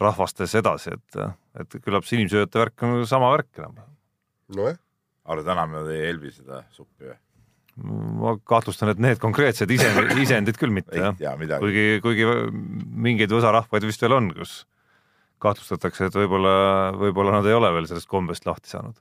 rahvastes 0.00 0.54
edasi, 0.58 0.94
et, 0.96 1.18
et 1.60 1.76
küllap 1.82 2.06
see 2.06 2.18
inimsööjate 2.20 2.62
värk 2.64 2.86
on 2.86 3.04
sama 3.08 3.30
värk 3.34 3.60
enam-vähem. 3.60 3.92
nojah, 4.56 4.80
aga 5.24 5.46
täna 5.46 5.66
me 5.70 5.84
ei 5.94 6.08
helbi 6.08 6.32
seda 6.34 6.64
suppi 6.74 7.10
või? 7.10 7.18
ma 8.20 8.36
kahtlustan, 8.46 8.92
et 8.92 9.00
need 9.02 9.18
konkreetsed 9.22 9.70
isendid, 9.70 10.12
isendid 10.24 10.58
küll 10.60 10.74
mitte 10.74 10.98
jah, 10.98 11.38
kuigi, 11.58 11.98
kuigi 12.04 12.28
mingeid 13.06 13.32
osarahvaid 13.34 13.86
vist 13.86 14.02
veel 14.04 14.18
on, 14.18 14.30
kus 14.36 14.62
kahtlustatakse, 15.42 16.08
et 16.08 16.14
võib-olla, 16.16 16.54
võib-olla 16.96 17.38
nad 17.38 17.48
ei 17.48 17.56
ole 17.56 17.72
veel 17.74 17.88
sellest 17.90 18.08
kombest 18.10 18.46
lahti 18.46 18.70
saanud. 18.70 18.96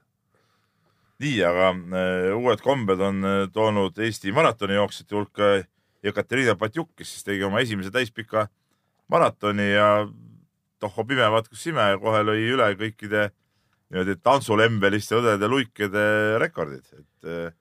nii, 1.24 1.38
aga 1.48 1.70
äh, 1.72 2.32
uued 2.36 2.64
kombed 2.66 3.02
on 3.02 3.30
äh, 3.30 3.38
toonud 3.54 4.02
Eesti 4.02 4.34
maratonijooksjate 4.36 5.16
hulka 5.16 5.54
Jekaterina 6.04 6.58
Patjuk, 6.60 6.90
kes 6.98 7.14
siis 7.14 7.24
tegi 7.24 7.46
oma 7.48 7.62
esimese 7.64 7.94
täispika 7.94 8.50
maratoni 9.14 9.70
ja 9.70 9.88
tohho 10.84 11.06
pime, 11.08 11.26
vaat 11.32 11.50
kus 11.52 11.65
ime, 11.72 11.86
kohe 12.02 12.24
lõi 12.28 12.46
üle 12.54 12.69
kõikide 12.80 13.28
niimoodi 13.93 14.15
tantsulembeliste 14.26 15.19
õdede 15.19 15.50
luikede 15.52 16.06
rekordid, 16.41 16.88
et 16.98 17.30
äh, 17.30 17.52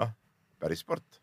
noh, 0.00 0.10
päris 0.62 0.82
sport, 0.84 1.20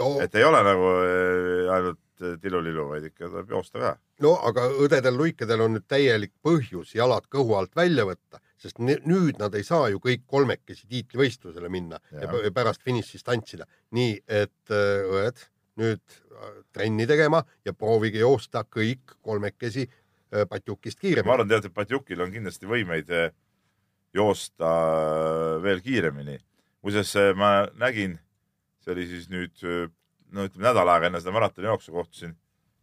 no, 0.00 0.14
et 0.22 0.38
ei 0.38 0.46
ole 0.46 0.60
nagu 0.66 0.92
äh, 1.00 1.72
ainult 1.74 2.24
äh, 2.24 2.36
tilulilu, 2.42 2.86
vaid 2.92 3.10
ikka 3.10 3.26
tuleb 3.26 3.56
joosta 3.56 3.82
ka. 3.82 3.94
no 4.24 4.36
aga 4.48 4.68
õdedel-luikedel 4.86 5.66
on 5.66 5.76
nüüd 5.76 5.88
täielik 5.90 6.36
põhjus 6.46 6.94
jalad 6.94 7.26
kõhu 7.32 7.58
alt 7.58 7.74
välja 7.76 8.06
võtta, 8.08 8.42
sest 8.60 8.78
nüüd 8.80 9.40
nad 9.40 9.54
ei 9.58 9.66
saa 9.66 9.88
ju 9.90 10.02
kõik 10.04 10.28
kolmekesi 10.30 10.86
tiitlivõistlusele 10.86 11.72
minna 11.72 11.98
ja, 12.12 12.28
ja 12.30 12.54
pärast 12.54 12.84
finišis 12.86 13.26
tantsida. 13.26 13.66
nii 13.96 14.20
et 14.28 14.78
õed 14.78 15.48
nüüd 15.80 16.02
äh, 16.02 16.60
trenni 16.74 17.06
tegema 17.08 17.42
ja 17.66 17.74
proovige 17.76 18.22
joosta 18.22 18.64
kõik 18.68 19.16
kolmekesi 19.22 19.86
äh, 20.34 20.46
patjukist 20.48 20.98
ma 20.98 21.06
kiiremini. 21.06 21.32
arvan, 21.34 21.48
tead, 21.50 21.68
et 21.68 21.74
Patjukil 21.74 22.24
on 22.24 22.32
kindlasti 22.34 22.68
võimeid 22.70 23.10
eh, 23.14 23.30
joosta 24.16 24.70
eh, 24.70 25.56
veel 25.64 25.82
kiiremini. 25.84 26.38
muuseas, 26.82 27.14
ma 27.36 27.66
nägin, 27.78 28.18
see 28.80 28.94
oli 28.94 29.06
siis 29.10 29.26
nüüd, 29.28 29.58
no 30.32 30.46
ütleme 30.48 30.64
nädal 30.70 30.88
aega 30.88 31.10
enne 31.10 31.20
seda 31.20 31.34
maratonijooksu 31.36 31.92
kohtusin 31.92 32.32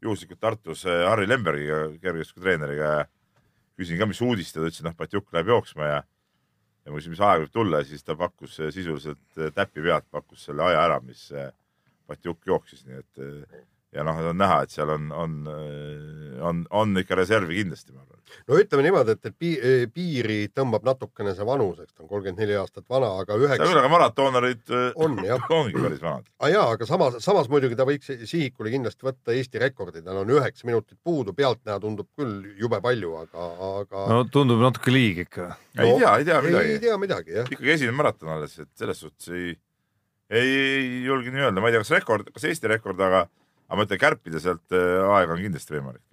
juhuslikult 0.06 0.40
Tartus 0.40 0.84
Harri 0.86 1.26
Lembergiga, 1.26 1.88
kergejõustikutreeneriga 2.04 2.92
ja 3.00 3.08
küsin 3.80 3.98
ka, 3.98 4.06
mis 4.06 4.22
uudist 4.22 4.54
ja 4.54 4.62
ta 4.62 4.70
ütles, 4.70 4.84
et 4.84 4.86
noh, 4.86 4.98
Patjuk 5.00 5.34
läheb 5.34 5.50
jooksma 5.56 5.90
ja 5.90 6.04
ja 6.86 6.92
ma 6.94 7.00
küsin, 7.00 7.16
mis 7.16 7.24
aeg 7.26 7.42
võib 7.48 7.56
tulla 7.56 7.82
siis 7.84 8.06
ta 8.06 8.16
pakkus 8.16 8.60
sisuliselt 8.76 9.42
täpi 9.58 9.82
pealt 9.82 10.06
pakkus 10.14 10.46
selle 10.46 10.68
aja 10.70 10.86
ära, 10.86 11.02
mis 11.02 11.26
Patjuk 12.08 12.46
jooksis, 12.48 12.86
nii 12.86 13.02
et 13.02 13.26
ja 13.96 14.04
noh, 14.04 14.20
on 14.32 14.38
näha, 14.38 14.62
et 14.66 14.74
seal 14.74 14.90
on, 14.92 15.08
on, 15.16 15.36
on, 16.44 16.62
on 16.76 17.00
ikka 17.00 17.16
reservi 17.18 17.56
kindlasti, 17.62 17.94
ma 17.96 18.02
arvan. 18.04 18.20
no 18.50 18.58
ütleme 18.60 18.84
niimoodi, 18.84 19.14
et, 19.16 19.30
et 19.30 19.36
pi- 19.40 19.88
piiri 19.96 20.38
tõmbab 20.56 20.84
natukene 20.88 21.32
see 21.36 21.48
vanus, 21.48 21.80
eks 21.84 21.94
ta 21.96 22.04
on 22.04 22.10
kolmkümmend 22.12 22.42
neli 22.44 22.58
aastat 22.60 22.84
vana, 22.92 23.14
aga 23.22 23.38
hea 23.38 23.40
küll, 23.40 23.48
üheks, 23.48 23.78
aga 23.80 23.92
maratoonerid 23.94 24.74
äh, 24.76 24.90
on 25.06 25.16
jah, 25.24 25.46
ongi 25.60 25.78
päris 25.80 26.02
vanad. 26.04 26.28
aga 26.42 26.52
jaa, 26.52 26.66
aga 26.76 26.90
samas, 26.90 27.20
samas 27.24 27.48
muidugi 27.54 27.80
ta 27.80 27.88
võiks 27.88 28.12
sihikule 28.28 28.74
kindlasti 28.76 29.08
võtta 29.08 29.38
Eesti 29.38 29.64
rekordi, 29.64 30.04
tal 30.06 30.20
on 30.24 30.36
üheksa 30.36 30.68
minutit 30.68 31.00
puudu, 31.08 31.36
pealtnäha 31.38 31.80
tundub 31.84 32.12
küll 32.20 32.52
jube 32.60 32.82
palju, 32.84 33.16
aga, 33.24 33.48
aga 33.70 34.06
no 34.12 34.20
tundub 34.34 34.62
natuke 34.68 34.92
liig 34.92 35.24
ikka. 35.28 35.54
ei 35.80 35.96
tea, 35.96 36.12
ei 36.20 36.28
tea 36.28 36.42
ei 36.42 36.52
midagi. 36.52 36.78
tea 36.84 37.00
midagi 37.06 37.40
jah. 37.40 37.50
ikkagi 37.56 37.76
esimene 37.80 37.98
maraton 38.04 38.36
alles, 38.36 38.60
et 38.60 38.70
selles 38.76 39.00
suhtes 39.06 39.32
ei, 39.32 39.56
ei, 40.28 40.54
ei 40.60 40.88
julge 41.08 41.32
nii 41.32 41.48
öelda, 41.48 41.64
ma 41.64 41.72
ei 41.72 41.78
tea, 41.78 41.88
kas 41.88 41.96
rekord, 42.02 42.36
kas 42.36 42.52
Eesti 42.52 42.76
rekord, 42.76 43.00
aga, 43.08 43.26
aga 43.68 43.80
ma 43.80 43.88
ütlen, 43.88 44.02
kärpida 44.02 44.42
sealt 44.44 44.76
äh, 44.76 45.00
aega 45.18 45.36
on 45.36 45.42
kindlasti 45.44 45.76
võimalik. 45.76 46.04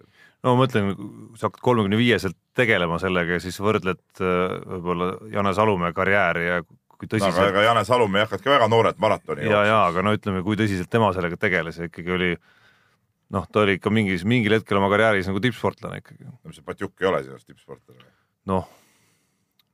no 0.43 0.53
ma 0.55 0.63
mõtlen, 0.63 0.91
kui 0.95 1.39
sa 1.39 1.49
hakkad 1.49 1.63
kolmekümne 1.65 1.99
viieselt 1.99 2.37
tegelema 2.57 2.99
sellega 3.01 3.37
ja 3.37 3.43
siis 3.43 3.59
võrdled 3.63 4.03
äh, 4.19 4.57
võib-olla 4.75 5.13
Jane 5.33 5.55
Salumäe 5.57 5.95
karjääri 5.95 6.45
ja 6.47 6.59
kui 6.65 7.07
no, 7.07 7.07
aga 7.07 7.15
tõsiselt 7.15 7.49
ega 7.51 7.65
Jane 7.69 7.85
Salumäe 7.87 8.21
ei 8.21 8.27
hakanud 8.27 8.45
ka 8.45 8.55
väga 8.57 8.69
noorelt 8.71 9.01
maratoni 9.03 9.47
ja, 9.49 9.63
ja 9.67 9.81
aga 9.87 10.05
no 10.05 10.15
ütleme, 10.15 10.43
kui 10.45 10.59
tõsiselt 10.59 10.91
tema 10.91 11.11
sellega 11.15 11.39
tegeles 11.39 11.79
ja 11.79 11.89
ikkagi 11.89 12.15
oli 12.15 12.31
noh, 13.35 13.47
ta 13.51 13.63
oli 13.63 13.77
ikka 13.79 13.91
mingis, 13.93 14.25
mingil 14.27 14.57
hetkel 14.57 14.79
oma 14.79 14.89
karjääris 14.93 15.29
nagu 15.29 15.41
tippsportlane 15.43 16.01
ikkagi. 16.03 16.25
no 16.27 16.37
mis 16.51 16.59
see 16.59 16.65
Patjuk 16.65 16.99
ei 17.01 17.09
ole 17.09 17.23
sinust 17.25 17.47
tippsportlane. 17.49 18.11
noh, 18.51 18.67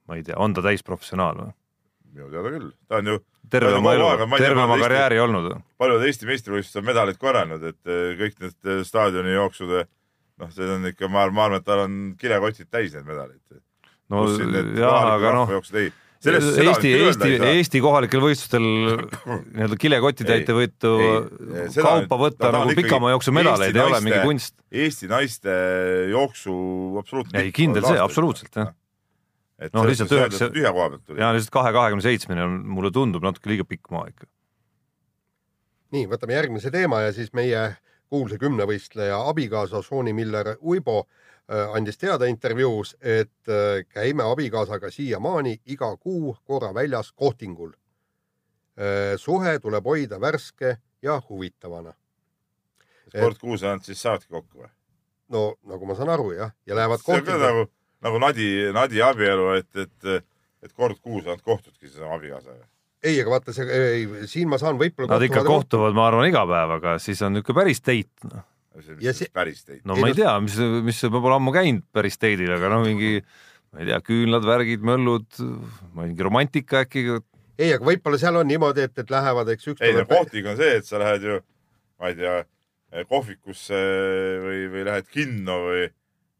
ma 0.08 0.20
ei 0.20 0.24
tea, 0.28 0.38
on 0.40 0.56
ta 0.56 0.64
täisprofessionaal 0.66 1.42
või? 1.44 1.56
Minu 2.16 2.30
teada 2.34 2.52
küll, 2.54 2.70
ta 2.90 3.00
on 3.02 3.10
ju 3.14 3.18
terve 3.52 3.72
on 3.74 3.80
oma 3.82 3.94
elu 3.98 4.06
on- 4.06 4.36
terve 4.38 4.62
oma 4.66 4.78
karjääri 4.82 5.20
olnud. 5.24 5.50
paljud 5.82 6.06
Eesti 6.08 6.30
meistrivõistlustel 6.30 6.86
medaleid 6.88 7.18
korjanud, 7.22 7.64
et 7.72 7.80
eh, 7.88 8.14
kõik 8.20 8.38
need 8.44 8.70
eh, 8.76 8.84
staadionijooksude, 8.88 9.86
noh, 10.42 10.52
see 10.56 10.70
on 10.76 10.86
ikka, 10.92 11.10
ma 11.12 11.26
ma 11.32 11.48
arvan, 11.48 11.60
et 11.62 11.66
tal 11.68 11.86
on 11.88 11.98
kilekotid 12.20 12.70
täis 12.72 12.94
neid 12.96 13.06
medaleid. 13.08 13.42
no 14.12 14.26
jah, 14.28 15.12
aga 15.16 15.34
noh, 15.40 15.52
sellest 16.22 16.58
Eesti, 16.62 16.90
Eesti. 17.02 17.30
Eesti 17.50 17.80
kohalikel 17.82 18.22
võistlustel 18.22 18.62
nii-öelda 19.56 19.78
kilekotitäite 19.82 20.54
võitu 20.54 20.92
ei, 21.02 21.64
seda 21.74 21.86
kaupa 21.88 22.20
võtta 22.28 22.38
ta- 22.38 22.52
ta 22.52 22.52
on 22.52 22.60
nagu 22.60 22.76
ikkagi 22.76 22.84
pikama 22.86 23.14
jooksu 23.16 23.34
medaleid 23.34 23.72
Eesti 23.74 23.82
ei 23.82 23.88
ole 23.88 24.02
mingi 24.06 24.20
kunst. 24.28 24.54
Eesti 24.72 25.10
naiste 25.10 25.56
jooksu 26.12 26.54
absoluutne. 27.02 27.42
ei, 27.42 27.52
kindel 27.56 27.88
see, 27.88 27.98
absoluutselt 28.04 28.54
jah. 28.60 28.70
Et 29.62 29.74
Noh, 29.74 29.84
no, 29.84 29.90
lihtsalt 29.90 30.12
üheksa- 30.18 30.50
tühja 30.54 30.72
koha 30.74 30.90
pealt 30.90 31.06
tuli. 31.06 31.20
ja 31.22 31.32
lihtsalt 31.36 31.54
kahe 31.54 31.72
kahekümne 31.76 32.02
seitsmeni 32.02 32.42
on, 32.42 32.60
mulle 32.66 32.90
tundub 32.92 33.24
natuke 33.24 33.50
liiga 33.52 33.66
pikk 33.70 33.92
maa 33.94 34.08
ikka. 34.10 34.26
nii, 35.94 36.08
võtame 36.10 36.34
järgmise 36.38 36.72
teema 36.74 37.02
ja 37.06 37.12
siis 37.14 37.34
meie 37.38 37.76
kuulsa 38.12 38.38
kümnevõistleja 38.42 39.20
abikaasa 39.30 39.82
Shauni 39.86 40.14
Miller-Uibo 40.18 40.98
äh, 41.04 41.76
andis 41.76 41.98
teada 42.02 42.26
intervjuus, 42.32 42.96
et 43.02 43.48
äh, 43.52 43.84
käime 43.90 44.24
abikaasaga 44.24 44.90
siiamaani 44.92 45.58
iga 45.66 45.94
kuu 45.98 46.36
korra 46.44 46.74
väljas 46.74 47.12
kohtingul. 47.12 47.72
suhe 49.18 49.60
tuleb 49.60 49.86
hoida 49.86 50.18
värske 50.22 50.78
ja 51.04 51.22
huvitavana. 51.30 51.94
sport 53.12 53.38
kuus 53.38 53.64
ainult 53.64 53.84
siis 53.86 54.02
saavadki 54.02 54.28
kokku 54.32 54.64
või? 54.64 54.70
no 55.30 55.56
nagu 55.68 55.86
ma 55.86 55.96
saan 55.96 56.10
aru 56.10 56.32
jah, 56.32 56.52
ja 56.66 56.76
lähevad 56.76 57.04
kohtingule. 57.04 57.68
nagu, 58.06 58.22
Nadi, 58.22 58.50
Nadi 58.76 59.02
abielu, 59.06 59.48
et, 59.60 59.72
et, 59.86 60.30
et 60.66 60.74
kord 60.74 61.00
kuus 61.02 61.26
nad 61.28 61.42
kohtudki 61.42 61.88
siis 61.88 62.00
oma 62.02 62.18
abikaasaga. 62.20 62.64
ei, 63.04 63.18
aga 63.22 63.34
vaata 63.34 63.56
see, 63.56 63.82
ei 63.82 64.30
siin 64.30 64.50
ma 64.52 64.60
saan 64.62 64.80
võib-olla. 64.82 65.16
Nad 65.16 65.26
ikka. 65.26 65.44
kohtuvad, 65.48 65.96
ma 65.98 66.08
arvan, 66.10 66.30
iga 66.30 66.44
päev, 66.50 66.76
aga 66.78 66.98
siis 67.02 67.22
on 67.26 67.38
niisugune 67.38 67.62
päris 67.62 67.84
date 67.86 68.32
no.. 68.32 68.46
Ja 69.04 69.12
see 69.12 69.28
päris 69.34 69.66
teid. 69.68 69.82
no 69.84 69.98
Ei, 69.98 70.04
ma 70.04 70.12
ei 70.12 70.16
tea, 70.16 70.32
mis, 70.44 70.56
mis 70.86 71.02
pole 71.12 71.36
ammu 71.36 71.52
käinud 71.56 71.84
päris 71.94 72.16
date'il, 72.22 72.54
aga 72.56 72.70
no 72.72 72.80
mingi, 72.86 73.18
ma 73.74 73.84
ei 73.84 73.90
tea, 73.90 74.00
küünlad, 74.06 74.48
värgid, 74.48 74.86
möllud, 74.88 75.42
mingi 75.98 76.28
romantika 76.28 76.86
äkki. 76.86 77.04
ei, 77.60 77.74
aga 77.74 77.84
võib-olla 77.90 78.22
seal 78.22 78.40
on 78.40 78.48
niimoodi, 78.48 78.86
et, 78.88 78.96
et 79.04 79.12
lähevad, 79.12 79.52
eks 79.56 79.74
üks 79.74 79.84
ei 79.86 79.98
no 79.98 80.06
kohting 80.10 80.48
on 80.54 80.58
see, 80.62 80.78
et 80.80 80.88
sa 80.88 81.02
lähed 81.02 81.28
ju, 81.28 81.42
ma 82.00 82.14
ei 82.14 82.18
tea, 82.22 82.38
kohvikusse 83.10 83.82
või, 84.46 84.62
või 84.72 84.86
lähed 84.88 85.12
kinno 85.12 85.58
või, 85.68 85.90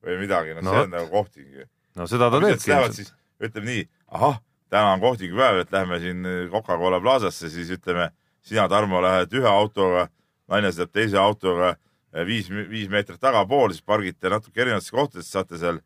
või 0.06 0.18
midagi, 0.22 0.56
no, 0.58 0.62
No 0.62 0.72
no 0.72 0.72
see 0.78 0.86
on 0.88 0.96
nagu 0.96 1.10
kohting. 1.12 1.52
no 1.96 2.08
seda 2.08 2.30
ta 2.32 2.40
teebki 2.42 2.72
ilmselt. 2.72 2.96
siis, 2.98 3.14
ütleme 3.42 3.68
nii, 3.68 3.84
ahah, 4.18 4.40
täna 4.72 4.94
on 4.96 5.04
kohtingupäev, 5.04 5.62
et 5.66 5.72
lähme 5.76 6.00
siin 6.00 6.24
Coca-Cola 6.52 7.00
plaasasse, 7.04 7.50
siis 7.54 7.70
ütleme, 7.76 8.10
sina, 8.42 8.68
Tarmo, 8.70 9.02
lähed 9.04 9.34
ühe 9.38 9.48
autoga, 9.50 10.08
naine 10.50 10.72
sõidab 10.74 10.92
teise 10.96 11.18
autoga 11.22 11.76
eh, 11.76 12.26
viis, 12.26 12.50
viis 12.50 12.90
meetrit 12.90 13.20
tagapool, 13.22 13.72
siis 13.76 13.86
pargite 13.86 14.30
natuke 14.30 14.62
erinevatesse 14.62 14.96
kohtadesse, 14.96 15.32
saate 15.32 15.58
seal 15.62 15.82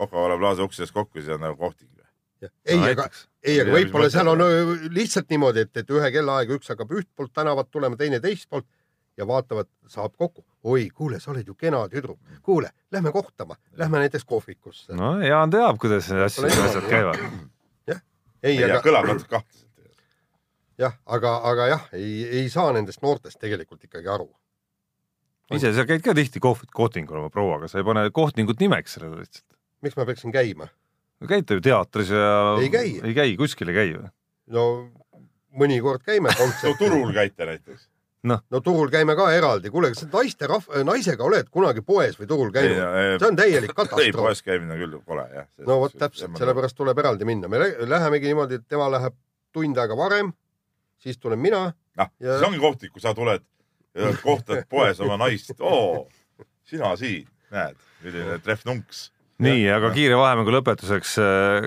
Coca-Cola 0.00 0.38
plaasa 0.40 0.64
ukse 0.66 0.82
ees 0.86 0.92
kokku, 0.92 1.20
siis 1.20 1.30
on 1.36 1.40
nagu 1.44 1.56
kohting. 1.60 1.86
ei, 2.40 2.76
No 2.78 2.86
aga, 2.88 3.04
ei, 3.44 3.58
aga 3.60 3.72
võib-olla 3.74 4.06
seal 4.08 4.28
on 4.32 4.40
lihtsalt 4.96 5.28
niimoodi, 5.28 5.60
et, 5.66 5.76
et 5.76 5.90
ühe 5.92 6.08
kellaaega 6.14 6.54
üks 6.56 6.70
hakkab 6.72 6.94
üht 6.96 7.08
poolt 7.14 7.34
tänavat 7.36 7.68
tulema, 7.70 7.98
teine 8.00 8.16
teist 8.24 8.48
poolt 8.48 8.64
ja 9.20 9.26
vaatavad, 9.28 9.68
saab 9.88 10.16
kokku. 10.16 10.44
oi, 10.64 10.90
kuule, 10.94 11.20
sa 11.20 11.30
oled 11.32 11.46
ju 11.48 11.54
kena 11.56 11.86
tüdruk, 11.88 12.18
kuule, 12.44 12.68
lähme 12.92 13.12
kohtama, 13.12 13.56
lähme 13.80 14.02
näiteks 14.02 14.24
kohvikusse 14.28 14.92
no.. 14.92 15.14
no 15.16 15.26
Jaan 15.26 15.52
teab, 15.52 15.78
kuidas 15.80 16.10
need 16.12 16.24
asjad 16.26 16.50
asjad 16.50 16.88
käivad. 16.88 17.22
ei, 17.88 18.56
ei, 18.56 18.64
aga 18.66 18.82
kõlab 18.84 19.08
natuke 19.08 19.32
kahtlaselt. 19.36 19.88
jah, 20.80 20.98
aga, 21.06 21.34
aga 21.52 21.70
jah, 21.74 21.88
ei, 21.96 22.12
ei 22.42 22.52
saa 22.52 22.72
nendest 22.76 23.04
noortest 23.04 23.40
tegelikult 23.40 23.88
ikkagi 23.88 24.08
aru. 24.08 24.28
ise 25.56 25.72
sa 25.76 25.86
käid 25.88 26.04
ka 26.04 26.16
tihti 26.16 26.42
kohvit 26.44 26.72
kohtingul 26.76 27.22
oma 27.22 27.32
prouaga, 27.32 27.68
sa 27.68 27.80
ei 27.80 27.88
pane 27.88 28.08
kohtingut 28.12 28.60
nimeks 28.60 28.98
sellele 28.98 29.24
lihtsalt. 29.24 29.48
miks 29.80 29.96
ma 29.96 30.08
peaksin 30.08 30.36
käima? 30.36 30.68
käite 31.28 31.56
ju 31.56 31.64
teatris 31.64 32.12
ja 32.12 32.56
Ei 32.60 32.72
käi. 32.72 32.98
ei 33.04 33.14
käi, 33.14 33.36
kuskil 33.36 33.72
ei 33.72 33.80
käi 33.80 33.94
või? 33.96 34.12
no 34.56 34.66
mõnikord 35.56 36.04
käime 36.06 36.30
no 36.34 36.38
kontserdil. 36.44 36.78
turul 36.78 37.14
käite 37.16 37.48
näiteks. 37.48 37.88
No 38.50 38.60
turul 38.60 38.90
käime 38.92 39.14
ka 39.16 39.30
eraldi, 39.32 39.70
kuule, 39.72 39.88
kas 39.94 40.02
sa 40.04 40.08
naiste 40.12 40.48
rahv-, 40.50 40.68
naisega 40.84 41.24
oled 41.24 41.48
kunagi 41.52 41.80
poes 41.86 42.18
või 42.20 42.28
turul 42.28 42.50
käinud? 42.52 42.76
ei 42.76 43.14
see 43.18 43.28
on 43.30 43.36
täielik 43.38 43.70
ei, 43.72 43.76
katastroof. 43.78 44.16
poes 44.26 44.42
käimine 44.44 44.74
on 44.76 44.82
küll 44.82 44.98
kole 45.06 45.24
jah. 45.34 45.46
no 45.66 45.78
vot 45.80 45.94
täpselt, 45.98 46.36
sellepärast 46.38 46.76
tuleb 46.76 46.98
eraldi 47.00 47.24
minna, 47.28 47.48
me 47.48 47.62
lä- 47.62 47.88
lähemegi 47.88 48.28
niimoodi, 48.28 48.60
et 48.60 48.66
tema 48.68 48.90
läheb 48.92 49.16
tund 49.56 49.78
aega 49.80 49.96
varem, 49.96 50.32
siis 51.00 51.18
tulen 51.18 51.38
mina. 51.40 51.62
noh, 51.96 52.10
Ja- 52.20 52.36
siis 52.38 52.48
ongi 52.48 52.60
kohtik, 52.60 52.92
kui 52.92 53.00
sa 53.00 53.14
tuled 53.14 53.42
kohtad 54.22 54.66
poes 54.68 55.00
oma 55.00 55.16
naist, 55.16 55.56
oo, 55.60 56.06
sina 56.68 56.92
siin, 56.96 57.26
näed, 57.50 57.76
milline 58.04 58.38
trehvnunks. 58.44 59.10
nii, 59.40 59.64
aga 59.72 59.90
kiire 59.96 60.16
vahemängu 60.20 60.52
lõpetuseks, 60.60 61.16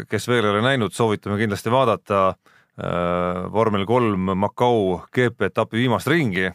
kes 0.09 0.27
veel 0.29 0.45
ei 0.45 0.51
ole 0.53 0.61
näinud, 0.61 0.93
soovitame 0.93 1.37
kindlasti 1.41 1.71
vaadata 1.73 2.27
äh, 2.29 2.52
vormel 2.73 3.83
kolm 3.85 4.31
Macau 4.41 5.03
GP-etapi 5.13 5.77
viimast 5.77 6.07
ringi, 6.09 6.47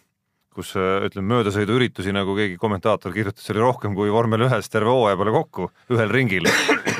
kus 0.58 0.74
äh, 0.78 1.06
ütleme, 1.06 1.28
möödasõiduüritusi, 1.36 2.12
nagu 2.14 2.34
keegi 2.38 2.58
kommentaator 2.60 3.14
kirjutas, 3.14 3.46
oli 3.52 3.62
rohkem 3.62 3.94
kui 3.98 4.10
vormel 4.12 4.46
ühes 4.48 4.70
terve 4.72 4.90
hooaja 4.90 5.18
peale 5.20 5.34
kokku 5.34 5.68
ühel 5.94 6.10
ringil 6.12 6.48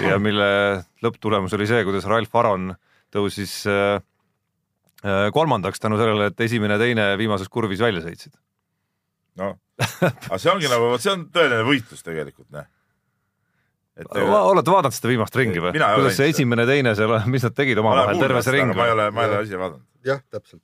ja 0.07 0.19
mille 0.23 0.51
lõpptulemus 1.05 1.57
oli 1.59 1.67
see, 1.71 1.83
kuidas 1.87 2.07
Ralf 2.11 2.39
Aron 2.39 2.71
tõusis 3.15 3.61
äh, 3.71 3.99
äh, 5.03 5.29
kolmandaks 5.35 5.83
tänu 5.83 5.99
sellele, 6.01 6.31
et 6.31 6.47
esimene 6.47 6.79
ja 6.79 6.85
teine 6.85 7.09
viimases 7.21 7.51
kurvis 7.51 7.83
välja 7.83 8.05
sõitsid. 8.05 8.37
noh, 9.43 9.57
aga 9.79 10.39
see 10.39 10.53
ongi 10.55 10.71
nagu, 10.71 10.93
vot 10.95 11.03
see 11.03 11.15
on 11.15 11.29
tõeline 11.35 11.65
võitlus 11.67 12.07
tegelikult, 12.07 12.51
noh. 12.55 12.69
Et 13.99 14.19
olete 14.23 14.73
vaadanud 14.73 14.95
seda 14.95 15.11
viimast 15.11 15.37
ringi 15.39 15.63
või? 15.63 15.75
Kuidas 15.75 16.19
see 16.19 16.31
esimene, 16.33 16.67
teine 16.69 16.95
seal, 16.99 17.15
mis 17.31 17.47
nad 17.47 17.57
tegid 17.57 17.81
omavahel 17.83 18.23
terve 18.23 18.43
see 18.47 18.57
ring? 18.59 18.75
ma 18.77 18.87
ei 18.87 18.95
ole, 18.95 19.09
ma 19.15 19.25
ei 19.25 19.35
ole 19.35 19.49
ise 19.49 19.61
vaadanud. 19.61 19.85
jah, 20.07 20.23
täpselt. 20.31 20.63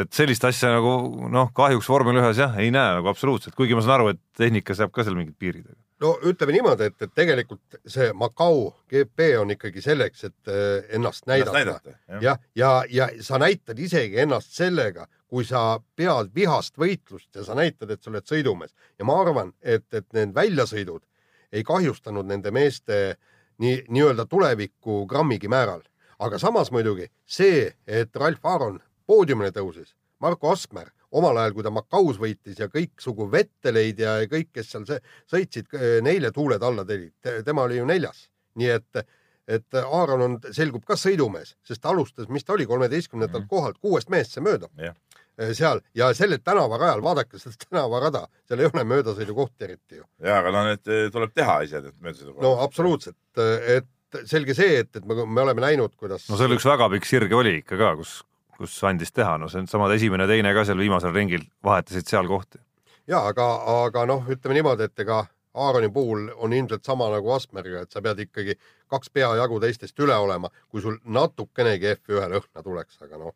et 0.00 0.16
sellist 0.16 0.46
asja 0.48 0.72
nagu 0.76 0.94
noh, 1.32 1.52
kahjuks 1.56 1.90
vormel 1.90 2.22
ühes 2.22 2.40
jah, 2.40 2.56
ei 2.62 2.72
näe 2.74 2.96
nagu 2.98 3.12
absoluutselt, 3.12 3.56
kuigi 3.58 3.76
ma 3.76 3.84
saan 3.84 3.98
aru, 3.98 4.14
et 4.14 4.22
tehnika 4.38 4.76
seab 4.78 4.92
ka 4.96 5.04
seal 5.06 5.18
mingid 5.18 5.36
piirid. 5.40 5.68
no 6.00 6.14
ütleme 6.30 6.56
niimoodi, 6.56 6.88
et, 6.88 6.98
et 7.04 7.14
tegelikult 7.22 7.80
see 7.84 8.10
Macau 8.16 8.70
GP 8.90 9.32
on 9.42 9.52
ikkagi 9.56 9.84
selleks, 9.84 10.24
et 10.30 10.52
eh, 10.54 10.96
ennast 10.96 11.28
näidata, 11.30 11.56
näidata, 11.58 11.96
jah. 11.96 12.24
jah, 12.30 12.44
ja, 12.54 12.74
ja, 12.88 13.10
ja 13.18 13.26
sa 13.26 13.40
näitad 13.42 13.78
isegi 13.78 14.22
ennast 14.24 14.56
sellega, 14.56 15.08
kui 15.30 15.44
sa 15.46 15.78
pead 15.96 16.32
vihast 16.34 16.80
võitlust 16.80 17.36
ja 17.36 17.44
sa 17.46 17.54
näitad, 17.58 17.92
et 17.92 18.02
sa 18.02 18.10
oled 18.10 18.26
sõidumees 18.26 18.72
ja 18.98 19.06
ma 19.06 19.20
arvan, 19.20 19.52
et, 19.60 19.86
et 19.92 20.08
need 20.16 20.32
väljasõidud 20.34 21.04
ei 21.52 21.62
kahjustanud 21.66 22.26
nende 22.26 22.50
meeste 22.50 23.16
nii, 23.58 23.84
nii-öelda 23.88 24.26
tulevikku 24.26 25.06
grammigi 25.06 25.48
määral. 25.48 25.82
aga 26.20 26.38
samas 26.38 26.68
muidugi 26.70 27.06
see, 27.24 27.72
et 27.86 28.16
Ralf 28.16 28.44
Aaron 28.44 28.80
poodiumile 29.06 29.50
tõusis, 29.56 29.94
Marko 30.20 30.50
Asmer 30.52 30.90
omal 31.12 31.36
ajal, 31.40 31.54
kui 31.56 31.62
ta 31.64 31.70
Macaus 31.70 32.18
võitis 32.20 32.58
ja 32.60 32.68
kõiksugu 32.68 33.30
Vetteleid 33.32 33.98
ja 33.98 34.18
kõik, 34.28 34.50
kes 34.52 34.68
seal 34.70 34.84
se- 34.86 35.00
sõitsid, 35.32 35.66
neile 36.02 36.30
tuuled 36.30 36.62
alla 36.62 36.84
telid, 36.84 37.12
tema 37.44 37.62
oli 37.62 37.78
ju 37.80 37.86
neljas, 37.86 38.28
nii 38.54 38.68
et 38.76 39.06
et 39.50 39.74
Aaron 39.74 40.20
on, 40.22 40.36
selgub 40.52 40.84
ka 40.86 40.94
sõidumees, 40.94 41.56
sest 41.66 41.80
ta 41.82 41.88
alustas, 41.90 42.28
mis 42.28 42.44
ta 42.44 42.52
oli, 42.52 42.66
kolmeteistkümnendalt 42.66 43.42
Mhm. 43.42 43.48
kohalt, 43.48 43.78
kuuest 43.82 44.08
mehest 44.10 44.32
see 44.36 44.40
mööda 44.44 44.68
Jah. 44.78 44.94
Eh, 45.40 45.54
seal 45.56 45.80
ja 45.96 46.10
sellel 46.16 46.42
tänavarajal, 46.44 47.00
vaadake 47.04 47.38
seda 47.40 47.56
tänavarada, 47.70 48.26
seal 48.48 48.60
ei 48.60 48.68
ole 48.68 48.84
möödasõidukohti 48.84 49.64
eriti 49.64 50.00
ju. 50.00 50.04
ja, 50.20 50.36
aga 50.40 50.52
no 50.52 50.64
need 50.68 50.90
eh, 50.90 51.06
tuleb 51.12 51.32
teha 51.34 51.60
ise, 51.64 51.80
need 51.86 51.96
möödasõidukohad. 51.96 52.44
no 52.44 52.52
absoluutselt, 52.66 53.16
et 53.40 53.88
selge 54.28 54.56
see, 54.58 54.82
et, 54.82 54.90
et 54.96 55.06
me, 55.06 55.16
me 55.24 55.44
oleme 55.46 55.64
näinud, 55.64 55.94
kuidas 55.96 56.28
no 56.28 56.36
seal 56.40 56.52
üks 56.56 56.66
väga 56.68 56.90
pikk 56.96 57.08
sirge 57.08 57.38
oli 57.38 57.56
ikka 57.62 57.78
ka, 57.80 57.94
kus, 58.02 58.18
kus 58.58 58.76
andis 58.90 59.16
teha, 59.16 59.38
no 59.40 59.48
see 59.48 59.62
on 59.62 59.70
samad 59.70 59.96
esimene, 59.96 60.28
teine 60.28 60.52
ka 60.56 60.66
seal 60.68 60.82
viimasel 60.82 61.16
ringil 61.16 61.46
vahetasid 61.64 62.10
seal 62.10 62.28
kohti. 62.28 62.60
ja 63.08 63.24
aga, 63.32 63.50
aga 63.86 64.04
noh, 64.12 64.28
ütleme 64.28 64.60
niimoodi, 64.60 64.90
et 64.90 65.06
ega 65.06 65.24
Aaroni 65.60 65.88
puhul 65.90 66.28
on 66.36 66.52
ilmselt 66.54 66.84
sama 66.86 67.08
nagu 67.10 67.32
Asmeriga, 67.34 67.80
et 67.82 67.90
sa 67.90 68.02
pead 68.04 68.20
ikkagi 68.22 68.54
kaks 68.92 69.10
peajagu 69.10 69.56
teistest 69.64 69.98
üle 70.04 70.14
olema, 70.14 70.52
kui 70.68 70.84
sul 70.84 71.00
natukenegi 71.02 71.96
F1 71.96 72.28
lõhna 72.36 72.62
tuleks, 72.62 73.00
aga 73.02 73.18
noh, 73.18 73.34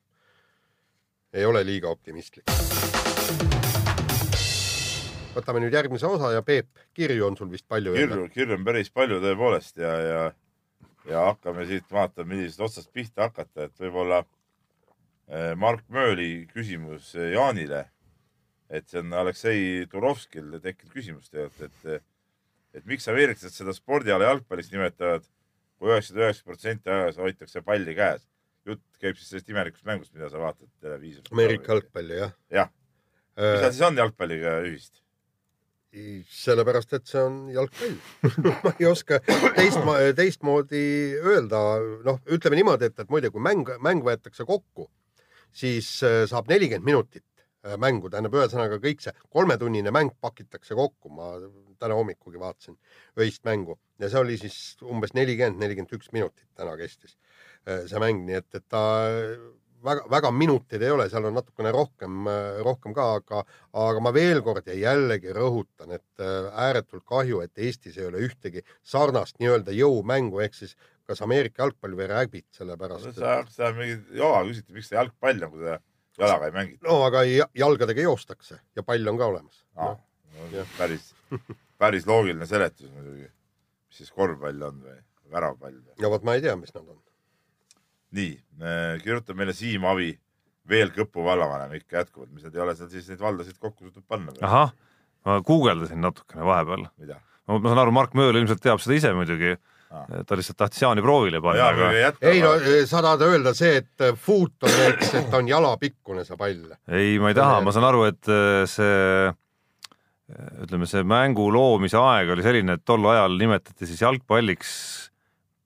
ei 1.35 1.45
ole 1.45 1.65
liiga 1.67 1.91
optimistlik. 1.91 2.47
võtame 5.35 5.65
nüüd 5.65 5.75
järgmise 5.75 6.07
osa 6.07 6.31
ja 6.31 6.43
Peep, 6.47 6.69
kirju 6.95 7.25
on 7.27 7.37
sul 7.37 7.49
vist 7.51 7.67
palju 7.67 7.97
kirju, 7.97 8.29
kirju 8.31 8.55
on 8.55 8.67
päris 8.67 8.91
palju 8.95 9.19
tõepoolest 9.23 9.81
ja, 9.83 9.95
ja, 9.99 10.21
ja 11.11 11.25
hakkame 11.33 11.67
siit 11.67 11.91
vaatama, 11.91 12.29
millisest 12.31 12.63
otsast 12.63 12.93
pihta 12.95 13.27
hakata, 13.27 13.67
et 13.67 13.83
võib-olla 13.83 14.21
eh, 14.23 15.57
Mark 15.59 15.83
Mööli 15.91 16.47
küsimus 16.53 17.17
eh, 17.19 17.33
Jaanile. 17.35 17.89
et 18.71 18.87
see 18.89 19.03
on 19.03 19.13
Aleksei 19.13 19.89
Turovskil 19.91 20.55
tekkinud 20.63 20.95
küsimus 20.95 21.35
tegelikult, 21.35 21.91
et, 21.91 22.07
et 22.79 22.87
miks 22.87 23.11
ameeriklased 23.11 23.59
seda 23.59 23.75
spordiala 23.75 24.31
jalgpalliks 24.31 24.71
nimetavad 24.71 25.27
kui 25.79 25.91
üheksakümmend 25.91 26.29
üheksa 26.29 26.47
protsenti 26.47 26.95
ajas 26.95 27.19
hoitakse 27.19 27.63
palli 27.67 27.99
käes 27.99 28.23
jutt 28.69 28.85
käib 29.01 29.19
siis 29.19 29.31
sellest 29.33 29.53
imelikust 29.53 29.87
mängust, 29.89 30.13
mida 30.17 30.31
sa 30.33 30.41
vaatad 30.41 30.69
televiisoris. 30.83 31.33
Ameerika 31.35 31.75
jalgpalli 31.75 32.21
jah. 32.21 32.35
jah, 32.53 32.71
mis 33.37 33.63
seal 33.63 33.75
siis 33.77 33.89
on 33.89 34.03
jalgpalliga 34.03 34.61
ühist? 34.67 35.01
sellepärast, 35.95 36.91
et 36.97 37.07
see 37.07 37.21
on 37.23 37.37
jalgpall. 37.55 37.93
ma 38.65 38.73
ei 38.73 38.89
oska 38.89 39.21
teist, 39.55 39.79
teistmoodi 40.19 40.81
öelda, 41.21 41.61
noh, 42.03 42.19
ütleme 42.35 42.59
niimoodi, 42.59 42.89
et, 42.91 42.99
et 43.05 43.13
muide, 43.15 43.31
kui 43.31 43.43
mäng, 43.45 43.71
mäng 43.85 44.03
võetakse 44.03 44.47
kokku, 44.49 44.89
siis 45.55 45.91
äh, 46.03 46.25
saab 46.31 46.51
nelikümmend 46.51 46.89
minutit 46.89 47.47
äh, 47.63 47.77
mängu, 47.79 48.11
tähendab 48.11 48.35
ühesõnaga 48.41 48.81
kõik 48.83 49.07
see 49.07 49.15
kolmetunnine 49.29 49.95
mäng 49.95 50.11
pakitakse 50.25 50.75
kokku, 50.75 51.15
ma 51.15 51.37
täna 51.79 51.95
hommikugi 51.95 52.43
vaatasin 52.43 52.75
öist 53.23 53.47
mängu 53.47 53.79
ja 54.03 54.11
see 54.11 54.19
oli 54.19 54.41
siis 54.41 54.59
umbes 54.83 55.15
nelikümmend, 55.15 55.63
nelikümmend 55.63 55.95
üks 55.95 56.11
minutit 56.17 56.49
täna 56.59 56.75
kestis 56.81 57.15
äh, 57.15 57.34
see 57.65 58.01
mäng, 58.03 58.25
nii 58.29 58.41
et, 58.41 58.49
et 58.59 58.65
ta 58.69 58.83
väga, 59.85 60.05
väga 60.11 60.31
minuteid 60.35 60.83
ei 60.85 60.93
ole, 60.95 61.07
seal 61.13 61.29
on 61.29 61.37
natukene 61.39 61.73
rohkem, 61.75 62.29
rohkem 62.67 62.95
ka, 62.97 63.07
aga 63.21 63.43
aga 63.85 64.03
ma 64.05 64.13
veel 64.15 64.43
kord 64.47 64.69
ja 64.71 64.77
jällegi 64.79 65.33
rõhutan, 65.37 65.95
et 65.99 66.25
äh, 66.25 66.51
ääretult 66.67 67.05
kahju, 67.09 67.43
et 67.45 67.65
Eestis 67.67 67.99
ei 68.01 68.09
ole 68.09 68.25
ühtegi 68.27 68.65
sarnast 68.83 69.41
nii-öelda 69.43 69.75
jõumängu 69.77 70.43
ehk 70.45 70.57
siis 70.59 70.77
kas 71.09 71.21
Ameerika 71.25 71.65
jalgpalli 71.65 71.99
või 71.99 72.09
rägbit, 72.09 72.49
sellepärast 72.57 73.11
et 73.11 73.19
sa, 73.19 73.37
sa 73.53 73.73
mingi 73.77 73.99
joa 74.17 74.41
küsiti, 74.47 74.73
miks 74.73 74.89
see 74.91 74.97
jalgpall 74.99 75.45
on, 75.45 75.53
kui 75.53 75.67
ta 75.67 75.79
jalaga 76.19 76.49
ei 76.49 76.57
mängita 76.57 76.89
no 76.89 77.01
aga 77.05 77.25
ja- 77.29 77.51
jalgadega 77.59 78.07
joostakse 78.07 78.61
ja 78.77 78.85
pall 78.87 79.13
on 79.13 79.21
ka 79.21 79.31
olemas 79.33 79.65
ah, 79.77 79.95
no,. 79.95 80.49
no,. 80.53 80.67
päris, 80.79 81.11
päris 81.81 82.07
loogiline 82.09 82.47
seletus 82.49 82.91
muidugi. 82.91 83.29
mis 83.89 84.01
siis 84.01 84.13
korvpall 84.15 84.69
on 84.71 84.81
või 84.87 85.01
väravpall 85.35 85.81
või? 85.81 85.99
ja 86.01 86.13
vot 86.13 86.25
ma 86.25 86.39
ei 86.39 86.45
tea, 86.45 86.57
mis 86.57 86.73
nad 86.75 86.87
on. 86.87 87.04
nii, 88.15 88.33
kirjutab 89.03 89.39
meile 89.39 89.55
Siim 89.57 89.85
Avi, 89.91 90.13
veel 90.69 90.93
Kõpu 90.95 91.25
vallavanem 91.27 91.77
ikka 91.81 92.03
jätkuvalt, 92.03 92.33
mis 92.33 92.47
nad 92.47 92.57
ei 92.57 92.65
ole 92.65 92.75
seal 92.79 92.91
siis 92.93 93.11
neid 93.11 93.21
valdasid 93.21 93.61
kokku 93.61 93.85
suutnud 93.85 94.07
panna 94.09 94.35
ahah, 94.41 94.73
ma 95.27 95.39
guugeldasin 95.45 96.01
natukene 96.05 96.47
vahepeal. 96.47 96.89
mida? 97.03 97.21
ma 97.51 97.61
saan 97.69 97.85
aru, 97.85 97.95
Mark 97.95 98.17
Mööl 98.17 98.41
ilmselt 98.41 98.63
teab 98.65 98.83
seda 98.83 98.99
ise 98.99 99.15
muidugi. 99.17 99.57
Ta 99.95 100.35
lihtsalt 100.35 100.57
tahtis 100.59 100.81
Jaani 100.83 101.03
proovile 101.05 101.39
panna, 101.39 101.69
jaa, 101.69 101.69
aga 101.71 102.25
ei 102.27 102.41
no 102.43 102.57
sa 102.91 102.99
tahad 103.05 103.21
öelda 103.29 103.53
see, 103.55 103.77
et 103.79 104.03
äh, 104.03 104.17
foot 104.19 104.67
on 104.67 104.73
näiteks, 104.75 105.13
et 105.21 105.37
on 105.39 105.47
jalapikkune 105.47 106.25
see 106.27 106.39
pall. 106.41 106.73
ei, 106.91 107.13
ma 107.23 107.31
ei 107.31 107.37
taha, 107.39 107.61
ma 107.63 107.71
saan 107.71 107.87
aru, 107.93 108.03
et 108.09 108.31
äh, 108.33 108.65
see 108.67 109.31
ütleme, 110.65 110.89
see 110.91 111.05
mängu 111.07 111.47
loomise 111.53 112.01
aeg 112.01 112.33
oli 112.35 112.43
selline, 112.43 112.75
et 112.75 112.83
tol 112.83 113.07
ajal 113.13 113.39
nimetati 113.39 113.87
siis 113.87 114.03
jalgpalliks 114.03 114.73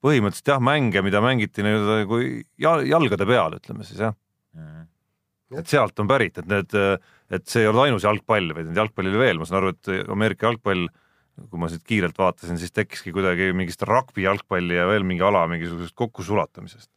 põhimõtteliselt 0.03 0.53
jah, 0.53 0.61
mänge, 0.63 1.01
mida 1.03 1.19
mängiti 1.23 1.63
nii-öelda 1.65 2.05
kui 2.07 2.29
jal- 2.61 2.85
jalgade 2.87 3.25
peal, 3.27 3.57
ütleme 3.59 3.83
siis 3.87 3.99
jah. 3.99 4.15
et 5.59 5.67
sealt 5.67 5.99
on 5.99 6.07
pärit, 6.07 6.37
et 6.37 6.47
need, 6.47 6.73
et 7.33 7.47
see 7.49 7.63
ei 7.63 7.67
olnud 7.69 7.87
ainus 7.87 8.03
jalgpall, 8.05 8.51
vaid 8.53 8.69
neid 8.69 8.77
jalgpalli 8.77 9.09
oli 9.09 9.21
veel, 9.23 9.39
ma 9.41 9.47
saan 9.49 9.63
aru, 9.63 9.73
et 9.73 10.09
Ameerika 10.13 10.45
jalgpall, 10.47 10.87
kui 11.49 11.59
ma 11.61 11.69
siit 11.71 11.83
kiirelt 11.87 12.17
vaatasin, 12.19 12.59
siis 12.59 12.71
tekkiski 12.75 13.13
kuidagi 13.15 13.51
mingist 13.55 13.81
rugby 13.87 14.27
jalgpalli 14.27 14.75
ja 14.75 14.85
veel 14.89 15.07
mingi 15.07 15.23
ala 15.25 15.45
mingisugusest 15.47 15.95
kokkusulatamisest. 15.95 16.89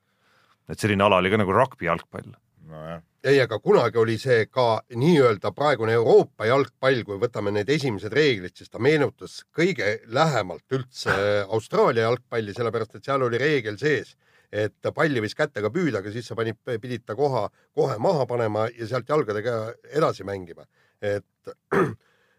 et 0.68 0.78
selline 0.78 1.02
ala 1.04 1.18
oli 1.22 1.30
ka 1.30 1.36
nagu 1.40 1.52
rugby 1.52 1.86
jalgpall. 1.88 2.32
nojah, 2.68 3.02
ei, 3.24 3.38
aga 3.40 3.58
kunagi 3.62 3.98
oli 4.02 4.16
see 4.18 4.46
ka 4.50 4.82
nii-öelda 4.98 5.52
praegune 5.54 5.94
Euroopa 5.94 6.46
jalgpall, 6.48 7.04
kui 7.06 7.20
võtame 7.22 7.52
need 7.54 7.70
esimesed 7.70 8.12
reeglid, 8.14 8.54
siis 8.58 8.70
ta 8.70 8.82
meenutas 8.82 9.42
kõige 9.54 9.94
lähemalt 10.10 10.74
üldse 10.74 11.14
Austraalia 11.54 12.08
jalgpalli, 12.08 12.54
sellepärast 12.56 12.98
et 12.98 13.06
seal 13.06 13.22
oli 13.26 13.40
reegel 13.40 13.78
sees, 13.80 14.16
et 14.52 14.92
palli 14.94 15.22
võis 15.24 15.36
kätega 15.38 15.70
püüda, 15.72 16.02
aga 16.02 16.12
siis 16.12 16.26
sa 16.28 16.36
panid, 16.38 16.58
pidid 16.66 17.06
ta 17.06 17.16
koha, 17.18 17.46
kohe 17.74 17.98
maha 18.02 18.26
panema 18.28 18.66
ja 18.76 18.88
sealt 18.90 19.08
jalgadega 19.08 19.58
edasi 19.92 20.26
mängima. 20.28 20.66
et, 21.00 21.54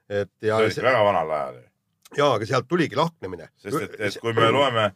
et 0.10 0.32
ja 0.42 0.58
see, 0.60 0.66
oli 0.66 0.76
ikka 0.76 0.90
väga 0.90 1.06
vanal 1.08 1.32
ajal 1.38 1.56
ju. 1.56 1.64
ja 2.18 2.28
aga 2.36 2.50
sealt 2.52 2.68
tuligi 2.68 3.00
lahknemine. 3.00 3.50
sest 3.58 3.82
et, 3.82 3.98
et 4.00 4.20
kui 4.22 4.36
me 4.36 4.52
loeme, 4.58 4.92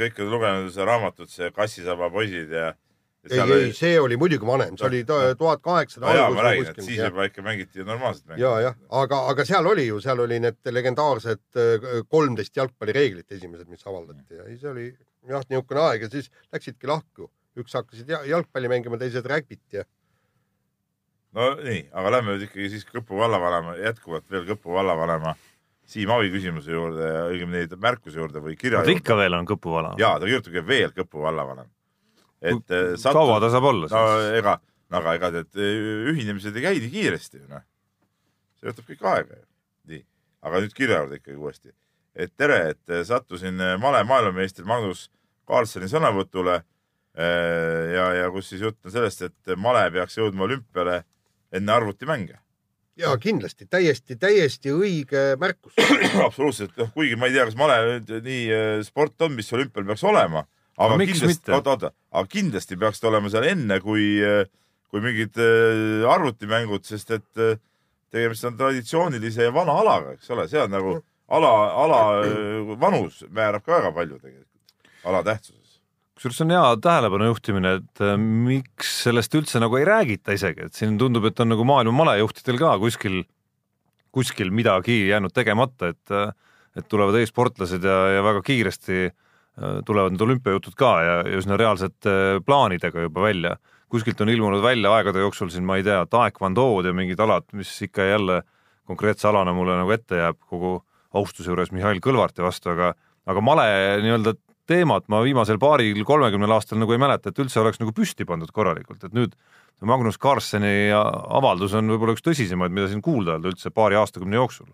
kõik 0.00 0.22
on 0.24 0.32
lugenud 0.32 0.72
seda 0.72 0.88
raamatut, 0.88 1.30
see 1.30 1.50
Kassisaba 1.54 2.10
poisid 2.10 2.54
ja. 2.54 2.72
ei, 3.30 3.40
ei, 3.56 3.72
see 3.76 3.94
oli 4.00 4.18
muidugi 4.20 4.46
vanem, 4.46 4.76
see 4.76 4.86
oli 4.88 5.00
tuhat 5.06 5.62
kaheksasada 5.64 6.14
jaa, 6.16 6.28
ma 6.34 6.44
räägin, 6.48 6.70
et 6.72 6.82
siis 6.84 7.00
juba 7.00 7.28
ikka 7.30 7.44
mängiti 7.46 7.80
ju 7.80 7.86
normaalset 7.88 8.26
mängu. 8.28 8.42
ja, 8.42 8.52
jah, 8.68 8.76
aga, 9.02 9.20
aga 9.32 9.46
seal 9.48 9.66
oli 9.70 9.86
ju, 9.86 10.00
seal 10.04 10.20
oli 10.26 10.40
need 10.44 10.72
legendaarsed 10.76 11.60
äh, 11.60 11.88
kolmteist 12.08 12.56
jalgpallireeglit 12.56 13.32
esimesed, 13.38 13.68
mis 13.72 13.86
avaldati 13.86 14.40
ja 14.40 14.48
see 14.52 14.70
oli 14.70 14.86
jah, 15.30 15.44
niisugune 15.48 15.86
aeg 15.88 16.06
ja 16.06 16.12
siis 16.12 16.30
läksidki 16.52 16.90
lahku, 16.90 17.30
üks 17.60 17.76
hakkasid 17.78 18.10
ja- 18.12 18.24
jalgpalli 18.28 18.72
mängima, 18.72 19.00
teised 19.00 19.26
rägbit 19.30 19.80
ja 19.80 19.86
no 21.34 21.54
nii, 21.62 21.88
aga 21.92 22.16
lähme 22.18 22.34
nüüd 22.36 22.46
ikkagi 22.48 22.70
siis 22.76 22.86
Kõpu 22.88 23.18
vallavanema, 23.18 23.78
jätkuvalt 23.80 24.28
veel 24.30 24.46
Kõpu 24.52 24.76
vallavanema 24.76 25.34
Siim 25.84 26.08
Avi 26.14 26.30
küsimuse 26.32 26.72
juurde 26.72 27.08
ja 27.10 27.24
õigemini 27.28 27.76
märkuse 27.80 28.16
juurde 28.16 28.40
või 28.40 28.54
kirja 28.56 28.80
juurde. 28.80 28.94
ikka 28.96 29.16
veel 29.18 29.36
on 29.36 29.48
Kõpu 29.48 29.74
vala. 29.74 29.92
jaa, 30.00 30.16
ta 30.20 30.28
kirjutabki 30.28 30.62
veel 30.66 30.94
Kõpu 30.96 31.24
vallavanem. 31.26 31.68
Et 32.44 32.74
eh, 32.76 32.92
kaua 33.00 33.40
ta 33.42 33.50
saab 33.52 33.70
olla 33.70 33.88
no 33.88 34.02
siis? 34.18 34.28
ega, 34.40 34.58
aga 34.98 35.14
ega 35.18 35.30
need 35.38 35.60
eh, 35.60 35.86
ühinemised 36.12 36.58
ei 36.58 36.66
käi 36.66 36.82
nii 36.82 36.92
kiiresti 36.92 37.40
ju 37.40 37.48
noh. 37.50 37.64
see 38.58 38.70
võtab 38.70 38.90
kõik 38.90 39.08
aega 39.12 39.40
ju. 39.40 39.46
nii, 39.92 40.04
aga 40.48 40.62
nüüd 40.64 40.76
kirja 40.76 41.00
juurde 41.00 41.20
ikkagi 41.20 41.40
uuesti. 41.40 41.74
et 42.14 42.36
tere, 42.36 42.60
et 42.74 42.94
eh, 42.94 43.02
sattusin 43.08 43.60
male 43.82 44.04
maailmameistri 44.08 44.66
Magnus 44.68 45.08
Carlseni 45.48 45.90
sõnavõtule. 45.92 46.62
ja, 47.14 48.06
ja 48.16 48.30
kus 48.34 48.48
siis 48.50 48.62
jutt 48.64 48.78
on 48.88 48.90
sellest, 48.90 49.20
et 49.22 49.52
male 49.60 49.84
peaks 49.94 50.16
jõudma 50.18 50.48
olümpiale 50.48 51.04
enne 51.54 51.72
arvutimänge. 51.72 52.40
ja 52.98 53.12
kindlasti 53.20 53.68
täiesti, 53.70 54.16
täiesti 54.16 54.72
õige 54.74 55.22
märkus. 55.38 55.76
absoluutselt, 56.26 56.74
noh, 56.80 56.90
kuigi 56.96 57.16
ma 57.16 57.28
ei 57.28 57.36
tea, 57.36 57.44
kas 57.46 57.58
male 57.60 57.78
nüüd 57.86 58.24
nii 58.24 58.82
sport 58.88 59.22
on, 59.28 59.36
mis 59.36 59.52
olümpial 59.52 59.86
peaks 59.92 60.04
olema, 60.10 60.42
aga 60.76 60.96
No 60.96 61.06
kindlasti, 61.06 61.52
oota, 61.54 61.74
oota, 61.74 61.90
aga 62.14 62.30
kindlasti 62.30 62.78
peaks 62.80 63.02
ta 63.02 63.10
olema 63.10 63.30
seal 63.32 63.46
enne, 63.48 63.78
kui, 63.84 64.06
kui 64.90 65.02
mingid 65.04 65.38
eh, 65.42 66.06
arvutimängud, 66.10 66.84
sest 66.86 67.12
et 67.16 67.42
eh, 67.42 67.58
tegemist 68.14 68.46
on 68.48 68.56
traditsioonilise 68.58 69.48
ja 69.48 69.54
vana 69.54 69.76
alaga, 69.82 70.14
eks 70.16 70.30
ole, 70.34 70.46
see 70.50 70.62
on 70.62 70.74
nagu 70.74 70.96
ala, 71.34 71.52
ala 71.84 72.00
eh, 72.26 72.72
vanus 72.80 73.22
määrab 73.30 73.64
ka 73.64 73.78
väga 73.78 73.94
palju 73.96 74.18
tegelikult, 74.18 74.50
ala 75.10 75.22
tähtsuses. 75.26 75.78
kusjuures 76.14 76.42
on 76.44 76.54
hea 76.54 76.66
tähelepanu 76.82 77.30
juhtimine, 77.32 77.76
et 77.80 78.04
miks 78.22 78.96
sellest 79.06 79.34
üldse 79.38 79.62
nagu 79.62 79.78
ei 79.78 79.86
räägita 79.88 80.34
isegi, 80.34 80.68
et 80.68 80.78
siin 80.78 80.98
tundub, 80.98 81.26
et 81.30 81.42
on 81.42 81.54
nagu 81.54 81.66
maailma 81.66 81.94
malejuhtidel 82.04 82.58
ka 82.62 82.76
kuskil, 82.82 83.22
kuskil 84.14 84.50
midagi 84.54 85.04
jäänud 85.10 85.34
tegemata, 85.34 85.94
et 85.94 86.18
et 86.74 86.88
tulevad 86.90 87.14
e-sportlased 87.20 87.84
ja, 87.86 87.98
ja 88.16 88.22
väga 88.26 88.40
kiiresti 88.42 88.96
äh, 89.06 89.12
tulevad 89.86 90.14
need 90.14 90.24
olümpiajutud 90.24 90.74
ka 90.78 90.92
ja, 91.02 91.14
ja 91.28 91.38
üsna 91.38 91.58
reaalsete 91.60 92.10
äh, 92.10 92.40
plaanidega 92.46 93.06
juba 93.06 93.22
välja. 93.22 93.56
kuskilt 93.88 94.20
on 94.20 94.28
ilmunud 94.28 94.62
välja 94.62 94.90
aegade 94.90 95.20
jooksul 95.22 95.52
siin, 95.54 95.64
ma 95.64 95.76
ei 95.76 95.84
tea, 95.86 96.00
taekwondo'd 96.10 96.88
ja 96.88 96.92
mingid 96.92 97.20
alad, 97.20 97.44
mis 97.52 97.70
ikka 97.82 98.02
jälle 98.02 98.42
konkreetse 98.84 99.28
alana 99.28 99.52
mulle 99.54 99.76
nagu 99.78 99.90
ette 99.94 100.18
jääb 100.18 100.40
kogu 100.50 100.80
austuse 101.14 101.50
juures 101.50 101.70
Mihhail 101.72 102.00
Kõlvarti 102.02 102.42
vastu, 102.42 102.72
aga 102.72 102.94
aga 103.26 103.40
male 103.40 103.66
nii-öelda 104.02 104.34
teemat 104.68 105.06
ma 105.12 105.20
viimasel 105.24 105.60
paaril-kolmekümnel 105.60 106.52
aastal 106.56 106.80
nagu 106.80 106.92
ei 106.92 107.00
mäleta, 107.00 107.30
et 107.30 107.38
üldse 107.38 107.60
oleks 107.60 107.80
nagu 107.80 107.92
püsti 107.96 108.26
pandud 108.28 108.50
korralikult, 108.52 109.04
et 109.04 109.14
nüüd 109.16 109.36
Magnus 109.84 110.18
Carlseni 110.18 110.90
avaldus 110.94 111.74
on 111.76 111.90
võib-olla 111.92 112.14
üks 112.16 112.24
tõsisemaid, 112.24 112.72
mida 112.72 112.88
siin 112.88 113.02
kuulda 113.04 113.36
öelda 113.36 113.52
üldse 113.52 113.70
paari 113.74 113.98
aastakümne 114.00 114.36
jooksul. 114.40 114.66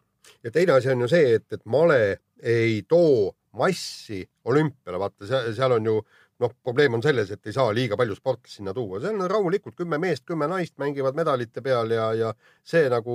ja 0.45 0.51
teine 0.51 0.73
asi 0.79 0.91
on 0.93 1.05
ju 1.05 1.09
see, 1.11 1.35
et, 1.37 1.47
et 1.53 1.65
male 1.67 2.21
ei 2.43 2.83
too 2.89 3.33
massi 3.57 4.23
olümpiale, 4.45 4.99
vaata 5.01 5.29
seal, 5.29 5.77
on 5.77 5.89
ju 5.91 5.97
noh, 6.41 6.53
probleem 6.65 6.97
on 6.97 7.05
selles, 7.05 7.31
et 7.35 7.51
ei 7.51 7.55
saa 7.55 7.73
liiga 7.77 7.99
palju 8.01 8.17
sportlasi 8.17 8.61
sinna 8.61 8.75
tuua, 8.77 9.01
seal 9.03 9.19
on 9.19 9.31
rahulikult 9.31 9.77
kümme 9.79 9.99
meest, 10.03 10.25
kümme 10.29 10.49
naist 10.51 10.77
mängivad 10.81 11.19
medalite 11.19 11.63
peal 11.65 11.93
ja, 11.95 12.11
ja 12.17 12.35
see 12.67 12.89
nagu 12.93 13.15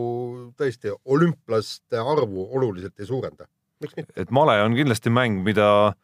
tõesti 0.59 0.93
olümplaste 1.05 2.01
arvu 2.01 2.49
oluliselt 2.57 2.99
ei 2.99 3.09
suurenda. 3.09 3.47
et 4.15 4.31
male 4.31 4.59
on 4.63 4.75
kindlasti 4.75 5.11
mäng, 5.13 5.41
mida 5.43 5.95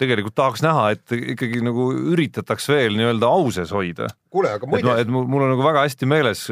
tegelikult 0.00 0.36
tahaks 0.36 0.62
näha, 0.64 0.90
et 0.92 1.12
ikkagi 1.16 1.62
nagu 1.64 1.88
üritataks 2.12 2.68
veel 2.68 2.98
nii-öelda 2.98 3.28
au 3.32 3.48
sees 3.54 3.72
hoida. 3.72 4.10
kuule, 4.32 4.52
aga 4.58 4.68
muide 4.68 4.96
et, 5.00 5.08
mul 5.08 5.44
on 5.46 5.52
nagu 5.54 5.64
väga 5.64 5.86
hästi 5.86 6.08
meeles, 6.08 6.46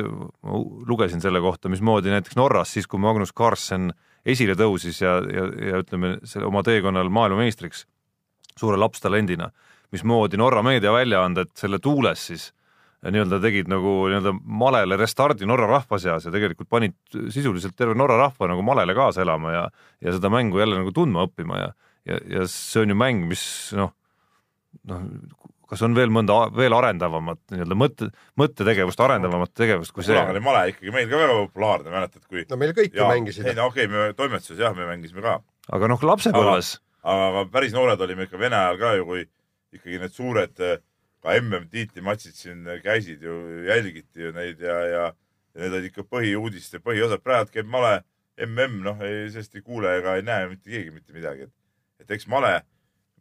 lugesin 0.88 1.20
selle 1.24 1.42
kohta, 1.44 1.72
mismoodi 1.72 2.12
näiteks 2.12 2.38
Norras 2.40 2.72
siis, 2.76 2.88
kui 2.88 3.02
Magnus 3.02 3.34
Carlsen 3.36 3.92
esile 4.26 4.56
tõusis 4.58 5.00
ja, 5.02 5.18
ja, 5.28 5.46
ja 5.70 5.80
ütleme 5.84 6.16
selle 6.24 6.48
oma 6.48 6.62
teekonnal 6.66 7.10
maailmameistriks 7.12 7.84
suure 8.58 8.78
lapstalendina, 8.78 9.50
mismoodi 9.92 10.38
Norra 10.40 10.62
meediaväljaanded 10.64 11.54
selle 11.58 11.80
tuules 11.82 12.26
siis 12.30 12.50
nii-öelda 13.04 13.40
tegid 13.42 13.68
nagu 13.68 14.06
nii-öelda 14.08 14.32
malele 14.62 14.96
restardi 14.96 15.46
Norra 15.48 15.66
rahva 15.68 15.98
seas 16.00 16.24
ja 16.24 16.32
tegelikult 16.32 16.70
panid 16.72 16.94
sisuliselt 17.34 17.76
terve 17.76 17.96
Norra 17.98 18.16
rahva 18.22 18.48
nagu 18.48 18.64
malele 18.64 18.94
kaasa 18.96 19.24
elama 19.24 19.52
ja 19.52 19.64
ja 20.00 20.14
seda 20.14 20.30
mängu 20.32 20.60
jälle 20.62 20.78
nagu 20.80 20.92
tundma 20.92 21.26
õppima 21.28 21.60
ja 21.60 21.72
ja, 22.08 22.18
ja 22.28 22.46
see 22.50 22.84
on 22.84 22.92
ju 22.92 22.96
mäng, 22.98 23.26
mis 23.28 23.44
noh, 23.76 23.92
noh, 24.88 25.04
kas 25.74 25.84
on 25.86 25.96
veel 25.96 26.12
mõnda 26.14 26.38
veel 26.54 26.76
arendavamat 26.76 27.40
nii-öelda 27.52 27.78
mõtte, 27.78 28.08
mõttetegevust, 28.40 29.02
arendavamat 29.04 29.52
tegevust 29.58 29.94
kui 29.94 30.06
see? 30.06 30.16
kunagi 30.16 30.36
oli 30.36 30.44
male 30.44 30.64
ikkagi 30.72 30.94
meil 30.94 31.10
ka 31.10 31.20
väga 31.20 31.36
populaarne, 31.42 31.92
mäletad, 31.94 32.24
kui 32.30 32.46
no 32.48 32.60
meil 32.60 32.74
kõik 32.76 32.96
ju 32.96 33.10
mängisid 33.10 33.50
ei. 33.50 33.58
no 33.58 33.68
okei 33.72 33.88
okay,, 33.88 33.92
me 33.94 34.16
toimetuses 34.18 34.62
jah, 34.62 34.76
me 34.76 34.88
mängisime 34.88 35.24
ka, 35.24 35.38
aga 35.74 35.90
noh, 35.92 36.08
lapsepõlves 36.12 36.76
aga 37.04 37.28
aga 37.30 37.44
päris 37.52 37.76
noored 37.76 38.00
olime 38.06 38.28
ikka 38.28 38.40
Vene 38.40 38.56
ajal 38.60 38.80
ka 38.80 38.94
ju, 38.98 39.08
kui 39.10 39.26
ikkagi 39.74 40.00
need 40.00 40.14
suured 40.14 40.64
eh, 40.64 40.80
ka 41.24 41.36
MM-tiitlimatšid 41.40 42.38
siin 42.38 42.64
käisid 42.84 43.22
ju, 43.24 43.36
jälgiti 43.68 44.28
ju 44.28 44.32
neid 44.36 44.62
ja, 44.62 44.78
ja 44.88 45.04
ja 45.54 45.62
need 45.62 45.76
olid 45.76 45.90
ikka 45.90 46.04
põhiuudiste 46.10 46.80
põhiosad, 46.82 47.22
praegu 47.22 47.52
käib 47.54 47.68
male 47.70 48.00
mm, 48.40 48.78
noh, 48.84 49.02
sellest 49.30 49.54
ei 49.54 49.62
kuule 49.62 49.92
ega 50.00 50.16
ei 50.18 50.24
näe 50.26 50.48
mitte 50.50 50.70
keegi 50.70 50.94
mitte 50.94 51.14
midagi, 51.14 51.48
et 51.48 52.04
et 52.04 52.16
eks 52.16 52.26
male, 52.28 52.58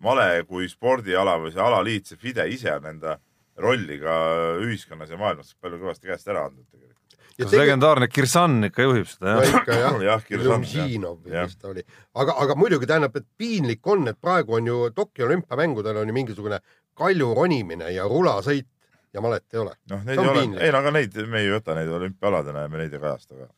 male 0.02 0.44
kui 0.48 0.68
spordiala 0.70 1.38
või 1.42 1.54
see 1.54 1.62
alaliit, 1.64 2.10
see 2.10 2.20
FIDE 2.20 2.48
ise 2.52 2.74
on 2.74 2.90
enda 2.94 3.18
rolli 3.62 4.00
ka 4.02 4.16
ühiskonnas 4.64 5.12
ja 5.14 5.20
maailmas 5.20 5.54
palju 5.62 5.80
kõvasti 5.82 6.10
käest 6.10 6.28
ära 6.32 6.48
andnud 6.48 6.66
tegelikult. 6.66 7.18
kas 7.38 7.54
legendaarne 7.58 8.08
Kirsan 8.10 8.70
ikka 8.70 8.88
juhib 8.88 9.10
seda 9.10 9.38
jah? 9.38 9.58
ikka 9.60 9.78
jah, 9.78 9.98
jah, 10.10 10.24
Kirsan, 10.26 10.52
Lumžinov 10.52 11.20
või 11.22 11.36
jah. 11.38 11.50
mis 11.50 11.58
ta 11.62 11.70
oli, 11.70 11.86
aga, 12.18 12.38
aga 12.46 12.58
muidugi 12.58 12.90
tähendab, 12.90 13.16
et 13.20 13.28
piinlik 13.38 13.88
on, 13.94 14.08
et 14.10 14.20
praegu 14.22 14.58
on 14.58 14.70
ju 14.72 14.80
Tokyo 14.96 15.28
olümpiamängudel 15.30 16.02
on 16.02 16.10
ju 16.10 16.18
mingisugune 16.18 16.60
kalju 16.98 17.34
ronimine 17.38 17.92
ja 17.94 18.08
rulasõit 18.10 18.70
ja 19.14 19.22
malet 19.22 19.46
ei 19.54 19.62
ole. 19.62 19.76
noh, 19.92 20.02
neid 20.08 20.18
ei 20.18 20.32
ole, 20.32 20.46
ei 20.58 20.74
no 20.74 20.82
aga 20.82 20.96
neid 20.98 21.20
me 21.30 21.44
ei 21.44 21.52
võta 21.54 21.78
neid 21.78 21.92
olümpiaaladena 22.00 22.66
ja 22.66 22.72
me 22.74 22.82
neid 22.82 22.94
ei 22.98 23.04
kajasta 23.04 23.38
ka. 23.38 23.52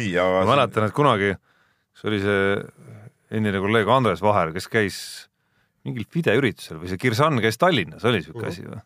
nii, 0.00 0.10
aga 0.18 0.40
ma 0.40 0.56
mäletan, 0.56 0.88
et 0.88 0.96
kunagi, 0.96 1.30
see 1.94 2.10
oli 2.10 2.20
see 2.24 2.42
endine 3.34 3.62
kolleeg 3.62 3.90
Andres 3.90 4.22
Vaher, 4.22 4.50
kes 4.54 4.66
käis 4.70 4.98
mingil 5.84 6.06
FIDE 6.10 6.34
üritusel 6.38 6.78
või 6.80 6.88
see 6.92 6.98
Kirsan 7.00 7.40
käis 7.44 7.58
Tallinnas, 7.60 8.04
oli 8.08 8.22
siuke 8.24 8.40
Mhm. 8.42 8.48
asi 8.52 8.62
või? 8.68 8.82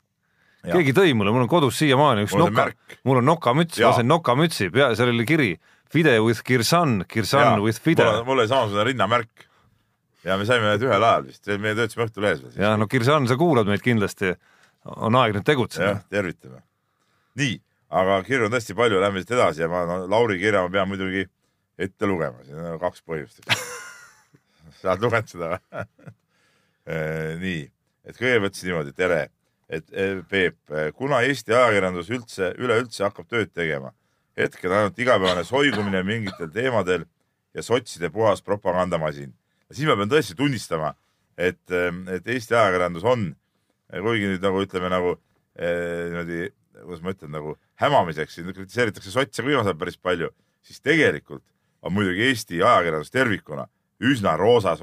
Keegi 0.69 0.93
tõi 0.93 1.13
mulle, 1.15 1.31
mul 1.33 1.45
on 1.47 1.49
kodus 1.49 1.77
siiamaani 1.79 2.25
üks 2.27 2.33
Mul 2.35 2.43
on 2.43 2.49
see 2.55 2.65
noka 2.65 2.99
mul 3.07 3.21
on 3.21 3.25
nokamüts, 3.31 3.79
sain 3.79 4.09
nokamütsi, 4.11 4.71
pea, 4.75 4.89
seal 4.99 5.13
oli 5.13 5.25
kiri 5.25 5.53
FIDE 5.89 6.17
with 6.21 6.43
Kirsan, 6.45 7.05
Kirsan 7.09 7.63
with 7.63 7.79
FIDE. 7.81 8.05
mul, 8.27 8.39
oli 8.43 8.49
samasugune 8.51 8.85
rinnamärk 8.91 9.47
ja 10.27 10.37
me 10.37 10.45
saime 10.45 10.67
need 10.75 10.83
ühel 10.83 10.99
ajal 11.07 11.25
vist, 11.29 11.47
me 11.47 11.75
töötasime 11.79 12.09
Õhtulehes 12.09 12.59
ja 12.59 12.75
no 12.77 12.87
Kirsan, 12.91 13.29
sa 13.31 13.37
kuulad 13.39 13.67
meid 13.71 13.81
kindlasti, 13.87 14.35
on 14.99 15.15
aeg 15.15 15.39
nüüd 15.39 15.47
tegutseda 15.47 15.93
jah, 15.95 16.03
tervitame. 16.11 16.61
nii, 17.39 17.55
aga 18.03 18.19
kirju 18.27 18.51
on 18.51 18.53
tõesti 18.59 18.75
palju, 18.77 18.99
lähme 19.01 19.23
siit 19.23 19.31
edasi 19.39 19.63
ja 19.63 19.69
ma 19.71 19.85
no, 19.87 20.01
Lauri 20.11 20.41
kirja 20.43 20.67
ma 20.67 20.69
pean 20.75 20.89
muidugi 20.91 21.23
ette 21.79 22.07
lugema, 22.11 22.43
siin 22.45 22.59
on 22.59 22.79
kaks 22.83 23.01
põhjust. 23.07 23.39
sa 24.83 24.91
oled 24.93 25.07
lugenud 25.07 25.31
seda 25.31 25.55
või? 25.55 25.85
nii, 26.89 27.65
et 28.09 28.17
kõigepealt 28.17 28.57
siis 28.57 28.69
niimoodi, 28.71 28.95
tere, 28.97 29.27
et 29.69 29.91
eh, 29.93 30.21
Peep, 30.29 30.73
kuna 30.97 31.21
Eesti 31.27 31.53
ajakirjandus 31.53 32.11
üldse, 32.15 32.53
üleüldse 32.61 33.05
hakkab 33.05 33.29
tööd 33.29 33.53
tegema, 33.53 33.93
hetkel 34.39 34.73
ainult 34.73 34.99
igapäevane 35.01 35.45
soigumine 35.45 36.03
mingitel 36.07 36.51
teemadel 36.55 37.05
ja 37.55 37.65
sotside 37.65 38.11
puhas 38.15 38.43
propagandamasin. 38.45 39.35
siis 39.73 39.89
ma 39.89 39.97
pean 39.97 40.09
tõesti 40.09 40.37
tunnistama, 40.39 40.95
et, 41.37 41.61
et 41.69 42.27
Eesti 42.27 42.55
ajakirjandus 42.55 43.05
on, 43.05 43.33
kuigi 43.93 44.33
nüüd 44.33 44.45
nagu 44.45 44.63
ütleme 44.65 44.89
nagu 44.93 45.17
niimoodi, 45.59 46.49
kuidas 46.79 47.03
ma 47.03 47.13
ütlen, 47.13 47.33
nagu 47.35 47.57
hämamiseks, 47.83 48.39
siin 48.39 48.53
kritiseeritakse 48.55 49.11
sotse 49.11 49.43
ka 49.43 49.49
viimasel 49.49 49.73
ajal 49.75 49.81
päris 49.81 49.99
palju, 50.01 50.31
siis 50.65 50.81
tegelikult 50.81 51.45
on 51.83 51.93
muidugi 51.93 52.31
Eesti 52.31 52.63
ajakirjandus 52.63 53.13
tervikuna 53.13 53.67
üsna 53.99 54.37
roosa, 54.39 54.77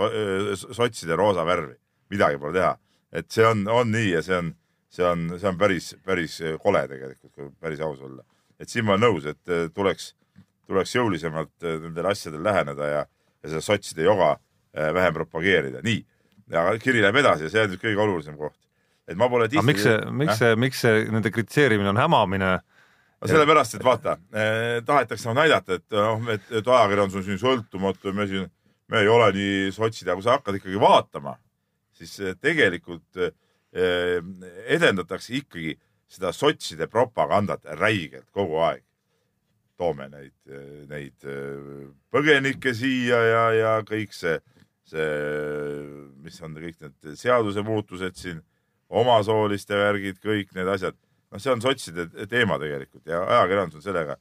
sotside 0.76 1.15
roosa 1.15 1.46
värvi, 1.48 1.78
midagi 2.12 2.39
pole 2.41 2.54
teha. 2.56 2.76
et 3.15 3.32
see 3.32 3.46
on, 3.48 3.65
on 3.72 3.91
nii 3.91 4.12
ja 4.12 4.22
see 4.26 4.38
on, 4.38 4.52
see 4.91 5.06
on, 5.08 5.28
see 5.39 5.50
on 5.50 5.58
päris, 5.60 5.94
päris 6.06 6.39
kole 6.63 6.82
tegelikult, 6.91 7.32
kui 7.34 7.52
päris 7.62 7.82
aus 7.84 8.02
olla. 8.02 8.24
et 8.60 8.72
siin 8.72 8.86
ma 8.86 8.96
olen 8.96 9.08
nõus, 9.08 9.28
et 9.30 9.54
eh, 9.54 9.68
tuleks, 9.74 10.13
tuleks 10.68 10.96
jõulisemalt 10.96 11.56
eh, 11.63 11.80
nendele 11.84 12.12
asjadele 12.12 12.44
läheneda 12.50 12.91
ja, 12.91 13.02
ja 13.06 13.54
seda 13.54 13.63
sotside 13.63 14.06
joga 14.08 14.36
eh, 14.36 14.91
vähem 14.96 15.18
propageerida. 15.18 15.84
nii, 15.86 16.06
ja 16.52 16.68
kiri 16.82 17.04
läheb 17.04 17.24
edasi 17.24 17.48
ja 17.48 17.54
see 17.54 17.65
on 17.65 17.74
nüüd 17.74 17.84
kõige 17.84 18.06
olulisem 18.06 18.38
koht. 18.39 18.58
et 19.08 19.18
ma 19.18 19.30
pole 19.30 19.50
aga 19.50 19.65
miks 19.65 19.84
see, 19.86 19.98
miks 20.12 20.39
see, 20.41 20.56
miks 20.60 20.86
see 20.86 21.06
nende 21.12 21.32
kritiseerimine 21.34 21.91
on 21.94 22.02
hämamine? 22.02 22.52
no 23.22 23.32
sellepärast, 23.32 23.78
et 23.78 23.86
vaata 23.86 24.18
eh,, 24.34 24.82
tahetakse 24.86 25.30
nagu 25.30 25.39
näidata, 25.39 25.80
et 25.80 25.98
noh, 25.98 26.30
et, 26.34 26.46
et 26.52 26.68
ajakirjandus 26.68 27.20
on 27.22 27.26
siin 27.28 27.41
sõltumatu 27.41 28.12
ja 28.12 28.15
me 28.15 28.28
siin, 28.30 28.48
me 28.91 29.02
ei 29.02 29.10
ole 29.10 29.32
nii 29.36 29.74
sotsid, 29.76 30.08
aga 30.08 30.20
kui 30.20 30.26
sa 30.28 30.38
hakkad 30.38 30.60
ikkagi 30.60 30.82
vaatama, 30.82 31.36
siis 31.99 32.15
eh, 32.19 32.36
tegelikult 32.41 33.19
eh, 33.21 34.19
edendatakse 34.71 35.36
ikkagi 35.39 35.75
seda 36.12 36.31
sotside 36.36 36.88
propagandat 36.91 37.65
räigelt 37.79 38.29
kogu 38.36 38.62
aeg. 38.63 38.84
toome 39.75 40.05
neid, 40.08 40.36
neid 40.88 41.25
eh, 41.27 41.88
põgenikke 42.12 42.71
siia 42.73 43.17
ja, 43.27 43.41
ja 43.51 43.71
kõik 43.84 44.13
see, 44.15 44.38
see, 44.88 45.08
mis 46.23 46.39
on 46.41 46.55
kõik 46.55 46.77
need 46.79 47.17
seadusemuutused 47.19 48.15
siin, 48.15 48.39
omasooliste 48.95 49.75
värgid, 49.75 50.21
kõik 50.23 50.53
need 50.55 50.69
asjad 50.69 50.95
noh, 50.95 51.41
see 51.41 51.51
on 51.51 51.63
sotside 51.63 52.05
teema 52.31 52.60
tegelikult 52.62 53.10
ja 53.10 53.23
ajakirjandus 53.25 53.81
on 53.81 53.84
sellega 53.84 54.15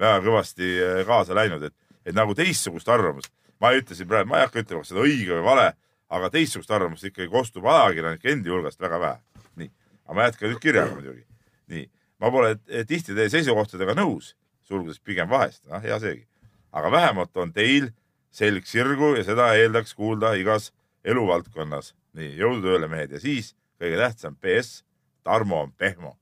väga 0.00 0.20
kõvasti 0.24 0.70
kaasa 1.06 1.36
läinud, 1.36 1.66
et, 1.68 1.74
et 2.06 2.16
nagu 2.16 2.32
teistsugust 2.34 2.88
arvamust, 2.88 3.32
ma 3.60 3.74
ei 3.74 3.82
ütle 3.82 3.98
siin 3.98 4.08
praegu, 4.08 4.30
ma 4.30 4.40
ei 4.40 4.46
hakka 4.46 4.62
ütlema, 4.62 4.86
kas 4.86 4.94
on 4.94 5.02
õige 5.04 5.34
või 5.36 5.44
vale, 5.44 5.66
aga 6.10 6.30
teistsugust 6.30 6.70
arvamust 6.70 7.04
ikkagi 7.08 7.30
kostub 7.32 7.66
ajakirjanike 7.70 8.32
endi 8.32 8.52
hulgast 8.52 8.80
väga 8.80 9.00
vähe. 9.00 9.18
nii, 9.56 9.70
aga 10.04 10.14
ma 10.14 10.28
jätkan 10.28 10.50
nüüd 10.50 10.62
kirjaga 10.62 10.94
muidugi. 10.94 11.26
nii, 11.72 11.90
ma 12.20 12.30
pole 12.30 12.56
eh, 12.68 12.86
tihti 12.86 13.14
teie 13.14 13.30
seisukohtadega 13.32 13.96
nõus, 13.98 14.34
sulgudes 14.62 15.00
pigem 15.00 15.28
vahest, 15.28 15.64
noh, 15.66 15.82
hea 15.82 15.98
seegi. 16.00 16.26
aga 16.72 16.90
vähemalt 16.90 17.36
on 17.36 17.52
teil 17.52 17.90
selg 18.30 18.66
sirgu 18.66 19.14
ja 19.16 19.24
seda 19.24 19.52
eeldaks 19.54 19.94
kuulda 19.94 20.34
igas 20.34 20.72
eluvaldkonnas. 21.04 21.94
nii, 22.12 22.34
jõudu 22.38 22.68
tööle, 22.68 22.88
mehed, 22.88 23.12
ja 23.12 23.20
siis 23.20 23.54
kõige 23.80 23.98
tähtsam, 23.98 24.36
PS, 24.36 24.84
Tarmo 25.24 25.62
on 25.62 25.72
pehmo 25.72 26.18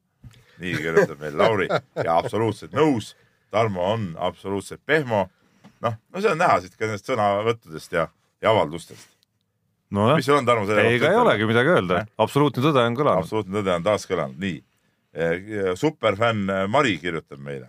nii 0.62 0.78
kirjutab 0.78 1.20
meil 1.20 1.38
Lauri 1.38 1.68
ja 2.04 2.16
absoluutselt 2.18 2.74
nõus. 2.76 3.14
Tarmo 3.50 3.84
on 3.92 4.12
absoluutselt 4.18 4.82
pehmo. 4.86 5.28
noh, 5.82 5.96
no 6.14 6.20
see 6.20 6.30
on 6.30 6.38
näha 6.38 6.60
siit 6.62 6.76
ka 6.78 6.86
nendest 6.86 7.08
sõnavõttudest 7.10 7.96
ja, 7.96 8.06
ja 8.42 8.52
avaldustest. 8.52 9.08
Nojah. 9.94 10.18
Mis, 10.18 10.26
sul 10.28 10.38
on, 10.40 10.48
Tarmo, 10.48 10.66
selle 10.68 10.88
ega 10.96 11.12
ei 11.12 11.20
olegi 11.20 11.48
midagi 11.48 11.72
öelda. 11.76 12.02
Absoluutne 12.22 12.64
tõde 12.64 12.84
on 12.88 12.98
kõlanud. 12.98 13.24
absoluutne 13.24 13.58
tõde 13.60 13.76
on 13.76 13.86
taas 13.86 14.08
kõlanud, 14.10 14.38
nii. 14.42 14.60
superfänn 15.78 16.52
Mari 16.72 16.96
kirjutab 17.02 17.40
meile. 17.44 17.68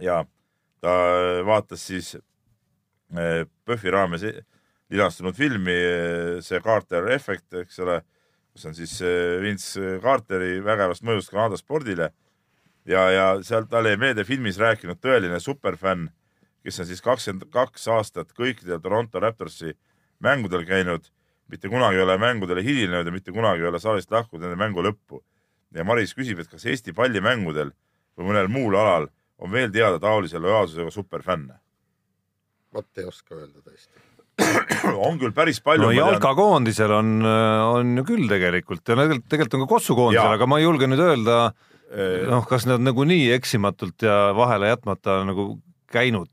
Ja 0.00 0.22
ta 0.82 0.94
vaatas 1.46 1.84
siis 1.86 2.14
eh, 2.16 3.44
PÖFFi 3.66 3.92
raames 3.94 4.24
linastunud 4.92 5.36
filmi 5.36 5.74
eh, 5.74 6.40
see 6.44 6.60
Carter 6.64 7.08
efekt, 7.14 7.52
eks 7.62 7.78
ole, 7.84 8.00
kus 8.52 8.66
on 8.68 8.76
siis 8.76 8.96
eh, 9.06 9.38
Vince 9.42 9.98
Carteri 10.02 10.58
vägevast 10.64 11.06
mõjust 11.06 11.32
Kanada 11.32 11.58
spordile. 11.60 12.10
Ja, 12.88 13.06
ja 13.14 13.26
sealt 13.46 13.70
jäi 13.70 13.94
meelde 14.00 14.24
filmis 14.26 14.58
rääkinud 14.58 14.98
tõeline 14.98 15.38
superfänn, 15.40 16.08
kes 16.66 16.82
on 16.82 16.88
siis 16.88 17.02
kakskümmend 17.04 17.46
kaks 17.54 17.86
aastat 17.94 18.34
kõikidel 18.34 18.80
Toronto 18.82 19.22
Raptorsi 19.22 19.76
mängudel 20.22 20.64
käinud, 20.68 21.08
mitte 21.52 21.70
kunagi 21.72 22.00
ei 22.00 22.04
ole 22.06 22.18
mängudele 22.20 22.64
hilinenud 22.64 23.08
ja 23.08 23.14
mitte 23.14 23.34
kunagi 23.34 23.64
ei 23.64 23.70
ole 23.70 23.80
saalist 23.82 24.10
lahkunud 24.10 24.46
enne 24.46 24.58
mängu 24.60 24.84
lõppu. 24.84 25.22
ja 25.74 25.84
Maris 25.84 26.14
küsib, 26.14 26.40
et 26.40 26.50
kas 26.50 26.66
Eesti 26.66 26.92
pallimängudel 26.92 27.72
või 28.18 28.30
mõnel 28.30 28.48
muul 28.52 28.76
alal 28.76 29.08
on 29.38 29.50
veel 29.52 29.72
teada 29.72 29.98
taolise 29.98 30.38
lojaalsusega 30.38 30.90
superfänne? 30.90 31.58
vot 32.74 32.98
ei 32.98 33.04
oska 33.04 33.34
öelda 33.34 33.60
tõesti. 33.60 34.00
on 35.08 35.18
küll 35.20 35.32
päris 35.32 35.60
palju. 35.60 35.84
no 35.84 35.90
jalkakoondisel 35.92 36.92
on, 36.92 37.18
on 37.24 37.98
ju 37.98 38.04
küll 38.04 38.28
tegelikult 38.28 38.86
ja 38.88 38.96
tegelikult, 38.96 39.28
tegelikult 39.28 39.58
on 39.58 39.66
ka 39.66 39.74
kossukoondisel, 39.74 40.24
Jaa. 40.24 40.38
aga 40.40 40.48
ma 40.48 40.60
ei 40.60 40.64
julge 40.64 40.88
nüüd 40.88 41.04
öelda, 41.04 41.52
Eh, 41.92 42.24
noh, 42.24 42.44
kas 42.48 42.64
nad 42.64 42.80
nagu 42.80 43.04
nii 43.04 43.26
eksimatult 43.34 44.04
ja 44.06 44.32
vahele 44.36 44.70
jätmata 44.70 45.18
nagu 45.28 45.58
käinud, 45.92 46.31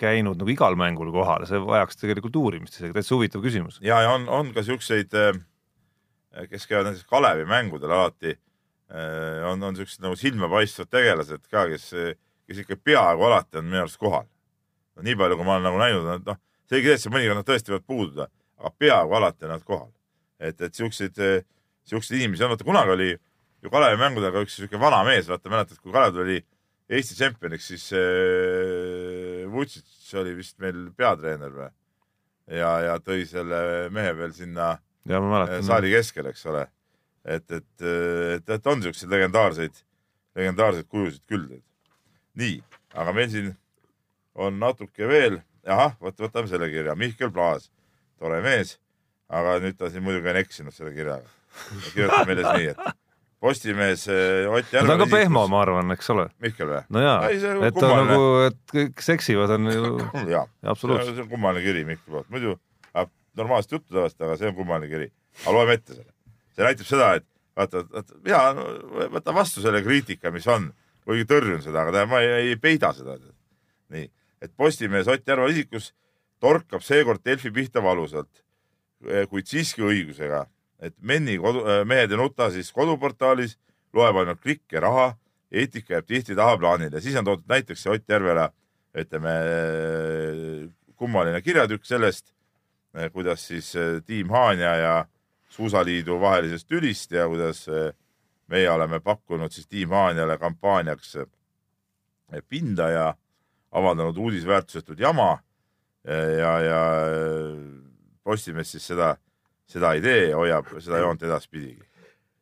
käinud 0.00 0.38
nagu 0.40 0.52
igal 0.52 0.76
mängul 0.78 1.10
kohal, 1.14 1.46
see 1.48 1.60
vajaks 1.62 1.98
tegelikult 2.00 2.36
uurimist 2.38 2.78
isegi, 2.78 2.94
täitsa 2.96 3.14
huvitav 3.16 3.42
küsimus. 3.44 3.80
ja, 3.84 4.00
ja 4.04 4.12
on, 4.14 4.28
on 4.28 4.52
ka 4.54 4.64
siukseid, 4.66 5.14
kes 6.50 6.68
käivad 6.70 6.90
näiteks 6.90 7.08
Kalevi 7.10 7.46
mängudel 7.48 7.94
alati, 7.94 8.36
on, 9.50 9.62
on 9.62 9.76
siuksed 9.76 10.04
nagu 10.04 10.16
silmapaistvad 10.18 10.90
tegelased 10.92 11.44
ka, 11.50 11.66
kes, 11.72 11.90
kes 12.46 12.62
ikka 12.64 12.78
peaaegu 12.84 13.26
alati 13.30 13.60
on 13.60 13.68
minu 13.68 13.82
arust 13.82 14.00
kohal. 14.00 14.26
nii 15.02 15.16
palju, 15.18 15.36
kui 15.36 15.46
ma 15.46 15.56
olen 15.56 15.66
nagu 15.66 15.80
näinud, 15.80 16.26
noh, 16.28 16.40
seegi 16.70 16.92
tõesti, 16.92 17.10
mõnikord 17.10 17.40
nad 17.40 17.48
tõesti 17.48 17.72
võivad 17.72 17.86
puududa, 17.90 18.28
aga 18.60 18.74
peaaegu 18.78 19.18
alati 19.18 19.48
on 19.48 19.54
nad 19.56 19.64
kohal. 19.66 19.92
et, 20.38 20.60
et 20.60 20.74
siukseid, 20.74 21.18
siukseid 21.88 22.20
inimesi 22.20 22.44
on, 22.44 22.52
vaata 22.54 22.66
kunagi 22.66 22.92
oli 22.94 23.12
ju 23.64 23.70
Kalevi 23.72 23.98
mängudel 23.98 24.32
ka 24.34 24.42
üks 24.44 24.58
siuke 24.60 24.78
vana 24.80 25.00
mees, 25.06 25.28
vaata 25.30 25.50
mäletad, 25.50 25.80
kui 25.80 25.92
Kalev 25.92 26.14
tuli 26.14 26.42
Eesti 26.84 27.16
tšempioniks, 27.16 27.66
siis 27.70 27.84
äh, 27.96 28.83
Vutšitš 29.54 30.14
oli 30.20 30.34
vist 30.38 30.58
meil 30.62 30.88
peatreener 30.96 31.52
või? 31.54 31.70
ja, 32.50 32.70
ja 32.84 32.96
tõi 33.00 33.24
selle 33.28 33.88
mehe 33.94 34.12
veel 34.18 34.34
sinna 34.36 34.74
ja 35.08 35.20
mäletan, 35.20 35.64
saali 35.64 35.92
keskele, 35.94 36.32
eks 36.34 36.46
ole. 36.50 36.66
et, 37.24 37.50
et, 37.50 37.84
et, 38.36 38.54
et 38.56 38.66
on 38.66 38.82
siukseid 38.84 39.10
legendaarseid, 39.12 39.84
legendaarseid 40.36 40.88
kujusid 40.88 41.24
küll. 41.30 41.60
nii, 42.34 42.58
aga 42.94 43.14
meil 43.16 43.30
siin 43.32 43.52
on 44.34 44.58
natuke 44.58 45.08
veel, 45.08 45.38
ahah, 45.66 45.94
vot 46.00 46.18
võtame 46.20 46.50
selle 46.50 46.68
kirja, 46.72 46.96
Mihkel 46.98 47.30
Plaas, 47.32 47.70
tore 48.18 48.40
mees, 48.44 48.76
aga 49.28 49.58
nüüd 49.62 49.78
ta 49.78 49.90
siin 49.90 50.04
muidugi 50.04 50.32
on 50.32 50.42
eksinud 50.42 50.74
selle 50.74 50.92
kirjaga. 50.96 51.30
kirjutab 51.94 52.26
meile 52.28 52.42
siis 52.42 52.58
nii, 52.58 52.72
et 52.74 53.03
Postimees 53.44 54.06
eh, 54.08 54.48
Ott 54.48 54.70
ta 54.70 54.80
on 54.80 54.88
Järve 54.88 54.96
ka 55.02 55.08
pehmo, 55.12 55.42
ma 55.52 55.60
arvan, 55.60 55.92
eks 55.92 56.08
ole. 56.14 56.24
Mihkel 56.40 56.70
või? 56.70 56.80
no 56.96 57.02
jaa, 57.04 57.18
on 57.50 57.66
et 57.68 57.76
ta 57.76 57.90
nagu, 57.92 58.22
et 58.46 58.60
kõik 58.72 59.04
seksivad 59.04 59.52
on 59.58 59.68
ju 59.68 59.90
jaa, 60.34 60.46
absoluutselt. 60.72 61.18
see 61.18 61.26
on 61.26 61.30
kummaline 61.32 61.64
kiri 61.66 61.84
Mihkli 61.88 62.14
poolt, 62.14 62.30
muidu 62.32 62.54
ajab 62.94 63.12
normaalset 63.36 63.76
juttu 63.76 63.92
tavaliselt, 63.92 64.24
aga 64.24 64.38
see 64.40 64.48
on 64.48 64.56
kummaline 64.56 64.88
kiri. 64.92 65.10
aga 65.42 65.56
loeme 65.58 65.76
ette 65.76 65.98
selle. 65.98 66.10
see 66.56 66.68
näitab 66.68 66.88
seda, 66.88 67.10
et 67.20 67.28
vaata, 67.60 67.84
vaata 67.92 68.22
ja 68.30 68.40
no, 68.56 68.64
võta 69.18 69.36
vastu 69.36 69.64
selle 69.64 69.84
kriitika, 69.84 70.32
mis 70.34 70.48
on, 70.48 70.70
kuigi 71.04 71.28
tõrjun 71.28 71.60
seda, 71.64 71.84
aga 71.84 72.06
ma 72.08 72.22
ei, 72.24 72.54
ei 72.54 72.56
peida 72.60 72.94
seda. 72.96 73.18
nii, 73.92 74.08
et 74.44 74.56
Postimees 74.56 75.10
Ott 75.12 75.28
Järva 75.28 75.50
isikus 75.52 75.92
torkab 76.40 76.84
seekord 76.84 77.20
Delfi 77.24 77.52
pihta 77.52 77.84
valusalt, 77.84 78.42
kuid 79.28 79.48
siiski 79.48 79.84
õigusega, 79.84 80.46
et 80.84 80.94
Menni 81.00 81.38
kodu, 81.40 81.64
mehed 81.88 82.12
ei 82.12 82.20
nuta 82.20 82.50
siis 82.52 82.70
koduportaalis 82.74 83.56
loeb 83.94 84.18
ainult 84.20 84.42
klikke, 84.42 84.80
raha, 84.82 85.12
eetika 85.54 85.96
jääb 85.96 86.06
tihti 86.06 86.36
tahaplaanile, 86.36 87.00
siis 87.00 87.16
on 87.16 87.26
toodud 87.26 87.48
näiteks 87.48 87.84
see 87.84 87.92
Ott 87.94 88.08
Järvela, 88.10 88.48
ütleme 88.94 89.34
kummaline 90.98 91.40
kirjatükk 91.42 91.86
sellest, 91.86 92.32
kuidas 93.12 93.46
siis 93.48 93.72
tiim 94.06 94.30
Haanja 94.30 94.74
ja 94.78 94.94
Suusaliidu 95.54 96.18
vahelisest 96.20 96.66
tülist 96.68 97.12
ja 97.14 97.28
kuidas 97.30 97.64
meie 98.50 98.70
oleme 98.70 99.00
pakkunud 99.00 99.52
siis 99.54 99.66
tiim 99.70 99.94
Haanjale 99.94 100.38
kampaaniaks 100.38 101.16
pinda 102.48 102.88
ja 102.90 103.06
avaldanud 103.70 104.16
uudisväärtusetut 104.16 104.98
jama 104.98 105.38
ja, 106.38 106.52
ja 106.60 106.80
Postimees 108.24 108.72
siis 108.72 108.86
seda, 108.86 109.14
seda 109.66 109.92
ei 109.94 110.02
tee 110.04 110.32
hoiab 110.32 110.68
seda 110.78 110.98
joont 111.02 111.22
edaspidigi. 111.22 111.82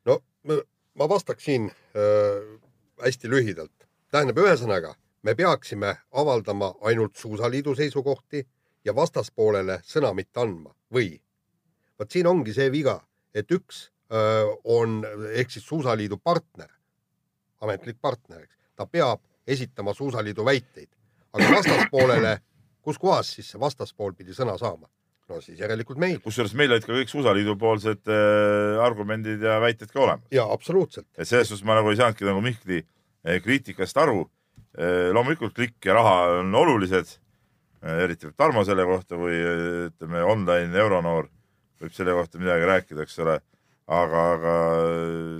no 0.04 0.18
ma- 0.48 0.62
ma 0.94 1.08
vastaksin 1.08 1.70
äh, 1.70 2.60
hästi 3.04 3.30
lühidalt. 3.30 3.86
tähendab, 4.10 4.38
ühesõnaga 4.38 4.94
me 5.22 5.34
peaksime 5.34 5.96
avaldama 6.12 6.74
ainult 6.80 7.16
Suusaliidu 7.16 7.74
seisukohti 7.74 8.46
ja 8.84 8.94
vastaspoolele 8.94 9.80
sõna 9.86 10.14
mitte 10.14 10.40
andma 10.40 10.74
või? 10.94 11.20
vot 11.98 12.10
siin 12.10 12.26
ongi 12.26 12.54
see 12.54 12.70
viga, 12.72 13.00
et 13.34 13.50
üks 13.50 13.90
öö, 14.12 14.54
on 14.64 15.02
ehk 15.34 15.50
siis 15.50 15.66
Suusaliidu 15.66 16.18
partner, 16.18 16.68
ametlik 17.60 18.00
partner, 18.00 18.42
eks, 18.42 18.56
ta 18.76 18.86
peab 18.86 19.20
esitama 19.46 19.94
Suusaliidu 19.94 20.44
väiteid, 20.44 20.88
aga 21.32 21.52
vastaspoolele, 21.56 22.38
kus 22.82 22.98
kohas 22.98 23.30
siis 23.36 23.52
see 23.52 23.60
vastaspool 23.60 24.12
pidi 24.18 24.34
sõna 24.34 24.58
saama? 24.58 24.88
No 25.30 25.40
siis 25.44 25.60
järelikult 25.60 26.00
meil. 26.02 26.18
kusjuures 26.24 26.54
meil 26.58 26.72
olid 26.74 26.86
ka 26.86 26.94
kõik 26.96 27.10
Suusaliidu 27.12 27.56
poolsed 27.60 28.10
äh, 28.10 28.78
argumendid 28.82 29.42
ja 29.44 29.58
väited 29.62 29.92
ka 29.92 30.00
olemas. 30.06 30.28
ja 30.34 30.46
absoluutselt, 30.50 31.08
et 31.16 31.28
selles 31.28 31.50
suhtes 31.50 31.66
ma 31.68 31.78
nagu 31.78 31.92
ei 31.92 32.00
saanudki 32.00 32.28
nagu 32.28 32.42
Mihkli 32.44 32.82
eh, 32.82 33.42
kriitikast 33.42 33.98
aru. 34.02 34.28
loomulikult 35.12 35.52
klikk 35.52 35.84
ja 35.84 35.92
raha 35.98 36.14
on 36.38 36.54
olulised, 36.56 37.10
eriti 37.82 38.24
võib 38.24 38.36
Tarmo 38.40 38.62
selle 38.64 38.86
kohta 38.88 39.18
või 39.20 39.36
eh, 39.36 39.88
ütleme, 39.90 40.22
online 40.24 40.78
euronoor 40.78 41.28
võib 41.82 41.96
selle 41.96 42.14
kohta 42.16 42.40
midagi 42.40 42.68
rääkida, 42.68 43.04
eks 43.04 43.18
ole. 43.24 43.40
aga, 43.92 44.20
aga 44.36 44.52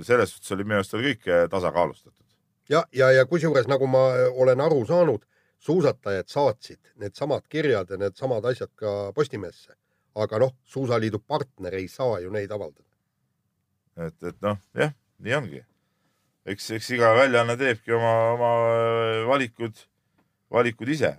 selles 0.05 0.33
suhtes 0.33 0.51
oli 0.51 0.65
minu 0.67 0.81
arust 0.81 0.93
oli 0.93 1.13
kõik 1.13 1.29
eh, 1.31 1.45
tasakaalustatud. 1.49 2.25
ja, 2.69 2.83
ja, 2.91 3.11
ja 3.11 3.25
kusjuures 3.25 3.69
nagu 3.71 3.87
ma 3.87 4.03
olen 4.35 4.61
aru 4.61 4.83
saanud, 4.85 5.23
suusatajad 5.63 6.27
saatsid 6.27 6.93
needsamad 6.99 7.45
kirjad 7.49 7.93
ja 7.93 7.97
needsamad 7.97 8.45
asjad 8.51 8.71
ka 8.75 9.11
Postimeesse. 9.15 9.75
aga 10.15 10.37
noh, 10.37 10.51
Suusaliidu 10.63 11.19
partner 11.19 11.73
ei 11.73 11.87
saa 11.87 12.19
ju 12.21 12.29
neid 12.31 12.51
avaldada. 12.51 12.89
et, 13.97 14.17
et 14.23 14.41
noh, 14.41 14.57
jah, 14.77 14.91
nii 15.19 15.35
ongi. 15.37 15.63
eks, 16.45 16.69
eks 16.77 16.89
iga 16.97 17.13
väljaanne 17.17 17.57
teebki 17.57 17.95
oma, 17.97 18.13
oma 18.33 18.51
äh, 18.73 19.21
valikud, 19.27 19.85
valikud 20.51 20.89
ise. 20.89 21.15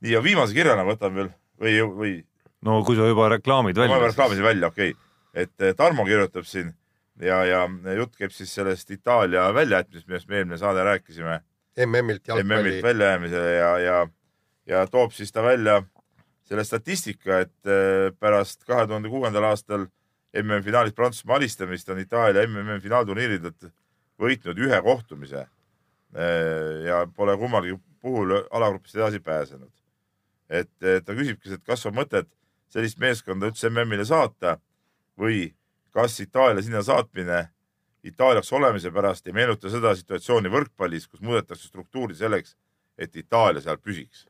nii 0.00 0.16
ja 0.16 0.22
viimase 0.24 0.56
kirjana 0.56 0.86
võtan 0.88 1.14
veel 1.14 1.30
või, 1.60 1.78
või 2.00 2.16
no 2.64 2.82
kui 2.86 2.96
sa 2.98 3.06
juba 3.06 3.28
reklaamid 3.36 3.76
ma 3.76 3.86
välja. 3.86 4.02
reklaamisin 4.06 4.44
välja, 4.44 4.72
okei 4.72 4.90
okay.. 4.90 5.02
et 5.34 5.60
eh, 5.60 5.74
Tarmo 5.76 6.06
kirjutab 6.08 6.46
siin 6.48 6.72
ja, 7.20 7.42
ja 7.44 7.62
jutt 7.98 8.16
käib 8.16 8.32
siis 8.34 8.54
sellest 8.54 8.90
Itaalia 8.90 9.48
väljajätmisest, 9.54 10.08
millest 10.08 10.28
me 10.28 10.40
eelmine 10.40 10.58
saade 10.58 10.84
rääkisime, 10.86 11.40
MM-ilt 11.86 12.28
jalgpalli, 12.28 12.82
väljajäämisele 12.82 13.52
ja, 13.52 13.70
ja, 13.78 13.98
ja 14.66 14.86
toob 14.90 15.12
siis 15.12 15.32
ta 15.32 15.42
välja 15.42 15.82
selle 16.48 16.64
statistika, 16.64 17.42
et 17.44 17.68
eh, 17.68 18.08
pärast 18.20 18.64
kahe 18.66 18.86
tuhande 18.88 19.10
kuuendal 19.12 19.44
aastal 19.50 19.86
MM-finaalis 20.42 20.96
Prantsusmaa 20.96 21.36
alistamist 21.36 21.88
on 21.92 22.00
Itaalia 22.00 22.46
MM-finaalturniiridelt 22.46 23.68
võitnud 24.20 24.60
ühe 24.64 24.80
kohtumise 24.84 25.44
eh, 25.44 26.86
ja 26.86 27.04
pole 27.16 27.36
kummalgi 27.36 27.76
puhul 28.00 28.34
alagrupist 28.50 28.96
edasi 28.96 29.20
pääsenud. 29.20 29.72
et 30.48 30.82
eh, 30.82 31.02
ta 31.04 31.12
küsibki, 31.12 31.52
et 31.52 31.64
kas 31.64 31.84
on 31.86 31.94
mõtet 31.94 32.28
sellist 32.72 32.98
meeskonda 32.98 33.48
üldse 33.50 33.68
MM-ile 33.68 34.04
saata 34.08 34.56
või 35.18 35.52
kas 35.92 36.20
Itaalia 36.20 36.62
sinna 36.62 36.82
saatmine 36.82 37.48
Itaaliaks 38.04 38.52
olemise 38.52 38.90
pärast 38.90 39.26
ei 39.26 39.34
meenuta 39.34 39.70
seda 39.70 39.94
situatsiooni 39.98 40.50
võrkpallis, 40.52 41.08
kus 41.10 41.20
muudetakse 41.20 41.66
struktuuri 41.66 42.14
selleks, 42.14 42.54
et 42.98 43.16
Itaalia 43.16 43.62
seal 43.62 43.78
püsiks. 43.82 44.26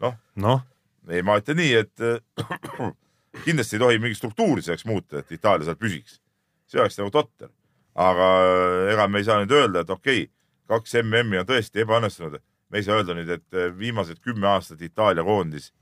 noh, 0.00 0.62
ei, 1.08 1.22
ma 1.22 1.38
ütlen 1.40 1.58
nii, 1.58 1.72
et 1.82 2.04
äh, 2.04 2.90
kindlasti 3.46 3.76
ei 3.76 3.82
tohi 3.82 3.98
mingit 4.02 4.20
struktuuri 4.20 4.62
selleks 4.62 4.86
muuta, 4.86 5.18
et 5.20 5.32
Itaalia 5.32 5.66
seal 5.68 5.78
püsiks. 5.80 6.20
see 6.66 6.80
oleks 6.80 6.98
nagu 6.98 7.10
totter. 7.10 7.50
aga 7.94 8.28
äh, 8.42 8.92
ega 8.94 9.08
me 9.08 9.18
ei 9.18 9.24
saa 9.24 9.40
nüüd 9.42 9.54
öelda, 9.54 9.80
et 9.82 9.90
okei 9.90 10.22
okay,, 10.22 10.30
kaks 10.70 10.94
MM-i 11.02 11.42
on 11.42 11.48
tõesti 11.48 11.82
ebaõnnestunud. 11.82 12.38
me 12.70 12.78
ei 12.78 12.86
saa 12.86 13.00
öelda 13.00 13.18
nüüd, 13.18 13.28
et 13.28 13.58
äh, 13.58 13.74
viimased 13.78 14.22
kümme 14.22 14.46
aastat 14.48 14.82
Itaalia 14.82 15.24
koondis 15.24 15.72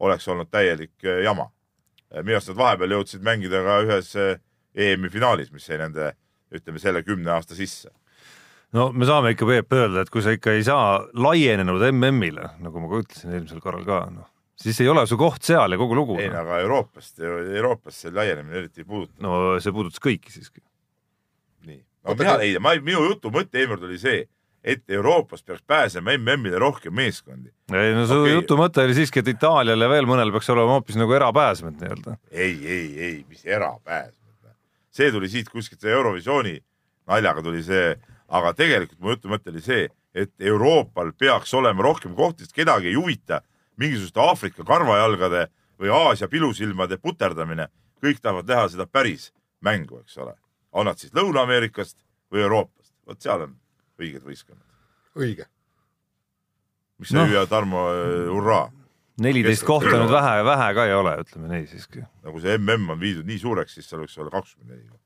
oleks 0.00 0.28
olnud 0.28 0.48
täielik 0.50 1.04
jama. 1.24 1.50
minu 2.22 2.36
arust 2.36 2.48
nad 2.48 2.56
vahepeal 2.56 2.96
jõudsid 2.96 3.22
mängida 3.22 3.62
ka 3.62 3.78
ühes 3.84 4.16
EM-i 4.74 5.08
finaalis, 5.12 5.52
mis 5.52 5.68
jäi 5.68 5.78
nende, 5.78 6.14
ütleme 6.52 6.82
selle 6.82 7.02
kümne 7.06 7.32
aasta 7.34 7.56
sisse. 7.58 7.90
no 8.72 8.90
me 8.92 9.08
saame 9.08 9.34
ikka 9.34 9.48
Peep 9.48 9.72
öelda, 9.76 10.04
et 10.04 10.12
kui 10.12 10.24
sa 10.24 10.34
ikka 10.34 10.56
ei 10.56 10.64
saa 10.66 11.00
laienenud 11.14 11.84
MM-ile, 11.92 12.54
nagu 12.64 12.82
ma 12.82 12.92
ka 12.92 13.02
ütlesin 13.04 13.34
eelmisel 13.34 13.62
korral 13.64 13.84
ka, 13.88 14.04
noh, 14.12 14.28
siis 14.62 14.80
ei 14.80 14.90
ole 14.92 15.04
su 15.08 15.18
koht 15.20 15.44
seal 15.46 15.74
ja 15.74 15.80
kogu 15.80 15.96
lugu. 15.96 16.18
ei, 16.20 16.28
aga 16.28 16.60
Euroopast, 16.64 17.18
Euroopast 17.22 18.04
see 18.04 18.14
laienemine 18.14 18.62
eriti 18.62 18.84
ei 18.84 18.88
puuduta. 18.88 19.18
no 19.24 19.58
see 19.62 19.74
puudutas 19.74 20.02
kõiki 20.02 20.32
siiski. 20.34 20.62
nii, 21.68 21.82
no 22.06 22.16
mina, 22.18 22.38
ei, 22.44 22.56
ma, 22.62 22.76
minu 22.80 23.04
jutu 23.10 23.32
mõte 23.34 23.60
eelmine 23.60 23.90
oli 23.90 24.00
see, 24.02 24.24
et 24.62 24.90
Euroopast 24.90 25.46
peaks 25.46 25.62
pääsema 25.66 26.14
MM-ile 26.18 26.58
rohkem 26.62 26.94
meeskondi. 26.94 27.50
ei 27.74 27.94
no 27.96 28.06
su 28.06 28.22
okay. 28.22 28.34
jutu 28.36 28.58
mõte 28.60 28.84
oli 28.84 28.96
siiski, 28.98 29.22
et 29.22 29.32
Itaalial 29.34 29.86
ja 29.86 29.90
veel 29.90 30.08
mõnel 30.08 30.32
peaks 30.34 30.50
olema 30.54 30.78
hoopis 30.78 30.98
nagu 31.00 31.18
erapääsmed 31.18 31.80
nii-öelda. 31.80 32.18
ei, 32.30 32.58
ei, 32.66 32.88
ei, 32.98 33.16
mis 33.28 33.46
erapääs. 33.46 34.14
See 34.92 35.10
tuli 35.10 35.28
siit 35.32 35.48
kuskilt 35.48 35.80
see 35.80 35.92
Eurovisiooni 35.92 36.58
naljaga 37.08 37.42
tuli 37.42 37.62
see, 37.66 37.96
aga 38.32 38.52
tegelikult 38.56 39.00
mu 39.00 39.14
jutu 39.14 39.30
mõte 39.32 39.52
oli 39.52 39.62
see, 39.64 39.88
et 40.14 40.32
Euroopal 40.40 41.12
peaks 41.18 41.54
olema 41.56 41.84
rohkem 41.84 42.14
kohti, 42.16 42.44
sest 42.44 42.56
kedagi 42.56 42.90
ei 42.90 42.98
huvita 42.98 43.40
mingisuguste 43.80 44.20
Aafrika 44.20 44.64
karvajalgade 44.68 45.46
või 45.80 45.92
Aasia 45.92 46.28
pilusilmade 46.28 46.98
puterdamine. 47.02 47.68
kõik 48.02 48.18
tahavad 48.20 48.48
näha 48.50 48.68
seda 48.68 48.86
päris 48.86 49.30
mängu, 49.60 50.00
eks 50.00 50.18
ole. 50.18 50.34
on 50.72 50.86
nad 50.86 50.98
siis 50.98 51.12
Lõuna-Ameerikast 51.12 51.96
või 52.32 52.40
Euroopast, 52.42 52.92
vot 53.06 53.20
seal 53.20 53.42
on 53.42 53.56
õiged 53.98 54.22
võistkonnad. 54.24 54.66
õige. 55.16 55.46
mis 56.98 57.08
sa 57.08 57.16
no. 57.16 57.26
hüüa, 57.26 57.46
Tarmo, 57.46 57.88
hurraa. 58.30 58.70
Neliteist 59.20 59.64
kohta 59.68 59.96
nüüd 59.98 60.12
vähe, 60.18 60.44
vähe 60.46 60.68
ka 60.76 60.86
ei 60.88 60.94
ole, 60.96 61.16
ütleme 61.24 61.50
nii 61.52 61.66
siiski. 61.70 62.04
nagu 62.24 62.40
see 62.40 62.58
mm 62.58 62.94
on 62.94 63.00
viidud 63.00 63.28
nii 63.28 63.40
suureks, 63.42 63.74
siis 63.76 63.88
seal 63.88 64.04
võiks 64.04 64.18
olla 64.18 64.32
kakskümmend 64.32 64.76
neli. 64.76 65.00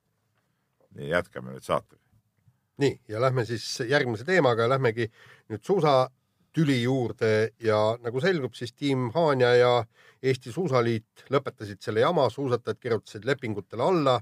nii, 0.98 1.08
jätkame 1.10 1.54
nüüd 1.54 1.66
saatega. 1.66 2.02
nii 2.82 3.00
ja 3.08 3.20
lähme 3.20 3.44
siis 3.48 3.66
järgmise 3.88 4.24
teemaga, 4.24 4.68
lähmegi 4.68 5.08
nüüd 5.50 5.64
suusatüli 5.64 6.82
juurde 6.82 7.50
ja 7.60 7.80
nagu 8.02 8.20
selgub, 8.20 8.54
siis 8.54 8.72
tiim 8.72 9.10
Haanja 9.14 9.54
ja 9.56 9.74
Eesti 10.22 10.52
Suusaliit 10.52 11.26
lõpetasid 11.30 11.82
selle 11.84 12.00
jama, 12.00 12.30
suusatajad 12.30 12.78
kirjutasid 12.80 13.26
lepingutele 13.28 13.82
alla 13.82 14.20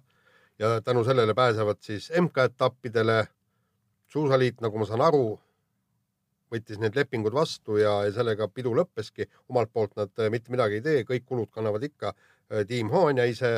ja 0.58 0.80
tänu 0.80 1.04
sellele 1.04 1.34
pääsevad 1.34 1.80
siis 1.80 2.10
MK-etappidele. 2.20 3.26
suusaliit, 4.14 4.60
nagu 4.60 4.78
ma 4.78 4.86
saan 4.86 5.00
aru, 5.02 5.40
võttis 6.54 6.80
need 6.80 6.96
lepingud 6.96 7.34
vastu 7.34 7.78
ja, 7.80 7.96
ja 8.06 8.12
sellega 8.14 8.48
pidu 8.52 8.74
lõppeski. 8.76 9.26
omalt 9.48 9.72
poolt 9.72 9.96
nad 9.98 10.12
äh, 10.18 10.30
mitte 10.32 10.52
midagi 10.54 10.80
ei 10.80 10.84
tee, 10.84 11.04
kõik 11.08 11.26
kulud 11.26 11.50
kannavad 11.52 11.84
ikka 11.84 12.14
äh, 12.14 12.64
tiim 12.68 12.90
Haanja 12.94 13.26
ise, 13.30 13.52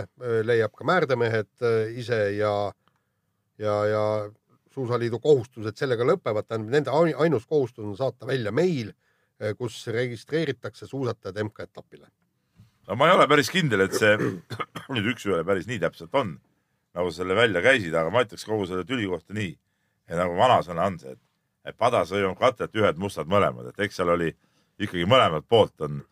leiab 0.46 0.74
ka 0.76 0.86
määrdemehed 0.88 1.52
äh, 1.62 1.98
ise 1.98 2.20
ja 2.36 2.52
ja, 3.58 3.74
ja 3.88 4.02
suusaliidu 4.74 5.18
kohustused 5.24 5.78
sellega 5.78 6.04
lõpevad, 6.04 6.44
tähendab 6.44 6.74
nende 6.74 6.92
ai- 6.92 7.16
ainus 7.24 7.46
kohustus 7.48 7.86
on 7.86 7.96
saata 7.96 8.28
välja 8.28 8.52
meil, 8.52 8.92
kus 9.56 9.78
registreeritakse 9.92 10.86
suusatajad 10.88 11.38
MK-etapile. 11.42 12.08
no 12.88 12.96
ma 12.96 13.08
ei 13.08 13.14
ole 13.16 13.26
päris 13.28 13.48
kindel, 13.52 13.84
et 13.84 13.96
see 13.96 14.12
nüüd 14.94 15.08
üks-ühele 15.12 15.44
päris 15.48 15.68
nii 15.68 15.80
täpselt 15.80 16.12
on, 16.16 16.34
nagu 16.96 17.12
sa 17.12 17.22
selle 17.22 17.36
välja 17.36 17.62
käisid, 17.64 17.96
aga 17.96 18.12
ma 18.12 18.24
ütleks 18.24 18.44
kogu 18.48 18.68
selle 18.68 18.84
tüli 18.88 19.08
kohta 19.08 19.36
nii, 19.36 19.54
nagu 20.20 20.36
vanasõna 20.36 20.88
on 20.88 21.00
see, 21.00 21.16
et, 21.16 21.25
et 21.66 21.76
pada 21.78 22.04
sõimab 22.06 22.38
katet, 22.40 22.74
ühed 22.78 23.00
mustad 23.00 23.28
mõlemad, 23.30 23.70
et 23.70 23.86
eks 23.86 23.98
seal 24.00 24.12
oli 24.14 24.30
ikkagi 24.78 25.06
mõlemalt 25.08 25.46
poolt 25.48 25.86
on, 25.86 26.02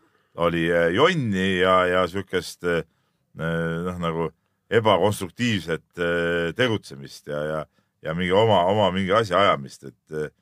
oli 0.44 0.64
eh, 0.70 0.88
jonni 0.96 1.48
ja, 1.60 1.76
ja 1.86 2.06
siukest 2.10 2.66
eh, 2.66 2.82
noh, 3.38 4.00
nagu 4.02 4.30
ebakonstruktiivset 4.74 6.00
eh, 6.02 6.48
tegutsemist 6.56 7.30
ja, 7.30 7.42
ja, 7.50 7.60
ja 8.02 8.16
mingi 8.16 8.32
oma, 8.34 8.64
oma 8.70 8.88
mingi 8.94 9.14
asja 9.14 9.42
ajamist, 9.44 9.86
et, 9.92 10.34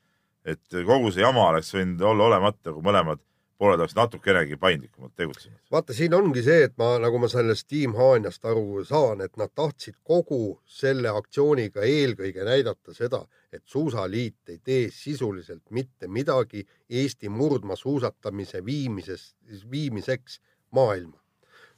et 0.48 0.80
kogu 0.86 1.12
see 1.12 1.24
jama 1.24 1.50
oleks 1.50 1.74
võinud 1.74 2.00
olla 2.12 2.30
olemata, 2.30 2.72
kui 2.72 2.84
mõlemad 2.84 3.20
pooled 3.62 3.78
oleks 3.78 3.94
natukenegi 3.94 4.56
paindlikumalt 4.58 5.12
tegutsenud. 5.16 5.58
vaata, 5.70 5.94
siin 5.94 6.14
ongi 6.16 6.42
see, 6.42 6.64
et 6.66 6.74
ma, 6.80 6.96
nagu 7.02 7.20
ma 7.22 7.28
sellest 7.30 7.68
Team 7.70 7.94
Haanjast 7.98 8.48
aru 8.50 8.82
saan, 8.88 9.22
et 9.22 9.36
nad 9.38 9.52
tahtsid 9.54 10.00
kogu 10.02 10.58
selle 10.66 11.12
aktsiooniga 11.12 11.84
eelkõige 11.86 12.46
näidata 12.48 12.96
seda, 12.96 13.22
et 13.52 13.62
suusaliit 13.66 14.48
ei 14.48 14.58
tee 14.58 14.86
sisuliselt 14.90 15.70
mitte 15.70 16.08
midagi 16.08 16.66
Eesti 16.90 17.28
murdmaasuusatamise 17.28 18.64
viimises, 18.64 19.34
viimiseks 19.70 20.40
maailma. 20.70 21.18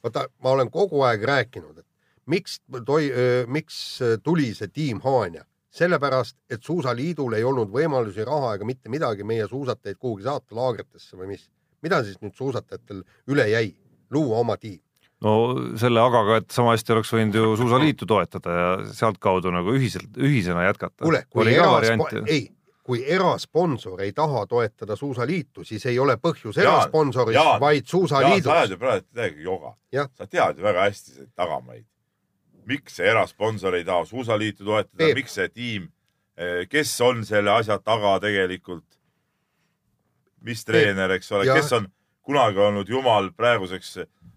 vaata, 0.03 0.29
ma 0.39 0.51
olen 0.51 0.70
kogu 0.70 1.03
aeg 1.03 1.22
rääkinud, 1.22 1.79
et 1.79 1.87
miks 2.27 2.61
toi-, 2.87 3.11
miks 3.47 3.99
tuli 4.22 4.53
see 4.55 4.68
Team 4.68 5.01
Haanja, 5.05 5.45
sellepärast, 5.75 6.37
et 6.51 6.62
suusaliidul 6.62 7.35
ei 7.35 7.45
olnud 7.45 7.72
võimalusi, 7.72 8.25
raha 8.25 8.55
ega 8.55 8.68
mitte 8.68 8.93
midagi 8.93 9.27
meie 9.27 9.47
suusatajaid 9.51 9.99
kuhugi 9.99 10.29
saata 10.29 10.57
laagritesse 10.57 11.18
või 11.18 11.35
mis. 11.35 11.49
mida 11.83 11.99
siis 12.05 12.20
nüüd 12.22 12.37
suusatajatel 12.37 13.03
üle 13.29 13.49
jäi? 13.51 13.75
luua 14.11 14.39
oma 14.39 14.57
tiim. 14.57 14.81
No 15.25 15.35
selle 15.81 16.03
agaga, 16.05 16.41
et 16.43 16.51
sama 16.55 16.75
hästi 16.75 16.93
oleks 16.97 17.12
võinud 17.14 17.39
ju 17.39 17.55
Suusaliitu 17.61 18.09
toetada 18.09 18.59
ja 18.59 18.75
sealtkaudu 18.93 19.53
nagu 19.55 19.72
ühiselt, 19.77 20.12
ühisena 20.20 20.66
jätkata. 20.68 21.05
kuule, 21.05 21.25
kui 21.31 21.49
eraspo- 21.55 21.79
variant, 21.79 22.29
ei, 22.29 22.43
kui 22.85 23.01
erasponsor 23.09 24.03
ei 24.05 24.12
taha 24.12 24.45
toetada 24.47 24.97
suusaliitu, 24.97 25.64
siis 25.64 25.87
ei 25.87 25.99
ole 25.99 26.18
põhjus 26.20 26.59
erasponsoris, 26.61 27.39
vaid 27.61 27.87
Jaan, 27.89 28.09
sa 28.09 28.20
ajad 28.20 28.45
suusaliidus. 28.45 28.70
ju 28.70 28.79
praegu 28.79 29.07
täiega 29.14 29.41
joga 29.41 29.75
sa 30.14 30.27
tead 30.27 30.59
ju 30.59 30.66
väga 30.66 30.89
hästi 30.89 31.16
seda 31.16 31.31
tagamaid. 31.37 31.87
miks 32.66 32.97
see 32.97 33.09
erasponsor 33.09 33.75
ei 33.75 33.85
taha 33.85 34.05
suusaliitu 34.05 34.64
toetada 34.64 35.14
miks 35.14 35.35
see 35.35 35.49
tiim, 35.49 35.89
kes 36.68 37.01
on 37.01 37.25
selle 37.25 37.51
asja 37.51 37.79
taga 37.79 38.18
tegelikult? 38.20 38.85
mis 40.45 40.64
treener, 40.64 41.11
eks 41.11 41.33
ole, 41.33 41.47
kes 41.49 41.72
on 41.72 41.87
kunagi 42.22 42.59
olnud 42.61 42.89
jumal, 42.89 43.31
praeguseks 43.33 43.95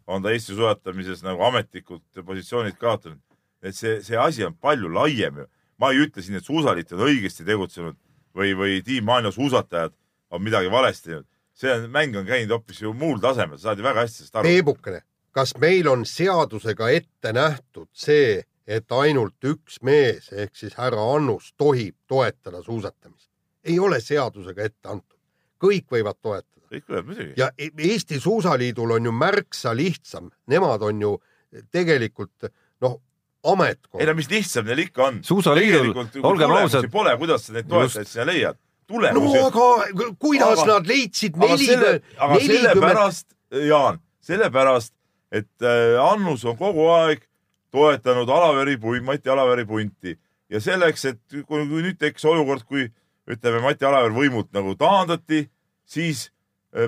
on 0.07 0.23
ta 0.23 0.31
Eesti 0.31 0.55
suusatamises 0.55 1.23
nagu 1.25 1.43
ametlikult 1.43 2.25
positsioonid 2.25 2.77
kaotanud. 2.79 3.19
et 3.61 3.75
see, 3.75 4.01
see 4.03 4.17
asi 4.17 4.45
on 4.45 4.53
palju 4.53 4.89
laiem 4.93 5.37
ju. 5.37 5.45
ma 5.77 5.91
ei 5.91 6.03
ütle 6.05 6.21
siin, 6.21 6.37
et 6.37 6.45
suusaliit 6.45 6.91
on 6.93 7.03
õigesti 7.05 7.45
tegutsenud 7.45 7.97
või, 8.35 8.53
või 8.57 8.81
tiim 8.85 9.05
Maanio 9.05 9.31
suusatajad 9.31 9.93
on 10.31 10.43
midagi 10.43 10.71
valesti 10.71 11.09
teinud. 11.09 11.27
see 11.53 11.73
on, 11.73 11.89
mäng 11.91 12.15
on 12.15 12.25
käinud 12.25 12.53
hoopis 12.55 12.81
ju 12.81 12.93
muul 12.93 13.19
tasemel, 13.19 13.57
sa 13.57 13.69
saad 13.69 13.81
ju 13.81 13.83
väga 13.83 14.05
hästi 14.05 14.17
sellest 14.17 14.35
aru. 14.35 14.47
Peebukene, 14.47 15.01
kas 15.31 15.55
meil 15.57 15.87
on 15.87 16.05
seadusega 16.05 16.89
ette 16.89 17.33
nähtud 17.33 17.89
see, 17.93 18.43
et 18.67 18.91
ainult 18.91 19.43
üks 19.43 19.81
mees 19.81 20.31
ehk 20.31 20.55
siis 20.55 20.75
härra 20.77 21.03
Annus 21.15 21.53
tohib 21.57 21.95
toetada 22.07 22.61
suusatamist? 22.63 23.29
ei 23.67 23.79
ole 23.79 23.99
seadusega 23.99 24.63
ette 24.63 24.87
antud, 24.87 25.19
kõik 25.59 25.89
võivad 25.91 26.15
toetada 26.21 26.56
kõik 26.71 26.85
võivad 26.87 27.05
muidugi. 27.09 27.33
ja 27.37 27.49
E- 27.57 27.71
Eesti 27.89 28.19
Suusaliidul 28.19 28.91
on 28.97 29.05
ju 29.05 29.11
märksa 29.11 29.73
lihtsam, 29.75 30.29
nemad 30.47 30.81
on 30.83 31.01
ju 31.01 31.17
tegelikult 31.71 32.47
noh, 32.81 32.97
ei 32.97 33.49
no 33.49 33.51
ametkond. 33.53 34.15
mis 34.15 34.29
lihtsam 34.29 34.65
neil 34.65 34.79
ikka 34.85 35.03
on. 35.07 35.19
Suusaliidul, 35.23 35.93
olgem 36.23 36.49
ausad- 36.51 36.89
Pole, 36.91 37.17
kuidas 37.17 37.47
sa 37.47 37.53
neid 37.53 37.67
toetajaid 37.69 38.07
sinna 38.07 38.25
leiad? 38.25 38.57
no 38.87 38.93
tulemusi 38.95 39.37
aga 39.37 40.11
kuidas 40.19 40.59
Aga- 40.59 40.67
nad 40.67 40.87
leidsid 40.87 41.35
nelikümmend, 41.35 42.03
aga 42.17 42.39
sellepärast, 42.39 43.27
Jaan, 43.67 43.99
sellepärast, 44.21 44.93
et 45.31 45.61
äh, 45.61 45.99
Annus 46.11 46.45
on 46.45 46.57
kogu 46.57 46.87
aeg 46.91 47.21
toetanud 47.71 48.29
Alaveri 48.29 48.77
punt, 48.77 49.03
Mati 49.03 49.29
Alaveri 49.29 49.65
punti 49.65 50.17
ja 50.49 50.59
selleks, 50.63 51.05
et 51.05 51.19
kui, 51.29 51.43
kui 51.67 51.83
nüüd 51.83 51.97
tekkis 51.99 52.25
olukord, 52.25 52.63
kui 52.67 52.87
ütleme, 53.27 53.61
Mati 53.61 53.85
Alaver 53.85 54.13
võimult 54.15 54.51
nagu 54.55 54.75
taandati, 54.79 55.49
siis 55.87 56.29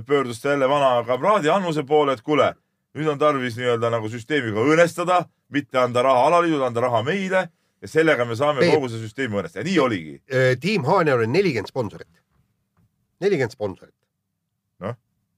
pöördus 0.06 0.42
ta 0.42 0.50
jälle 0.50 0.70
vana 0.70 1.04
kamraadi 1.08 1.50
Annuse 1.50 1.84
poole, 1.84 2.14
et 2.14 2.22
kuule, 2.22 2.54
nüüd 2.98 3.08
on 3.12 3.20
tarvis 3.20 3.58
nii-öelda 3.58 3.92
nagu 3.94 4.10
süsteemiga 4.10 4.64
õõnestada, 4.64 5.24
mitte 5.54 5.80
anda 5.80 6.04
raha 6.06 6.28
alaliidule, 6.28 6.66
anda 6.66 6.82
raha 6.82 7.04
meile 7.04 7.48
ja 7.82 7.88
sellega 7.88 8.26
me 8.26 8.36
saame 8.36 8.64
Peep. 8.64 8.76
kogu 8.76 8.90
see 8.92 9.02
süsteemi 9.04 9.40
õõnestada 9.40 9.66
nii 9.68 9.80
oligi. 9.80 10.18
tiim 10.62 10.86
Haanjal 10.88 11.24
on 11.26 11.34
nelikümmend 11.34 11.72
sponsorit. 11.72 12.10
nelikümmend 13.22 13.56
sponsorit. 13.56 13.96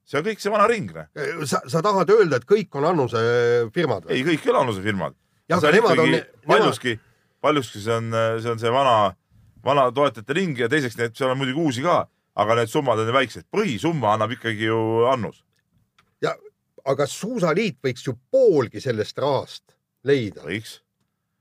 see 0.06 0.20
on 0.20 0.26
kõik 0.26 0.42
see 0.44 0.52
vana 0.52 0.68
ring, 0.68 0.89
noh. 0.92 1.46
sa, 1.48 1.62
sa 1.70 1.82
tahad 1.86 2.10
öelda, 2.10 2.42
et 2.42 2.48
kõik 2.50 2.74
on 2.76 2.88
Annuse 2.89 3.22
firmad 3.74 4.10
ei, 4.10 4.26
kõik 4.28 4.46
ei 4.46 4.52
ole 4.52 4.64
Annuse 4.66 4.82
firmad. 4.84 5.16
Paljuski, 6.48 6.98
paljuski 7.42 7.80
see 7.84 7.94
on, 7.94 8.10
see 8.42 8.52
on 8.52 8.60
see 8.60 8.72
vana, 8.74 9.14
vana 9.64 9.86
toetajate 9.92 10.36
ring 10.36 10.60
ja 10.60 10.70
teiseks 10.72 10.98
need, 11.00 11.16
seal 11.16 11.32
on 11.32 11.39
muidugi 11.39 11.62
uusi 11.62 11.86
ka, 11.86 12.06
aga 12.42 12.62
need 12.62 12.72
summad 12.72 13.02
on 13.02 13.10
ju 13.10 13.16
väiksed. 13.16 13.48
põhisumma 13.54 14.16
annab 14.16 14.36
ikkagi 14.38 14.70
ju 14.70 14.80
Annus. 15.12 15.44
ja 16.22 16.36
aga 16.86 17.08
Suusaliit 17.08 17.80
võiks 17.84 18.08
ju 18.08 18.16
poolgi 18.32 18.82
sellest 18.84 19.18
rahast 19.22 19.76
leida. 20.04 20.46
võiks, 20.48 20.80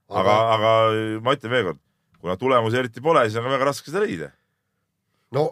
aga, 0.09 0.37
aga 0.57 0.75
ma 1.25 1.37
ütlen 1.37 1.57
veelkord, 1.57 1.81
kuna 2.21 2.37
tulemusi 2.37 2.79
eriti 2.81 3.03
pole, 3.05 3.25
siis 3.27 3.41
on 3.41 3.49
ka 3.49 3.57
väga 3.57 3.71
raske 3.73 3.91
seda 3.91 4.05
leida. 4.05 4.31
no 5.37 5.51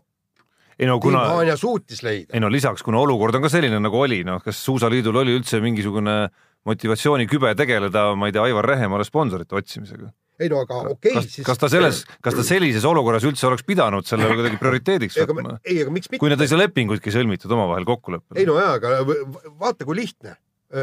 ei 0.78 0.86
no 0.86 1.00
Tiim 1.00 1.10
kuna, 1.10 1.24
Haanja 1.32 1.56
suutis 1.58 2.04
leida. 2.06 2.34
ei 2.34 2.40
no 2.40 2.50
lisaks, 2.52 2.84
kuna 2.86 3.00
olukord 3.02 3.34
on 3.34 3.42
ka 3.42 3.50
selline, 3.52 3.80
nagu 3.82 3.98
oli, 3.98 4.22
noh, 4.26 4.42
kas 4.44 4.60
Suusaliidul 4.64 5.24
oli 5.24 5.34
üldse 5.34 5.60
mingisugune 5.64 6.20
motivatsioonikübe 6.68 7.54
tegeleda, 7.58 8.12
ma 8.18 8.28
ei 8.28 8.34
tea, 8.34 8.44
Aivar 8.46 8.66
Rehemale 8.66 9.06
sponsorite 9.06 9.56
otsimisega? 9.58 10.10
Ei 10.38 10.50
no 10.52 10.60
aga 10.62 10.80
okei 10.92 11.14
okay,, 11.14 11.26
siis. 11.26 11.46
kas 11.46 11.60
ta 11.60 11.70
selles, 11.72 12.02
kas 12.24 12.36
ta 12.36 12.44
sellises 12.46 12.84
olukorras 12.88 13.26
üldse 13.28 13.48
oleks 13.48 13.64
pidanud 13.66 14.06
selle 14.08 14.28
kuidagi 14.30 14.60
prioriteediks 14.60 15.18
võtma? 15.22 15.56
ei, 15.64 15.80
aga 15.82 15.94
miks 15.94 16.10
mitte 16.10 16.22
kui? 16.22 16.32
nad 16.32 16.42
ei 16.44 16.50
saa 16.50 16.60
lepinguidki 16.60 17.14
sõlmitud 17.14 17.54
omavahel 17.56 17.86
kokkuleppele 17.88 18.42
ei. 18.42 18.48
no 18.48 18.58
jaa, 18.60 18.76
aga 18.78 19.00
v- 19.08 19.24
vaata, 19.58 19.86
kui 19.88 19.98
lihtne. 19.98 20.36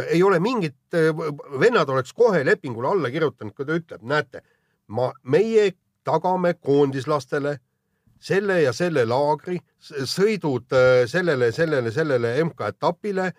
ei 0.09 0.23
ole 0.25 0.39
mingit, 0.41 0.77
vennad 1.61 1.89
oleks 1.93 2.13
kohe 2.17 2.43
lepingule 2.45 2.89
alla 2.89 3.11
kirjutanud, 3.13 3.53
kui 3.53 3.67
ta 3.67 3.77
ütleb, 3.77 4.01
näete, 4.01 4.41
ma, 4.87 5.11
meie 5.23 5.71
tagame 6.05 6.55
koondislastele 6.57 7.59
selle 8.25 8.61
ja 8.63 8.73
selle 8.73 9.03
laagri, 9.05 9.59
sõidud 9.79 10.73
äh, 10.73 11.03
sellele, 11.09 11.51
sellele, 11.53 11.91
sellele 11.93 12.37
MK-etapile, 12.47 13.31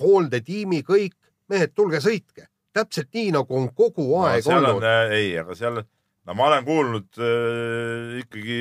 hooldetiimi, 0.00 0.78
kõik 0.80 1.12
mehed, 1.52 1.74
tulge 1.76 2.00
sõitke. 2.00 2.46
Täpselt 2.76 3.08
nii, 3.14 3.30
nagu 3.36 3.56
on 3.58 3.70
kogu 3.76 4.10
aeg 4.24 4.46
on 4.48 4.58
olnud., 4.58 4.88
ei, 5.14 5.32
aga 5.40 5.56
seal, 5.58 5.80
no 6.26 6.36
ma 6.38 6.50
olen 6.50 6.66
kuulnud 6.66 7.20
äh, 7.22 8.18
ikkagi 8.22 8.60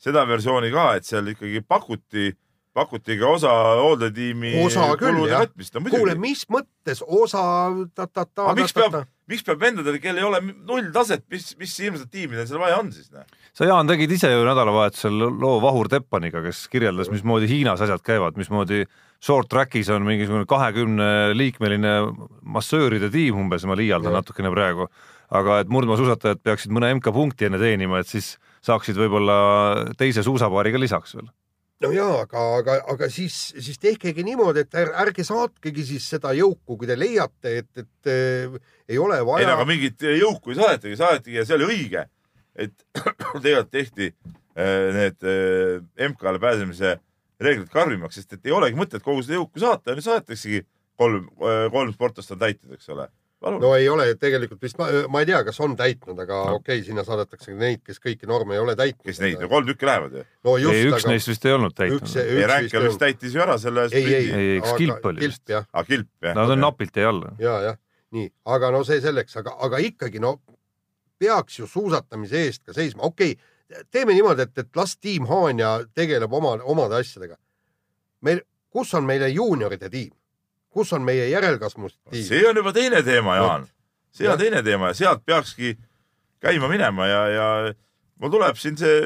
seda 0.00 0.24
versiooni 0.28 0.70
ka, 0.74 0.86
et 0.98 1.08
seal 1.08 1.28
ikkagi 1.34 1.62
pakuti, 1.66 2.30
pakuti 2.76 3.16
ka 3.18 3.32
osa 3.34 3.52
hooldetiimi 3.80 4.52
kulude 4.98 5.32
katmist. 5.34 5.78
kuule, 5.90 6.14
mis 6.20 6.44
mõttes 6.52 7.02
osa 7.06 7.42
ta-ta-ta 7.94 8.50
aga 8.52 8.56
miks 8.60 8.74
peab, 8.76 8.96
miks 9.30 9.46
peab 9.46 9.62
vendadel, 9.62 9.98
kellel 10.02 10.22
ei 10.22 10.28
ole 10.28 10.40
null 10.52 10.90
taset, 10.94 11.24
mis, 11.32 11.50
mis 11.58 11.76
hirmsat 11.82 12.10
tiimi 12.12 12.38
neil 12.38 12.46
seal 12.48 12.62
vaja 12.62 12.78
on 12.82 12.92
siis? 12.94 13.10
noh? 13.14 13.26
sa, 13.50 13.66
Jaan, 13.66 13.90
tegid 13.90 14.14
ise 14.14 14.30
ju 14.30 14.44
nädalavahetusel 14.46 15.18
loo 15.42 15.56
Vahur 15.62 15.90
Teppaniga, 15.90 16.44
kes 16.46 16.66
kirjeldas, 16.70 17.10
mismoodi 17.12 17.50
Hiinas 17.50 17.82
asjad 17.86 18.04
käivad, 18.06 18.38
mismoodi 18.38 18.84
short 19.20 19.50
track'is 19.52 19.90
on 19.92 20.06
mingisugune 20.06 20.46
kahekümne 20.48 21.34
liikmeline 21.36 21.96
massööride 22.42 23.10
tiim 23.12 23.42
umbes, 23.42 23.66
ma 23.66 23.76
liialdan 23.78 24.14
Jah. 24.14 24.22
natukene 24.22 24.54
praegu, 24.54 24.86
aga 25.30 25.58
et 25.64 25.74
murdmaasuusatajad 25.74 26.40
peaksid 26.46 26.72
mõne 26.74 26.94
MK-punkti 27.00 27.50
enne 27.50 27.58
teenima, 27.60 28.00
et 28.00 28.08
siis 28.10 28.36
saaksid 28.66 28.98
võib-olla 28.98 29.36
teise 29.98 30.22
suusapaariga 30.22 30.80
lisaks 30.80 31.18
veel. 31.18 31.30
No 31.84 31.90
jaa, 31.94 32.22
aga, 32.24 32.42
aga, 32.58 32.74
aga 32.92 33.08
siis, 33.12 33.36
siis 33.58 33.78
tehkegi 33.80 34.24
niimoodi, 34.26 34.64
et 34.66 34.74
är- 34.76 34.92
ärge 35.04 35.24
saatkegi 35.24 35.84
siis 35.94 36.08
seda 36.12 36.32
jõuku, 36.36 36.76
kui 36.76 36.88
te 36.90 36.96
leiate, 36.98 37.54
et, 37.62 37.70
et 37.84 38.10
äh, 38.12 38.58
ei 38.88 38.98
ole 39.00 39.20
ei 39.20 39.26
vaja 39.26 39.54
aga. 39.54 39.64
mingit 39.68 40.02
jõuku 40.20 40.52
ei 40.52 40.58
saadetagi, 40.60 40.98
saadetigi 41.00 41.40
ja 41.40 41.46
see 41.48 41.56
oli 41.56 41.70
õige, 41.74 42.04
et 42.56 42.74
tegelikult 43.42 43.72
tehti 43.72 44.10
äh, 44.10 44.90
need 44.98 45.24
äh, 45.24 46.10
MK-le 46.10 46.42
pääsemise 46.42 46.98
reeglid 47.40 47.70
karmimaks, 47.72 48.18
sest 48.20 48.36
et 48.36 48.50
ei 48.50 48.52
olegi 48.52 48.76
mõtet 48.76 49.00
kogu 49.04 49.22
seda 49.24 49.38
jõuku 49.38 49.62
saata 49.62 49.96
nüüd 49.96 50.04
saadetaksegi 50.04 50.66
kolm, 51.00 51.30
kolm 51.72 51.94
sportlast 51.94 52.34
on 52.34 52.40
täitnud, 52.42 52.74
eks 52.76 52.90
ole. 52.92 53.06
No 53.40 53.70
ei 53.76 53.88
ole 53.88 54.06
tegelikult 54.20 54.62
vist, 54.62 54.78
ma 54.80 55.22
ei 55.22 55.28
tea, 55.28 55.40
kas 55.46 55.60
on 55.64 55.76
täitnud, 55.78 56.18
aga 56.20 56.40
No. 56.40 56.58
okei 56.58 56.78
okay,, 56.80 56.86
sinna 56.86 57.04
saadetakse 57.06 57.54
neid, 57.56 57.82
kes 57.86 58.00
kõiki 58.02 58.28
norme 58.28 58.56
ei 58.56 58.60
ole 58.62 58.74
täitnud. 58.76 59.04
kes 59.06 59.20
neid, 59.22 59.40
kolm 59.48 59.68
tükki 59.68 59.88
lähevad 59.88 60.16
ju. 60.18 60.24
no 60.44 60.56
ei, 60.56 60.64
just, 60.64 60.80
üks 60.90 60.98
aga 60.98 61.14
neist 61.14 61.30
vist 61.30 61.46
ei 61.46 61.54
olnud 61.56 61.76
täitnud. 61.76 62.02
üks 62.04 62.16
ei, 62.20 62.42
Ränkel 62.50 62.82
ei 62.82 62.88
vist 62.88 63.02
täitis 63.04 63.36
ju 63.36 63.44
ära 63.44 63.56
selle 63.62 63.86
ei, 63.90 64.04
ei, 64.04 64.30
Ei, 64.40 64.50
eks 64.58 64.74
kilp 64.80 65.06
oli 65.12 65.24
vist. 65.24 65.44
kilp 65.44 65.54
jah, 65.56 65.68
aa, 65.72 65.84
kilp 65.88 66.10
jah. 66.28 66.36
Nad 66.36 66.54
on 66.56 66.64
napilt 66.66 67.00
jäi 67.00 67.08
alla. 67.08 67.32
ja, 67.40 67.56
jah, 67.70 67.80
nii, 68.16 68.28
aga 68.56 68.72
no 68.76 68.82
see 68.88 69.00
selleks, 69.04 69.36
aga, 69.40 69.56
aga 69.66 69.80
ikkagi 69.88 70.22
no 70.22 70.36
peaks 71.20 71.60
ju 71.60 71.68
suusatamise 71.68 72.44
eest 72.46 72.64
ka 72.68 72.76
seisma, 72.76 73.08
okei 73.08 73.34
okay,, 73.36 73.84
teeme 73.92 74.16
niimoodi, 74.16 74.48
et, 74.48 74.64
et 74.64 74.76
las 74.76 74.96
tiim 74.96 75.28
Haanja 75.30 75.78
tegeleb 75.94 76.32
oma, 76.32 76.56
omade 76.64 77.00
asjadega. 77.00 77.36
meil, 78.20 78.42
kus 78.70 78.94
on 78.94 79.06
meile 79.08 79.28
juunioride 79.32 79.88
tiim, 79.90 80.12
kus 80.70 80.92
on 80.96 81.04
meie 81.06 81.28
järelkasvu 81.30 81.90
tiim? 81.90 82.24
see 82.24 82.42
on 82.48 82.56
juba 82.56 82.72
teine 82.72 83.02
teema, 83.02 83.36
Jaan. 83.36 83.68
see 84.12 84.26
on 84.28 84.34
Jah. 84.34 84.42
teine 84.42 84.62
teema 84.62 84.92
ja 84.92 84.98
sealt 85.02 85.24
peakski 85.26 85.76
käima 86.40 86.68
minema 86.68 87.06
ja, 87.06 87.22
ja 87.28 87.48
mul 88.20 88.32
tuleb 88.32 88.58
siin 88.60 88.76
see, 88.78 88.96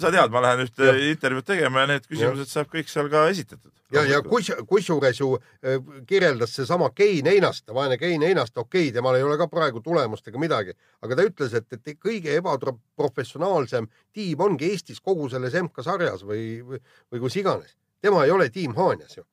sa 0.00 0.10
tead, 0.12 0.32
ma 0.32 0.42
lähen 0.44 0.64
ühte 0.64 0.92
intervjuud 1.10 1.46
tegema 1.46 1.84
ja 1.84 1.90
need 1.92 2.06
küsimused 2.08 2.50
saab 2.50 2.70
kõik 2.72 2.88
seal 2.90 3.10
ka 3.12 3.26
esitatud. 3.32 3.72
ja, 3.92 4.02
ja 4.08 4.20
kus, 4.24 4.50
kusjuures 4.68 5.20
ju 5.20 5.34
äh, 5.36 5.78
kirjeldas 6.08 6.56
seesama 6.56 6.90
Kein 6.96 7.28
Einaste, 7.30 7.74
vaene 7.76 7.98
Kein 8.00 8.24
Einaste, 8.26 8.60
okei 8.60 8.88
okay,, 8.88 8.94
temal 8.96 9.18
ei 9.18 9.26
ole 9.26 9.38
ka 9.40 9.48
praegu 9.52 9.82
tulemust 9.84 10.28
ega 10.28 10.40
midagi, 10.42 10.76
aga 11.04 11.18
ta 11.18 11.28
ütles, 11.28 11.56
et, 11.56 11.68
et 11.76 12.00
kõige 12.00 12.36
ebaprofessionaalsem 12.40 13.88
tiim 14.16 14.44
ongi 14.48 14.72
Eestis 14.72 15.00
kogu 15.04 15.28
selles 15.32 15.56
MK-sarjas 15.60 16.24
või, 16.26 16.60
või, 16.64 16.82
või 17.12 17.24
kus 17.26 17.40
iganes. 17.42 17.76
tema 18.00 18.24
ei 18.24 18.32
ole 18.32 18.48
tiim 18.50 18.76
Haanjas 18.76 19.20
ju. 19.20 19.26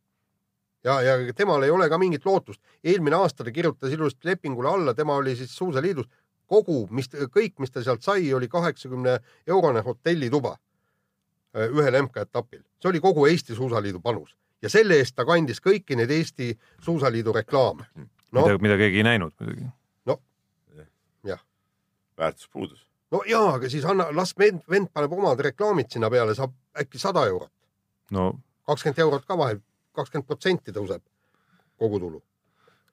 ja, 0.84 1.02
ja 1.02 1.34
temal 1.34 1.64
ei 1.64 1.72
ole 1.72 1.90
ka 1.90 1.98
mingit 1.98 2.26
lootust. 2.26 2.62
eelmine 2.84 3.16
aasta 3.16 3.44
ta 3.44 3.52
kirjutas 3.52 3.92
ilusti 3.92 4.28
lepingule 4.28 4.70
alla, 4.70 4.94
tema 4.94 5.16
oli 5.16 5.36
siis 5.36 5.56
Suusaliidus, 5.56 6.10
kogu, 6.48 6.88
mis, 6.92 7.10
kõik, 7.10 7.60
mis 7.60 7.72
ta 7.72 7.84
sealt 7.84 8.02
sai, 8.02 8.34
oli 8.34 8.48
kaheksakümne 8.48 9.20
eurone 9.48 9.82
hotellituba 9.82 10.58
äh, 10.58 11.70
ühel 11.70 12.02
MK-etapil, 12.04 12.64
see 12.82 12.90
oli 12.90 13.00
kogu 13.00 13.28
Eesti 13.28 13.56
Suusaliidu 13.56 14.00
panus. 14.00 14.36
Ja 14.62 14.70
selle 14.70 14.96
eest 14.96 15.16
ta 15.16 15.26
kandis 15.28 15.60
kõiki 15.60 15.98
neid 16.00 16.12
Eesti 16.12 16.54
Suusaliidu 16.82 17.34
reklaame. 17.34 17.88
no. 18.32 18.42
Mida, 18.42 18.58
mida 18.62 18.78
keegi 18.78 19.04
ei 19.04 19.08
näinud 19.12 19.34
muidugi. 19.40 19.72
väärtus 22.18 22.50
puudus. 22.50 22.88
no 23.12 23.22
jaa, 23.26 23.54
aga 23.54 23.70
siis 23.70 23.86
anna, 23.86 24.08
las 24.12 24.34
vend, 24.40 24.62
vend 24.70 24.90
paneb 24.94 25.12
omad 25.14 25.40
reklaamid 25.40 25.92
sinna 25.94 26.10
peale, 26.10 26.36
saab 26.36 26.54
äkki 26.80 27.00
sada 27.00 27.26
eurot, 27.30 27.52
no. 28.12 28.32
kakskümmend 28.68 29.02
eurot 29.06 29.26
ka 29.26 29.38
vahel, 29.38 29.60
kakskümmend 29.96 30.28
protsenti 30.28 30.76
tõuseb 30.76 31.04
kogutulu. 31.80 32.22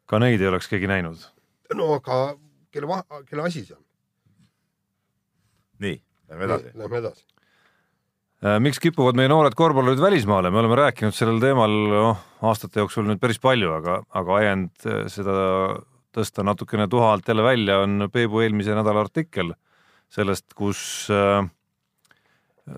ka 0.06 0.18
neid 0.18 0.40
ei 0.40 0.48
oleks 0.50 0.68
keegi 0.68 0.90
näinud. 0.90 1.26
no 1.74 1.92
aga 1.96 2.36
kelle, 2.70 3.02
kelle 3.28 3.46
asi 3.46 3.64
see 3.64 3.76
on? 3.76 3.84
nii, 5.80 6.00
lähme 6.28 6.48
edasi. 6.48 6.72
Lähme 6.74 6.98
edasi. 7.02 7.24
Äh, 8.40 8.56
miks 8.64 8.80
kipuvad 8.80 9.18
meie 9.18 9.28
noored 9.28 9.54
korvpallurid 9.56 10.00
välismaale, 10.00 10.50
me 10.52 10.62
oleme 10.62 10.78
rääkinud 10.80 11.16
sellel 11.16 11.40
teemal 11.42 11.74
noh, 11.92 12.20
aastate 12.48 12.80
jooksul 12.80 13.04
nüüd 13.08 13.20
päris 13.20 13.40
palju, 13.42 13.72
aga, 13.76 14.00
aga 14.16 14.36
ajend 14.38 14.86
äh, 14.88 15.02
seda 15.12 15.34
tõsta 16.16 16.44
natukene 16.46 16.88
tuha 16.90 17.12
alt 17.14 17.28
jälle 17.28 17.44
välja 17.44 17.82
on 17.84 18.08
Peebu 18.12 18.40
eelmise 18.42 18.74
nädala 18.74 19.04
artikkel 19.04 19.52
sellest, 20.10 20.48
kus 20.58 20.80
äh, 21.12 21.44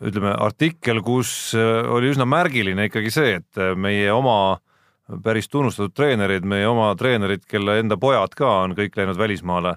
ütleme, 0.00 0.32
artikkel, 0.40 1.02
kus 1.04 1.52
äh, 1.58 1.82
oli 1.90 2.12
üsna 2.12 2.26
märgiline 2.28 2.88
ikkagi 2.88 3.12
see, 3.12 3.36
et 3.40 3.60
äh, 3.60 3.74
meie 3.76 4.08
oma 4.14 4.60
päris 5.24 5.50
tunnustatud 5.52 5.94
treenerid, 5.96 6.46
meie 6.48 6.68
oma 6.70 6.92
treenerid, 6.98 7.44
kelle 7.48 7.78
enda 7.82 7.98
pojad 8.00 8.34
ka 8.38 8.50
on 8.64 8.76
kõik 8.78 8.96
läinud 8.96 9.18
välismaale, 9.20 9.76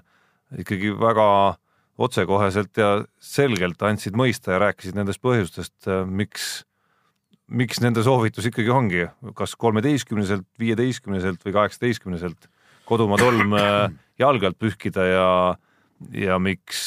ikkagi 0.62 0.94
väga 0.96 1.28
otsekoheselt 1.98 2.76
ja 2.78 2.90
selgelt 3.20 3.82
andsid 3.84 4.16
mõista 4.16 4.54
ja 4.54 4.62
rääkisid 4.62 4.96
nendest 4.96 5.20
põhjustest, 5.24 5.88
miks, 6.06 6.64
miks 7.48 7.80
nende 7.84 8.04
soovitus 8.04 8.48
ikkagi 8.48 8.72
ongi, 8.72 9.06
kas 9.36 9.56
kolmeteistkümneselt, 9.60 10.46
viieteistkümneselt 10.60 11.44
või 11.44 11.56
kaheksateistkümneselt 11.56 12.48
kodumaa 12.86 13.18
tolm 13.20 13.56
äh, 13.58 13.90
jalge 14.20 14.50
alt 14.50 14.58
pühkida 14.62 15.06
ja, 15.08 15.28
ja 16.14 16.38
miks, 16.42 16.80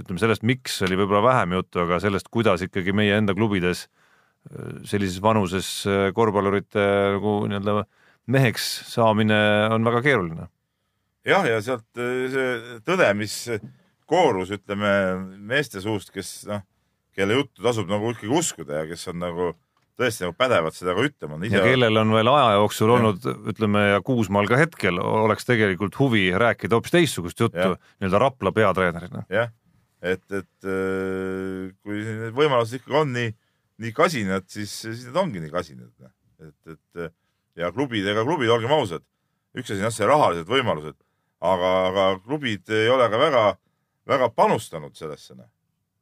ütleme 0.00 0.22
sellest, 0.22 0.44
miks 0.46 0.78
oli 0.86 0.98
võib-olla 1.00 1.22
vähem 1.26 1.56
juttu, 1.58 1.82
aga 1.84 2.00
sellest, 2.02 2.30
kuidas 2.32 2.64
ikkagi 2.64 2.94
meie 2.96 3.18
enda 3.18 3.34
klubides 3.36 3.86
äh, 3.86 4.80
sellises 4.88 5.20
vanuses 5.24 5.70
äh, 5.90 6.08
korvpallurite 6.16 6.86
nagu 7.16 7.36
nii-öelda 7.50 7.84
meheks 8.32 8.68
saamine 8.92 9.38
on 9.74 9.84
väga 9.84 10.02
keeruline. 10.04 10.48
jah, 11.26 11.46
ja 11.48 11.60
sealt 11.64 11.88
äh, 12.00 12.26
see 12.32 12.80
tõde, 12.86 13.08
mis 13.18 13.36
koorus, 14.08 14.52
ütleme 14.54 14.92
meeste 15.38 15.80
suust, 15.84 16.12
kes 16.14 16.42
noh, 16.50 16.64
kelle 17.16 17.36
juttu 17.40 17.64
tasub 17.64 17.90
nagu 17.90 18.12
ikkagi 18.12 18.32
uskuda 18.32 18.82
ja 18.82 18.88
kes 18.90 19.08
on 19.12 19.20
nagu 19.22 19.52
tõesti 20.00 20.26
nagu 20.26 20.34
pädevad 20.36 20.76
seda 20.76 20.94
ka 20.96 21.04
ütlema. 21.06 21.38
ja 21.46 21.62
kellel 21.64 22.00
on 22.00 22.12
veel 22.16 22.30
aja 22.32 22.58
jooksul 22.58 22.94
olnud, 22.96 23.26
ütleme 23.52 23.84
ja 23.92 24.02
Kuusmaal 24.04 24.48
ka 24.50 24.58
hetkel 24.60 24.98
oleks 25.00 25.46
tegelikult 25.48 25.98
huvi 26.00 26.30
rääkida 26.32 26.78
hoopis 26.78 26.94
teistsugust 26.94 27.40
juttu 27.44 27.74
nii-öelda 27.74 28.22
Rapla 28.22 28.54
peatreenerina. 28.56 29.26
jah, 29.32 29.52
et, 30.02 30.24
et 30.34 30.68
äh, 30.68 31.70
kui 31.82 32.02
need 32.02 32.34
võimalused 32.36 32.80
ikkagi 32.80 32.98
on 32.98 33.14
nii, 33.14 33.32
nii 33.82 33.94
kasinad, 33.96 34.48
siis, 34.50 34.74
siis 34.82 35.06
need 35.06 35.18
ongi 35.18 35.42
nii 35.42 35.52
kasinad. 35.52 35.92
et, 36.42 36.74
et 36.74 37.12
ja 37.58 37.72
klubid, 37.72 38.06
ega 38.08 38.24
klubid, 38.26 38.50
olgem 38.52 38.72
ausad, 38.74 39.04
üks 39.56 39.70
asi 39.70 39.80
on 39.80 39.86
jah, 39.86 39.94
see 39.94 40.08
rahalised 40.08 40.48
võimalused, 40.48 40.96
aga, 41.44 41.72
aga 41.90 42.06
klubid 42.24 42.70
ei 42.72 42.88
ole 42.92 43.08
ka 43.12 43.20
väga, 43.20 43.42
väga 44.08 44.30
panustanud 44.34 44.96
sellesse. 44.98 45.36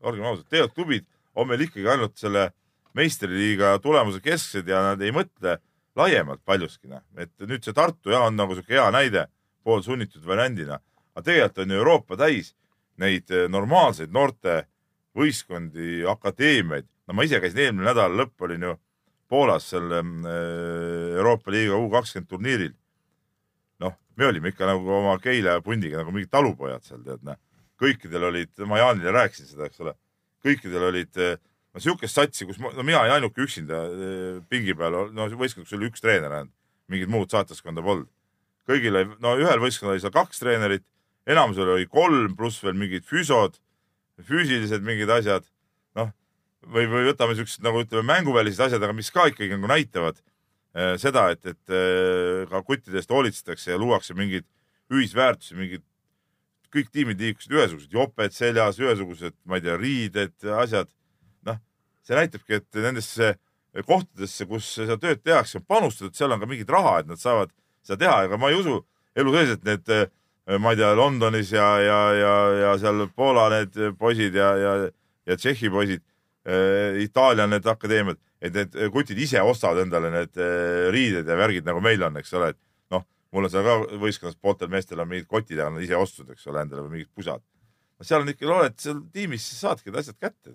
olgem 0.00 0.24
ausad, 0.24 0.46
tegelikult 0.48 0.78
klubid 0.78 1.08
on 1.34 1.48
meil 1.48 1.66
ikkagi 1.66 1.88
ainult 1.88 2.16
selle 2.18 2.50
meistriliiga 2.96 3.78
tulemuse 3.82 4.20
kesksed 4.22 4.68
ja 4.68 4.80
nad 4.90 5.02
ei 5.02 5.12
mõtle 5.14 5.58
laiemalt 5.98 6.40
paljuski, 6.46 6.88
noh. 6.88 7.02
et 7.18 7.32
nüüd 7.44 7.64
see 7.64 7.74
Tartu 7.76 8.14
jah, 8.14 8.26
on 8.26 8.38
nagu 8.38 8.54
sihuke 8.56 8.78
hea 8.78 8.88
näide 8.94 9.26
poolsunnitud 9.66 10.24
variandina, 10.26 10.80
aga 11.14 11.26
tegelikult 11.26 11.64
on 11.64 11.74
ju 11.74 11.82
Euroopa 11.82 12.18
täis 12.20 12.54
neid 13.00 13.32
eh, 13.32 13.48
normaalseid 13.50 14.12
noorte 14.14 14.64
võistkondi, 15.16 16.04
akadeemiaid. 16.08 16.86
no 17.08 17.16
ma 17.16 17.26
ise 17.26 17.40
käisin 17.42 17.64
eelmine 17.64 17.90
nädal 17.90 18.14
lõpp 18.18 18.46
olin 18.46 18.68
ju 18.68 18.76
Poolas 19.30 19.68
selle 19.72 20.00
eh, 20.02 21.16
Euroopa 21.18 21.52
liiga 21.54 21.78
U 21.78 21.90
kakskümmend 21.90 22.30
turniiril. 22.30 22.74
noh, 23.80 23.96
me 24.16 24.26
olime 24.26 24.52
ikka 24.52 24.68
nagu 24.68 24.96
oma 25.00 25.18
Keila 25.22 25.60
pundiga 25.64 26.02
nagu 26.02 26.14
mingid 26.14 26.32
talupojad 26.32 26.86
seal 26.86 27.02
tead 27.06 27.24
noh. 27.26 27.38
kõikidel 27.80 28.28
olid, 28.28 28.52
ma 28.68 28.78
Jaanile 28.82 29.14
rääkisin 29.16 29.48
seda, 29.48 29.70
eks 29.70 29.80
ole, 29.80 29.94
kõikidel 30.44 30.88
olid 30.90 31.20
eh, 31.20 31.36
no 31.74 31.80
siukest 31.80 32.18
satsi, 32.18 32.46
kus 32.46 32.58
ma, 32.60 32.72
no 32.76 32.84
mina 32.86 33.00
olin 33.02 33.18
ainuke 33.18 33.42
üksinda 33.46 33.82
pingi 34.50 34.74
peal, 34.76 34.98
no 35.16 35.28
võistkond, 35.32 35.66
kus 35.66 35.78
oli 35.78 35.88
üks 35.88 36.02
treener 36.04 36.34
ainult, 36.40 36.54
mingit 36.90 37.10
muud 37.10 37.30
saatkonna 37.32 37.82
polnud. 37.82 38.10
kõigil 38.68 38.94
oli, 38.94 39.16
no 39.22 39.34
ühel 39.38 39.62
võistkonnal 39.62 39.96
oli 39.96 40.02
seal 40.02 40.14
kaks 40.14 40.42
treenerit, 40.42 40.84
enamusel 41.30 41.74
oli 41.76 41.86
kolm 41.90 42.34
pluss 42.38 42.62
veel 42.64 42.76
mingid 42.78 43.06
füsod, 43.06 43.58
füüsilised 44.26 44.84
mingid 44.84 45.10
asjad, 45.14 45.46
noh 45.98 46.10
või, 46.66 46.86
või 46.90 47.06
võtame 47.10 47.36
siuksed 47.38 47.64
nagu 47.64 47.84
ütleme 47.84 48.06
mänguvälised 48.10 48.66
asjad, 48.66 48.82
aga 48.84 48.96
mis 48.96 49.10
ka 49.14 49.28
ikkagi 49.30 49.54
nagu 49.54 49.70
näitavad 49.70 50.18
eh, 50.20 50.96
seda, 51.00 51.28
et, 51.34 51.44
et 51.46 51.76
eh, 51.76 52.46
ka 52.50 52.62
kuttidest 52.66 53.12
hoolitsetakse 53.12 53.72
ja 53.72 53.80
luuakse 53.80 54.16
mingeid 54.18 54.46
ühisväärtusi, 54.90 55.56
mingid 55.58 55.86
kõik 56.70 56.90
tiimid 56.94 57.20
liikusid 57.22 57.54
ühesugused, 57.56 57.94
joped 57.94 58.34
seljas, 58.34 58.78
ühesugused, 58.82 59.34
ma 59.48 59.58
ei 59.58 59.64
tea, 59.64 59.76
riided, 59.78 60.34
asjad. 60.62 60.90
noh, 61.46 61.58
see 62.06 62.18
näitabki, 62.18 62.60
et 62.60 62.78
nendesse 62.78 63.34
kohtadesse, 63.86 64.46
kus 64.50 64.68
seda 64.76 64.96
tööd 65.00 65.22
tehakse, 65.22 65.58
on 65.58 65.66
panustatud, 65.66 66.14
seal 66.18 66.34
on 66.34 66.42
ka 66.42 66.48
mingit 66.50 66.70
raha, 66.70 67.00
et 67.00 67.10
nad 67.10 67.18
saavad 67.18 67.50
seda 67.86 67.98
teha, 68.04 68.16
aga 68.26 68.38
ma 68.38 68.50
ei 68.50 68.58
usu 68.58 68.80
elu 69.18 69.34
sees, 69.34 69.52
et 69.56 69.66
need, 69.66 69.92
ma 70.58 70.72
ei 70.72 70.80
tea, 70.80 70.94
Londonis 70.98 71.52
ja, 71.54 71.68
ja, 71.84 71.98
ja, 72.16 72.34
ja 72.58 72.70
seal 72.80 73.04
Poola 73.14 73.48
need 73.52 73.76
poisid 73.98 74.34
ja, 74.34 74.50
ja, 74.58 74.72
ja 75.28 75.36
Tšehhi 75.36 75.70
poisid, 75.70 76.02
Itaalia 77.04 77.46
need 77.46 77.66
akadeemiad, 77.68 78.18
et 78.40 78.56
need 78.56 78.76
kutid 78.94 79.18
ise 79.20 79.42
ostavad 79.44 79.84
endale 79.84 80.10
need 80.14 80.40
eh, 80.40 80.88
riided 80.94 81.28
ja 81.28 81.36
värgid, 81.38 81.66
nagu 81.66 81.82
meil 81.84 82.02
on, 82.06 82.16
eks 82.20 82.32
ole, 82.38 82.52
et 82.54 82.94
noh, 82.94 83.04
mul 83.36 83.46
on 83.46 83.52
seal 83.52 83.66
ka 83.66 83.76
võistkonnas 84.00 84.38
pooltel 84.40 84.70
meestel 84.72 85.02
on 85.02 85.10
mingid 85.10 85.28
kotid, 85.28 85.60
aga 85.60 85.74
nad 85.74 85.84
ise 85.84 85.98
ostnud, 85.98 86.32
eks 86.32 86.48
ole, 86.48 86.64
endale 86.64 86.88
mingid 86.88 87.10
pusad. 87.14 87.44
no 88.00 88.08
seal 88.08 88.24
on 88.24 88.32
ikka, 88.32 88.48
oled 88.48 88.78
seal 88.80 89.02
tiimis, 89.12 89.44
siis 89.44 89.60
saadki 89.66 89.90
need 89.90 90.00
asjad 90.00 90.16
kätte. 90.16 90.54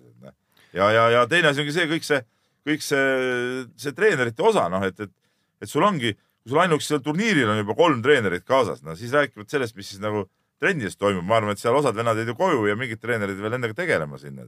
ja, 0.74 0.90
ja, 0.90 1.06
ja 1.14 1.26
teine 1.30 1.52
asi 1.52 1.62
ongi 1.62 1.76
see 1.76 1.86
kõik 1.94 2.08
see, 2.08 2.20
kõik 2.66 2.82
see, 2.82 3.06
see 3.78 3.94
treenerite 3.94 4.42
osa, 4.42 4.66
noh, 4.72 4.82
et, 4.84 4.98
et, 5.06 5.14
et 5.62 5.70
sul 5.70 5.86
ongi, 5.86 6.10
kui 6.46 6.54
sul 6.54 6.62
ainuüksi 6.62 6.92
seal 6.92 7.00
turniiril 7.02 7.48
on 7.50 7.56
juba 7.58 7.74
kolm 7.74 8.02
treenerit 8.04 8.44
kaasas, 8.46 8.78
no 8.86 8.94
siis 8.94 9.10
räägivad 9.10 9.50
sellest, 9.50 9.74
mis 9.74 9.88
siis 9.90 9.98
nagu 9.98 10.28
trennides 10.62 10.94
toimub, 10.94 11.24
ma 11.26 11.40
arvan, 11.40 11.56
et 11.56 11.60
seal 11.60 11.74
osad 11.74 11.96
vennad 11.96 12.20
jäid 12.20 12.30
ju 12.30 12.36
koju 12.38 12.68
ja 12.68 12.76
mingid 12.78 13.00
treenerid 13.02 13.40
veel 13.42 13.56
endaga 13.58 13.74
tegelema 13.74 14.18
sinna. 14.20 14.46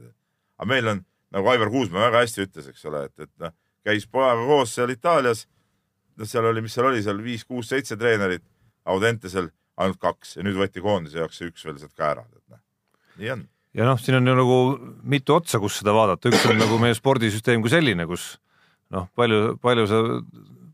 aga 0.55 0.67
meil 0.69 0.87
on, 0.87 1.01
nagu 1.35 1.51
Aivar 1.51 1.69
Kuusmaa 1.69 2.07
väga 2.07 2.21
hästi 2.23 2.45
ütles, 2.47 2.69
eks 2.71 2.85
ole, 2.87 3.03
et, 3.09 3.27
et 3.27 3.31
noh, 3.43 3.51
käis 3.83 4.07
pojaga 4.07 4.45
koos 4.47 4.77
seal 4.77 4.95
Itaalias. 4.95 5.43
noh, 6.15 6.29
seal 6.31 6.47
oli, 6.47 6.63
mis 6.63 6.73
seal 6.73 6.87
oli 6.87 7.03
seal 7.03 7.19
viis-kuus-seitse 7.23 7.99
treenerit 7.99 8.45
Audentesel, 8.85 9.51
ainult 9.75 9.99
kaks 9.99 10.37
ja 10.37 10.47
nüüd 10.47 10.55
võeti 10.55 10.81
koondise 10.81 11.19
jaoks 11.19 11.35
see 11.35 11.51
üks 11.51 11.67
veel 11.67 11.77
sealt 11.83 11.95
ka 11.99 12.13
ära, 12.13 12.23
et 12.23 12.55
noh, 12.55 12.63
nii 13.19 13.33
on. 13.35 13.43
ja 13.75 13.89
noh, 13.91 13.99
siin 13.99 14.21
on 14.21 14.31
ju 14.31 14.37
nagu 14.39 14.61
mitu 15.03 15.35
otsa, 15.35 15.59
kus 15.59 15.81
seda 15.83 15.91
vaadata, 15.91 16.31
üks 16.31 16.47
on 16.47 16.63
nagu 16.63 16.79
meie 16.79 16.95
spordisüsteem 16.95 17.59
kui 17.59 17.75
selline, 17.75 18.07
kus 18.07 18.37
noh, 18.95 19.11
palju, 19.19 19.59
palju 19.59 19.89
sa, 19.91 20.01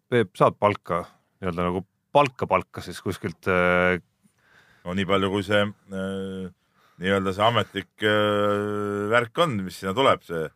Peep, 0.06 0.36
saad 0.38 0.54
palka 0.62 1.00
nii-öelda 1.42 1.70
nagu 1.70 1.86
palka 2.16 2.48
palka 2.48 2.84
siis 2.84 3.02
kuskilt 3.04 3.50
äh, 3.52 3.98
no 4.86 4.96
nii 4.96 5.08
palju, 5.10 5.32
kui 5.34 5.46
see 5.46 5.64
äh, 5.66 6.46
nii-öelda 7.02 7.34
see 7.36 7.48
ametlik 7.48 8.06
äh, 8.06 9.10
värk 9.12 9.44
on, 9.44 9.58
mis 9.66 9.82
sinna 9.82 9.96
tuleb, 9.98 10.24
see 10.28 10.48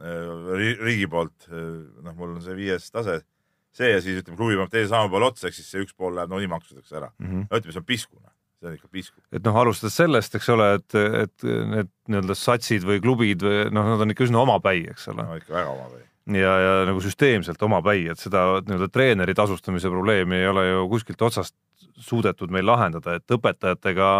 riigi 0.00 1.04
poolt 1.12 1.50
noh, 1.50 2.14
mul 2.16 2.30
on 2.32 2.38
see 2.40 2.54
viies 2.56 2.86
tase, 2.88 3.18
see 3.76 3.90
ja 3.90 3.98
siis 4.00 4.22
ütleme, 4.22 4.38
klubi 4.38 4.56
paneb 4.56 4.72
teise 4.72 4.88
samba 4.88 5.12
peale 5.12 5.28
otsa, 5.28 5.50
ehk 5.50 5.58
siis 5.58 5.66
see 5.68 5.82
üks 5.84 5.92
pool 5.92 6.14
läheb 6.16 6.30
nagunii 6.32 6.48
maksudeks 6.48 6.94
ära 6.94 7.10
mm. 7.10 7.26
-hmm. 7.26 7.42
no 7.50 7.60
ütleme, 7.60 7.74
see 7.74 7.82
on 7.82 7.88
piskune, 7.90 8.32
see 8.56 8.70
on 8.70 8.78
ikka 8.78 8.88
pisku. 8.96 9.20
et 9.28 9.44
noh, 9.44 9.58
alustades 9.60 9.98
sellest, 10.00 10.38
eks 10.40 10.48
ole, 10.56 10.70
et, 10.78 10.96
et 11.26 11.48
need 11.74 11.92
nii-öelda 12.08 12.38
satsid 12.38 12.86
või 12.88 13.02
klubid 13.04 13.44
või 13.44 13.66
noh, 13.76 13.92
nad 13.92 14.06
on 14.06 14.14
ikka 14.14 14.24
üsna 14.24 14.40
omapäi, 14.40 14.86
eks 14.94 15.10
ole 15.12 15.26
no 15.26 15.36
ikka 15.36 15.58
väga 15.58 15.74
omapäi. 15.76 16.06
Ja, 16.36 16.52
ja 16.60 16.72
nagu 16.88 17.00
süsteemselt 17.02 17.62
omapäi, 17.62 18.06
et 18.12 18.20
seda 18.20 18.60
nii-öelda 18.64 18.88
treeneri 18.92 19.34
tasustamise 19.34 19.90
probleemi 19.92 20.40
ei 20.40 20.48
ole 20.50 20.66
ju 20.68 20.86
kuskilt 20.92 21.22
otsast 21.22 21.56
suudetud 22.00 22.52
meil 22.52 22.66
lahendada, 22.66 23.16
et 23.18 23.36
õpetajatega 23.36 24.10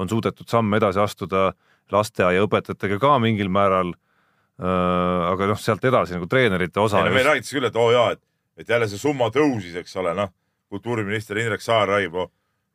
on 0.00 0.08
suudetud 0.08 0.48
samme 0.48 0.80
edasi 0.80 1.00
astuda, 1.02 1.50
lasteaiaõpetajatega 1.90 3.00
ka 3.02 3.16
mingil 3.22 3.50
määral 3.52 3.94
äh,. 3.94 5.30
aga 5.30 5.50
noh, 5.50 5.58
sealt 5.58 5.84
edasi 5.84 6.16
nagu 6.16 6.28
treenerite 6.30 6.80
osa. 6.80 7.02
meil 7.08 7.26
räägitakse 7.26 7.56
küll, 7.56 7.70
et 7.70 7.76
oo 7.76 7.88
oh, 7.88 7.94
jaa, 7.94 8.12
et, 8.16 8.22
et 8.62 8.68
jälle 8.68 8.88
see 8.88 9.00
summa 9.00 9.30
tõusis, 9.34 9.74
eks 9.80 9.96
ole, 10.02 10.14
noh, 10.14 10.30
kultuuriminister 10.70 11.38
Indrek 11.38 11.64
Saar 11.64 11.88
räägib, 11.90 12.16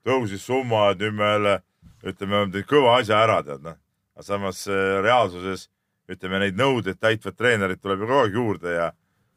tõusis 0.06 0.44
summa, 0.44 0.90
et 0.92 1.00
nüüd 1.00 1.16
me 1.16 1.32
jälle 1.32 1.56
ütleme, 2.06 2.66
kõva 2.68 3.00
asja 3.00 3.22
ära, 3.24 3.42
tead 3.46 3.64
noh. 3.66 3.80
aga 4.16 4.28
samas 4.28 4.66
äh, 4.68 5.00
reaalsuses 5.04 5.70
ütleme, 6.12 6.42
neid 6.44 6.60
nõudeid 6.60 7.00
täitvat 7.02 7.38
treenerit 7.40 7.82
tuleb 7.82 8.04
ju 8.04 8.10
kogu 8.10 8.22
aeg 8.24 8.40
juurde 8.40 8.76
ja 8.76 8.92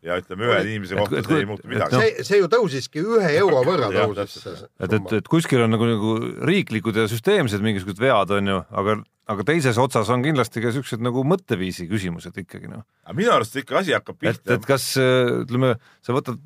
ja 0.04 0.14
ütleme, 0.20 0.46
ühe 0.46 0.58
inimese 0.62 0.98
kohta 0.98 1.22
see 1.26 1.40
ei 1.42 1.46
muutu 1.48 1.68
midagi. 1.70 1.98
see, 1.98 2.26
see 2.26 2.38
ju 2.38 2.48
tõusiski 2.52 3.02
ühe 3.02 3.30
euro 3.40 3.64
võrra 3.66 3.88
tõusis 3.90 4.36
see 4.44 4.54
et, 4.54 4.92
et, 4.94 5.14
et 5.18 5.30
kuskil 5.30 5.64
on 5.64 5.74
nagu, 5.74 5.88
nagu 5.90 6.12
riiklikud 6.46 7.00
ja 7.00 7.08
süsteemsed 7.10 7.64
mingisugused 7.64 8.02
vead, 8.02 8.34
on 8.36 8.52
ju, 8.52 8.60
aga, 8.82 8.96
aga 9.34 9.46
teises 9.48 9.80
otsas 9.82 10.10
on 10.14 10.22
kindlasti 10.22 10.62
ka 10.62 10.72
siuksed 10.76 11.02
nagu 11.02 11.24
mõtteviisi 11.26 11.88
küsimused 11.90 12.38
ikkagi 12.44 12.70
noh. 12.70 12.86
aga 13.08 13.18
minu 13.18 13.34
arust 13.34 13.58
ikka 13.58 13.80
asi 13.82 13.96
hakkab 13.96 14.20
et, 14.20 14.38
pihta. 14.38 14.54
et 14.54 14.70
kas 14.70 14.92
ütleme, 15.02 15.74
sa 16.06 16.14
võtad 16.14 16.38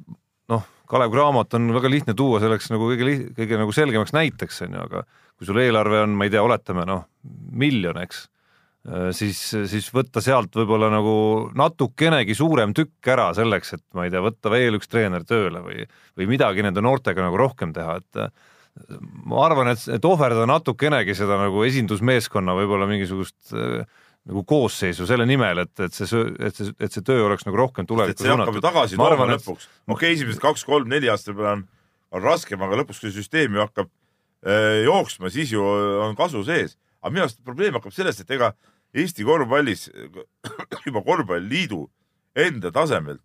noh, 0.53 0.65
Kalev 0.89 1.13
Cramot 1.13 1.61
on 1.61 1.75
väga 1.77 1.93
lihtne 1.93 2.17
tuua 2.17 2.41
selleks 2.41 2.73
nagu 2.73 2.89
kõige 2.89 3.19
kõige 3.37 3.61
nagu 3.61 3.77
selgemaks 3.77 4.17
näiteks 4.17 4.65
on 4.65 4.79
ju, 4.79 4.89
aga 4.89 5.05
kui 5.37 5.49
sul 5.49 5.61
eelarve 5.61 6.07
on, 6.07 6.17
ma 6.17 6.25
ei 6.25 6.33
tea, 6.33 6.41
oletame 6.45 6.89
noh, 6.89 7.05
miljon, 7.53 8.01
eks 8.01 8.31
siis, 9.15 9.41
siis 9.71 9.89
võtta 9.95 10.19
sealt 10.25 10.57
võib-olla 10.59 10.89
nagu 10.91 11.15
natukenegi 11.55 12.35
suurem 12.35 12.73
tükk 12.75 13.13
ära 13.15 13.29
selleks, 13.37 13.77
et 13.77 13.85
ma 13.95 14.07
ei 14.07 14.11
tea, 14.15 14.23
võtta 14.25 14.51
veel 14.51 14.79
üks 14.79 14.91
treener 14.91 15.23
tööle 15.29 15.63
või, 15.63 15.85
või 16.19 16.27
midagi 16.35 16.65
nende 16.67 16.83
noortega 16.83 17.23
nagu 17.23 17.39
rohkem 17.39 17.75
teha, 17.77 18.01
et 18.03 18.23
äh, 18.25 18.33
ma 19.29 19.45
arvan, 19.47 19.71
et, 19.73 19.85
et 19.93 20.09
ohverdada 20.09 20.49
natukenegi 20.51 21.15
seda 21.17 21.39
nagu 21.41 21.63
esindusmeeskonna 21.67 22.57
võib-olla 22.59 22.89
mingisugust 22.91 23.55
äh, 23.55 23.85
nagu 24.29 24.45
koosseisu 24.47 25.07
selle 25.09 25.27
nimel, 25.27 25.65
et, 25.65 25.73
et 25.83 25.95
see, 25.95 26.25
et 26.39 26.59
see, 26.59 26.75
et 26.79 26.95
see 26.95 27.05
töö 27.07 27.27
oleks 27.27 27.47
nagu 27.47 27.59
rohkem 27.59 27.89
tulevikku 27.89 28.23
suunatud. 28.23 28.35
see 28.35 28.45
hakkab 28.45 28.59
ju 28.59 28.65
tagasi 28.67 29.01
tooma 29.01 29.31
lõpuks. 29.35 29.71
okei 29.91 30.15
esimesed 30.17 30.43
kaks-kolm-neli 30.43 31.11
aastat 31.11 31.37
peale 31.39 31.57
on, 31.57 31.65
on 32.15 32.25
raskem, 32.25 32.63
aga 32.63 32.79
lõpuks, 32.83 33.03
kui 33.03 33.15
süsteem 33.15 33.59
ju 33.59 33.65
hakkab 33.65 33.91
äh, 33.91 34.83
jooksma, 34.87 35.33
siis 35.35 35.55
ju 35.55 35.65
on 36.07 36.15
kasu 36.19 36.45
sees. 36.47 36.79
aga 37.03 37.15
minu 37.15 37.27
arust 37.27 37.43
probleem 37.45 37.79
hakkab 37.79 37.95
sellest, 37.97 38.23
et 38.23 38.39
ega 38.39 38.53
Eesti 38.95 39.25
korvpallis 39.25 39.89
juba 40.87 41.03
korvpalliliidu 41.07 41.87
enda 42.37 42.73
tasemelt 42.73 43.23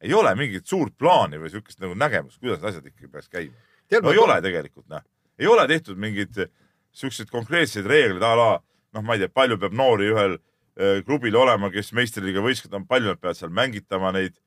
ei 0.00 0.14
ole 0.14 0.32
mingit 0.34 0.66
suurt 0.66 0.94
plaani 0.98 1.38
või 1.38 1.50
niisugust 1.50 1.80
nagu 1.82 1.94
nägemust, 1.98 2.40
kuidas 2.40 2.62
asjad 2.64 2.86
ikkagi 2.88 3.10
peaks 3.12 3.28
käima. 3.28 3.56
no 4.02 4.12
ei 4.12 4.18
ole 4.18 4.40
tegelikult, 4.42 4.86
noh. 4.88 5.04
ei 5.38 5.46
ole 5.46 5.66
tehtud 5.68 6.00
mingeid 6.00 6.38
niisuguseid 6.40 7.30
konkreetseid 7.30 7.86
reegleid 7.86 8.24
a 8.24 8.34
la 8.36 8.50
noh, 8.96 9.02
ma 9.04 9.16
ei 9.16 9.24
tea, 9.24 9.32
palju 9.34 9.58
peab 9.60 9.76
noori 9.76 10.08
ühel 10.10 10.36
äh, 10.38 11.02
klubil 11.04 11.36
olema, 11.36 11.70
kes 11.72 11.92
meistriliiga 11.96 12.42
võistkond 12.44 12.80
on, 12.80 12.86
palju 12.88 13.12
nad 13.12 13.20
peavad 13.20 13.38
seal 13.38 13.52
mängitama 13.54 14.12
neid, 14.16 14.38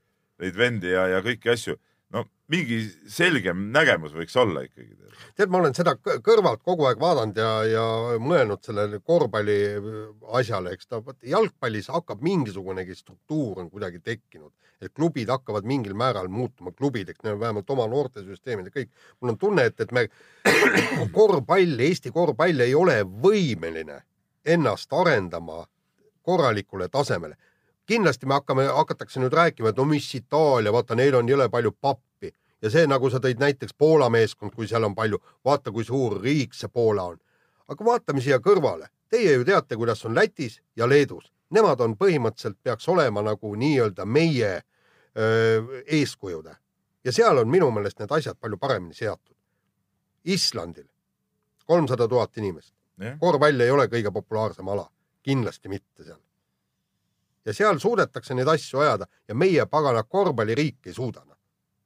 neid 0.42 0.58
vendi 0.58 0.94
ja, 0.94 1.06
ja 1.14 1.22
kõiki 1.26 1.54
asju 1.54 1.78
no 2.14 2.24
mingi 2.52 2.80
selgem 3.10 3.70
nägemus 3.74 4.14
võiks 4.16 4.36
olla 4.40 4.64
ikkagi. 4.66 4.96
tead, 5.38 5.52
ma 5.52 5.60
olen 5.62 5.76
seda 5.78 5.96
kõrvalt 5.98 6.62
kogu 6.66 6.86
aeg 6.90 7.00
vaadanud 7.02 7.40
ja, 7.40 7.52
ja 7.70 7.86
mõelnud 8.22 8.62
sellele 8.66 9.00
korvpalli 9.06 9.58
asjale, 10.40 10.76
eks 10.76 10.90
ta, 10.90 11.02
jalgpallis 11.34 11.90
hakkab 11.94 12.22
mingisugunegi 12.26 12.96
struktuur 12.98 13.64
on 13.64 13.72
kuidagi 13.74 14.02
tekkinud, 14.04 14.52
et 14.84 14.94
klubid 14.94 15.32
hakkavad 15.34 15.68
mingil 15.70 15.96
määral 15.98 16.30
muutuma 16.30 16.74
klubideks, 16.76 17.24
vähemalt 17.26 17.70
oma 17.74 17.88
noortesüsteemid 17.92 18.70
ja 18.70 18.78
kõik. 18.82 18.92
mul 19.22 19.34
on 19.34 19.40
tunne, 19.42 19.68
et, 19.72 19.80
et 19.80 19.92
me 19.92 20.08
korvpall, 21.18 21.80
Eesti 21.88 22.12
korvpall 22.12 22.68
ei 22.68 22.76
ole 22.76 23.02
võimeline 23.04 24.04
ennast 24.46 24.94
arendama 24.94 25.64
korralikule 26.24 26.90
tasemele 26.92 27.36
kindlasti 27.86 28.26
me 28.26 28.34
hakkame, 28.34 28.66
hakatakse 28.66 29.20
nüüd 29.20 29.34
rääkima, 29.34 29.70
et 29.70 29.78
no 29.78 29.86
mis 29.86 30.08
Itaalia, 30.16 30.72
vaata, 30.74 30.96
neil 30.96 31.16
on 31.20 31.30
jõle 31.30 31.50
palju 31.52 31.74
pappi. 31.82 32.32
Ja 32.64 32.72
see, 32.72 32.88
nagu 32.88 33.10
sa 33.12 33.20
tõid 33.20 33.42
näiteks 33.44 33.76
Poola 33.78 34.08
meeskond, 34.10 34.54
kui 34.56 34.68
seal 34.68 34.88
on 34.88 34.96
palju, 34.96 35.20
vaata, 35.46 35.72
kui 35.72 35.84
suur 35.84 36.22
riik 36.24 36.56
see 36.56 36.72
Poola 36.72 37.10
on. 37.12 37.20
aga 37.68 37.86
vaatame 37.86 38.22
siia 38.22 38.38
kõrvale, 38.44 38.90
teie 39.10 39.34
ju 39.34 39.46
teate, 39.48 39.76
kuidas 39.80 40.04
on 40.06 40.16
Lätis 40.16 40.60
ja 40.76 40.88
Leedus, 40.88 41.32
nemad 41.50 41.80
on 41.82 41.96
põhimõtteliselt 41.98 42.58
peaks 42.64 42.88
olema 42.92 43.22
nagu 43.24 43.56
nii-öelda 43.56 44.06
meie 44.06 44.50
öö, 45.18 45.82
eeskujud 45.88 46.52
ja 47.04 47.12
seal 47.12 47.38
on 47.38 47.48
minu 47.48 47.72
meelest 47.72 48.00
need 48.00 48.12
asjad 48.12 48.38
palju 48.40 48.58
paremini 48.58 48.94
seatud. 48.94 49.36
Islandil. 50.24 50.88
kolmsada 51.66 52.08
tuhat 52.08 52.38
inimest, 52.38 52.76
korvpall 53.20 53.62
ei 53.62 53.72
ole 53.72 53.88
kõige 53.88 54.12
populaarsem 54.12 54.68
ala, 54.68 54.90
kindlasti 55.24 55.70
mitte 55.70 56.04
seal 56.04 56.20
ja 57.46 57.54
seal 57.56 57.80
suudetakse 57.82 58.36
neid 58.38 58.50
asju 58.50 58.82
ajada 58.84 59.08
ja 59.28 59.36
meie 59.36 59.66
pagana 59.70 60.04
korvpalliriik 60.04 60.88
ei 60.88 60.96
suuda. 60.96 61.24
Noh. 61.26 61.38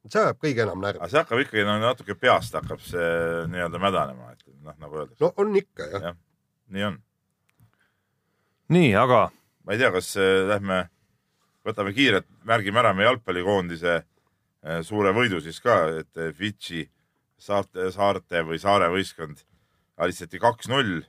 see 0.08 0.22
ajab 0.22 0.38
kõige 0.40 0.62
enam 0.64 0.80
närvi. 0.80 1.02
aga 1.02 1.10
see 1.12 1.20
hakkab 1.20 1.42
ikkagi 1.44 1.64
no, 1.68 1.78
natuke 1.82 2.14
peast 2.16 2.54
hakkab 2.56 2.80
see 2.84 3.08
nii-öelda 3.52 3.80
mädanema, 3.82 4.30
et 4.32 4.44
noh, 4.62 4.76
nagu 4.78 5.02
öeldakse. 5.02 5.24
no 5.24 5.32
on 5.36 5.56
ikka 5.58 5.88
jah 5.92 6.06
ja,. 6.08 6.14
nii 6.76 6.86
on. 6.90 7.00
nii, 8.76 8.94
aga. 8.96 9.24
ma 9.64 9.74
ei 9.74 9.82
tea, 9.82 9.90
kas 9.92 10.14
äh, 10.16 10.44
lähme, 10.48 10.84
võtame 11.66 11.92
kiirelt, 11.96 12.28
märgime 12.48 12.80
ära 12.80 12.94
meie 12.96 13.10
jalgpallikoondise 13.10 13.98
äh, 13.98 14.80
suure 14.86 15.12
võidu 15.16 15.42
siis 15.44 15.60
ka, 15.64 15.82
et 16.00 16.22
äh, 16.22 16.32
Fidži 16.36 16.86
saarte, 17.38 17.90
saarte 17.94 18.42
või 18.46 18.60
saare 18.62 18.88
võistkond 18.94 19.44
alistati 19.98 20.40
kaks-null 20.40 21.02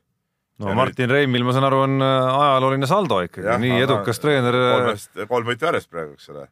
no 0.60 0.72
ja 0.72 0.78
Martin 0.78 1.08
nüüd... 1.08 1.16
Reimil, 1.16 1.46
ma 1.48 1.56
saan 1.56 1.68
aru, 1.70 1.82
on 1.88 2.06
äh, 2.06 2.30
ajalooline 2.44 2.90
saldo 2.90 3.20
ikkagi, 3.26 3.50
nii 3.64 3.76
aga, 3.78 3.88
edukas 3.88 4.22
treener. 4.24 4.60
Äh, 4.60 4.72
kolmest, 4.76 5.12
kolm 5.34 5.52
võitu 5.52 5.70
järjest 5.70 5.92
praegu, 5.92 6.16
eks 6.18 6.32
ole. 6.34 6.48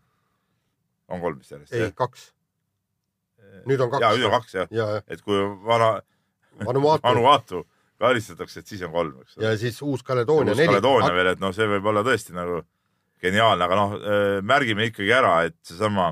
on 1.12 1.24
kolm 1.24 1.39
vist 1.39 1.55
järjest? 1.55 1.74
ei, 1.78 1.93
kaks. 1.95 2.30
nüüd 3.68 3.84
on 3.84 3.91
kaks. 3.93 4.05
ja, 4.05 4.14
nüüd 4.16 4.30
on 4.30 4.38
kaks 4.38 4.55
jah 4.60 4.70
ja, 4.72 4.91
ja. 4.97 5.03
et 5.08 5.24
kui 5.26 5.41
vana 5.68 5.97
Vanuatu, 6.58 7.03
Vanuatu 7.05 7.66
karistatakse, 8.01 8.62
et 8.62 8.72
siis 8.72 8.82
on 8.86 8.93
kolm, 8.93 9.20
eks 9.22 9.38
ole. 9.38 9.45
ja 9.45 9.58
siis 9.58 9.82
Uus-Kaledoonia 9.82 10.53
neli. 10.53 10.68
Uus-Kaledoonia 10.68 11.14
veel, 11.14 11.32
et 11.34 11.41
noh, 11.41 11.53
see 11.55 11.68
võib 11.70 11.89
olla 11.91 12.03
tõesti 12.05 12.36
nagu 12.38 12.62
geniaalne, 13.24 13.66
aga 13.66 13.78
noh, 13.80 13.97
äh, 13.97 14.39
märgime 14.45 14.89
ikkagi 14.91 15.14
ära, 15.18 15.39
et 15.49 15.58
seesama 15.66 16.12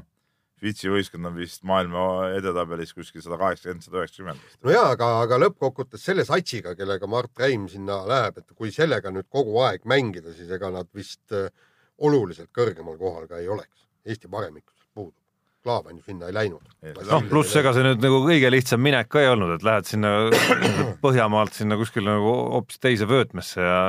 Fidži 0.62 0.88
võistkond 0.88 1.28
on 1.28 1.36
vist 1.36 1.66
maailma 1.68 2.32
edetabelis 2.38 2.94
kuskil 2.96 3.24
sada 3.24 3.36
kaheksakümmend, 3.42 3.84
sada 3.84 4.00
üheksakümmend. 4.00 4.54
no 4.64 4.72
ja, 4.72 4.86
aga, 4.94 5.10
aga 5.26 5.40
lõppkokkuvõttes 5.44 6.06
selle 6.08 6.24
satsiga, 6.28 6.78
kellega 6.80 7.10
Mart 7.12 7.44
Reim 7.44 7.68
sinna 7.72 8.00
läheb, 8.08 8.40
et 8.40 8.56
kui 8.56 8.72
sellega 8.72 9.12
nüüd 9.12 9.28
kogu 9.28 9.60
aeg 9.68 9.84
mängida, 9.90 10.32
siis 10.38 10.54
ega 10.56 10.72
nad 10.72 10.88
vist 10.96 11.36
äh, 11.36 11.52
oluliselt 12.00 12.54
kõrgemal 12.56 12.96
kohal 13.02 13.28
ka 13.28 13.42
ei 13.42 13.52
oleks. 13.52 13.84
Eesti 14.08 14.32
paremikus 14.32 14.88
puudub. 14.96 15.20
Klaavan 15.66 15.98
ju 15.98 16.04
sinna 16.06 16.30
ei 16.30 16.36
läinud. 16.38 16.66
noh, 17.10 17.24
pluss 17.28 17.56
ega 17.58 17.72
see 17.74 17.84
nüüd 17.84 18.04
nagu 18.04 18.20
kõige 18.24 18.52
lihtsam 18.54 18.84
minek 18.86 19.10
ka 19.12 19.24
ei 19.24 19.32
olnud, 19.34 19.56
et 19.58 19.66
lähed 19.66 19.90
sinna 19.90 20.12
Põhjamaalt 21.06 21.58
sinna 21.58 21.76
kuskile 21.80 22.14
nagu 22.14 22.34
hoopis 22.56 22.80
teise 22.80 23.10
vöötmesse 23.10 23.66
ja 23.66 23.80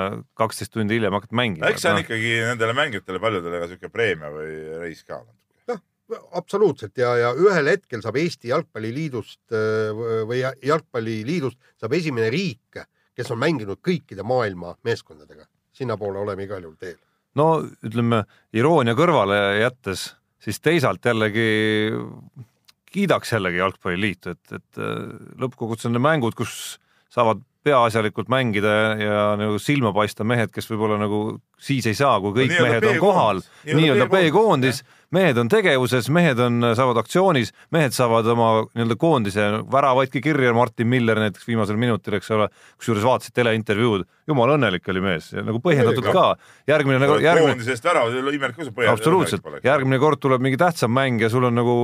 kaksteist 0.40 0.72
tundi 0.72 0.96
hiljem 0.96 1.14
hakkad 1.14 1.36
mängima. 1.36 1.68
eks 1.68 1.84
see 1.84 1.92
on 1.92 2.00
no. 2.00 2.06
ikkagi 2.06 2.32
nendele 2.48 2.74
mängijatele 2.80 3.20
paljudele 3.20 3.60
ka 3.60 3.68
siuke 3.74 3.92
preemia 3.92 4.32
või 4.32 4.56
reis 4.86 5.04
ka 5.04 5.20
absoluutselt 6.38 6.98
ja, 6.98 7.14
ja 7.18 7.32
ühel 7.34 7.70
hetkel 7.72 8.02
saab 8.04 8.18
Eesti 8.20 8.52
Jalgpalliliidust 8.52 9.54
äh, 9.54 10.04
või 10.28 10.42
Jalgpalliliidust 10.42 11.58
saab 11.80 11.96
esimene 11.98 12.30
riik, 12.32 12.82
kes 13.16 13.32
on 13.32 13.40
mänginud 13.42 13.80
kõikide 13.84 14.26
maailma 14.26 14.76
meeskondadega. 14.86 15.46
sinnapoole 15.72 16.18
oleme 16.18 16.44
igal 16.44 16.62
juhul 16.62 16.76
teel. 16.76 16.98
no 17.34 17.64
ütleme 17.82 18.24
iroonia 18.52 18.94
kõrvale 18.94 19.58
jättes, 19.60 20.14
siis 20.38 20.60
teisalt 20.60 21.04
jällegi 21.04 21.48
kiidaks 22.96 23.32
jällegi 23.32 23.60
Jalgpalliliitu, 23.60 24.30
et, 24.30 24.52
et 24.52 24.80
äh, 24.80 25.12
lõppkokkuvõttes 25.42 25.88
on 25.88 25.96
need 25.96 26.06
mängud, 26.06 26.38
kus 26.38 26.78
saavad 27.12 27.42
peaasjalikult 27.66 28.30
mängida 28.30 28.72
ja, 28.72 28.90
ja 29.00 29.22
nagu 29.40 29.58
silma 29.62 29.90
paista 29.96 30.24
mehed, 30.26 30.52
kes 30.54 30.68
võib-olla 30.70 30.98
nagu 31.00 31.20
siis 31.58 31.86
ei 31.90 31.96
saa, 31.98 32.18
kui 32.22 32.34
kõik 32.36 32.52
nii-öelda 32.52 32.68
mehed 32.68 32.88
on 32.92 33.00
kohal, 33.02 33.42
Nii-öelda 33.66 34.06
B-koondis, 34.12 34.82
B-koondis, 34.82 34.82
mehed 35.16 35.38
on 35.40 35.50
tegevuses, 35.52 36.08
mehed 36.12 36.40
on, 36.42 36.60
saavad 36.78 37.00
aktsioonis, 37.02 37.52
mehed 37.74 37.94
saavad 37.96 38.28
oma 38.32 38.50
nii-öelda 38.68 38.96
koondise 39.00 39.46
väravaidki 39.72 40.22
kirja, 40.24 40.52
Martin 40.56 40.90
Miller 40.92 41.20
näiteks 41.22 41.46
viimasel 41.48 41.78
minutil, 41.80 42.18
eks 42.18 42.30
ole, 42.36 42.48
kusjuures 42.80 43.06
vaatasid 43.06 43.36
teleintervjuud, 43.36 44.06
jumala 44.28 44.56
õnnelik 44.58 44.86
oli 44.92 45.04
mees 45.04 45.30
nagu 45.36 45.60
põhjendatud 45.64 46.10
ka. 46.12 46.26
järgmine 46.68 47.00
nagu, 47.02 47.18
järgmine 47.22 47.56
koondisest 47.56 47.90
ära, 47.92 48.04
imelik, 48.10 48.58
kui 48.58 48.68
see 48.68 48.76
põhjal. 48.76 48.96
absoluutselt, 48.96 49.50
järgmine 49.64 50.00
kord 50.02 50.22
tuleb 50.22 50.44
mingi 50.44 50.60
tähtsam 50.60 50.94
mäng 50.96 51.22
ja 51.22 51.32
sul 51.32 51.48
on 51.48 51.56
nagu 51.56 51.76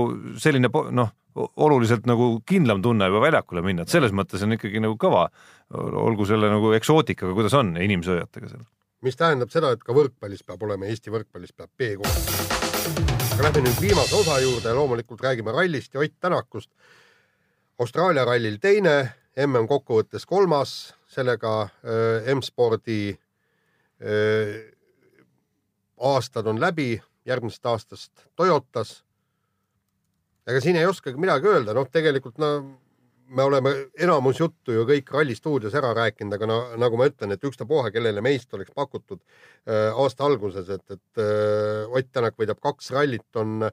selline 0.42 0.70
noh, 0.72 1.14
oluliselt 1.34 2.06
nagu 2.08 2.34
kindlam 2.48 2.82
tunne 2.84 3.08
juba 3.08 3.22
väljakule 3.24 3.64
minna, 3.64 3.86
et 3.86 3.92
selles 3.92 4.12
mõttes 4.14 4.42
on 4.44 4.58
ikkagi 4.58 4.82
nagu 4.84 4.98
kõva. 5.00 5.28
olgu 5.72 6.26
selle 6.28 6.50
nagu 6.52 6.74
eksootikaga, 6.76 7.32
kuidas 7.32 7.54
on 7.56 7.76
inimsööjatega 7.80 8.50
seal. 8.50 8.64
Mis 9.02 9.18
tähendab 9.18 9.50
seda, 9.52 9.72
et 9.74 9.82
ka 9.82 9.94
võrkpallis 9.96 10.44
peab 10.46 10.62
olema, 10.62 10.86
Eesti 10.86 11.12
võrkpallis 11.12 11.54
peab 11.56 11.70
B-koht. 11.78 12.30
aga 13.32 13.46
lähme 13.48 13.64
nüüd 13.64 13.80
viimase 13.80 14.14
osa 14.14 14.38
juurde 14.42 14.74
loomulikult 14.76 15.22
räägime 15.24 15.54
rallist 15.54 15.94
ja 15.94 16.00
Ott 16.00 16.14
Tänakust. 16.20 16.70
Austraalia 17.78 18.24
rallil 18.24 18.58
teine, 18.62 19.14
MM 19.36 19.66
kokkuvõttes 19.66 20.26
kolmas, 20.28 20.94
sellega 21.08 21.62
äh, 21.62 22.28
M-spordi 22.34 23.00
äh, 23.10 24.60
aastad 25.98 26.46
on 26.46 26.60
läbi, 26.60 27.02
järgmisest 27.26 27.66
aastast 27.66 28.26
Toyotas. 28.36 29.02
ega 30.46 30.60
siin 30.60 30.76
ei 30.76 30.86
oskagi 30.86 31.18
midagi 31.18 31.46
öelda, 31.46 31.74
noh, 31.74 31.88
tegelikult 31.90 32.38
no 32.38 32.52
me 33.32 33.42
oleme 33.42 33.70
enamus 33.98 34.40
juttu 34.40 34.74
ju 34.76 34.84
kõik 34.88 35.10
Ralli 35.14 35.34
stuudios 35.36 35.74
ära 35.78 35.92
rääkinud, 35.96 36.34
aga 36.36 36.48
no 36.48 36.56
nagu 36.80 36.98
ma 37.00 37.06
ütlen, 37.08 37.32
et 37.34 37.44
ükstapuha, 37.48 37.90
kellele 37.94 38.20
meist 38.24 38.52
oleks 38.54 38.72
pakutud 38.76 39.20
äh, 39.22 39.88
aasta 39.96 40.26
alguses, 40.28 40.68
et, 40.72 40.84
et 40.92 41.22
äh, 41.22 41.88
Ott 41.92 42.12
Tänak 42.12 42.36
võidab 42.40 42.60
kaks 42.62 42.92
rallit, 42.92 43.28
on 43.40 43.66
äh, 43.68 43.72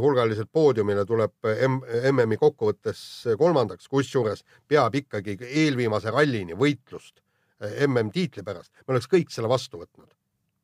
hulgaliselt 0.00 0.52
poodiumile, 0.52 1.04
tuleb 1.08 1.50
M 1.66 1.80
MM-i 2.12 2.38
kokkuvõttes 2.40 3.02
kolmandaks, 3.40 3.90
kusjuures 3.90 4.44
peab 4.68 4.94
ikkagi 5.02 5.36
eelviimase 5.48 6.14
rallini 6.14 6.58
võitlust 6.58 7.18
äh, 7.18 7.82
MM-tiitli 7.88 8.46
pärast. 8.46 8.72
me 8.86 8.94
oleks 8.94 9.10
kõik 9.10 9.34
selle 9.34 9.50
vastu 9.50 9.82
võtnud. 9.82 10.08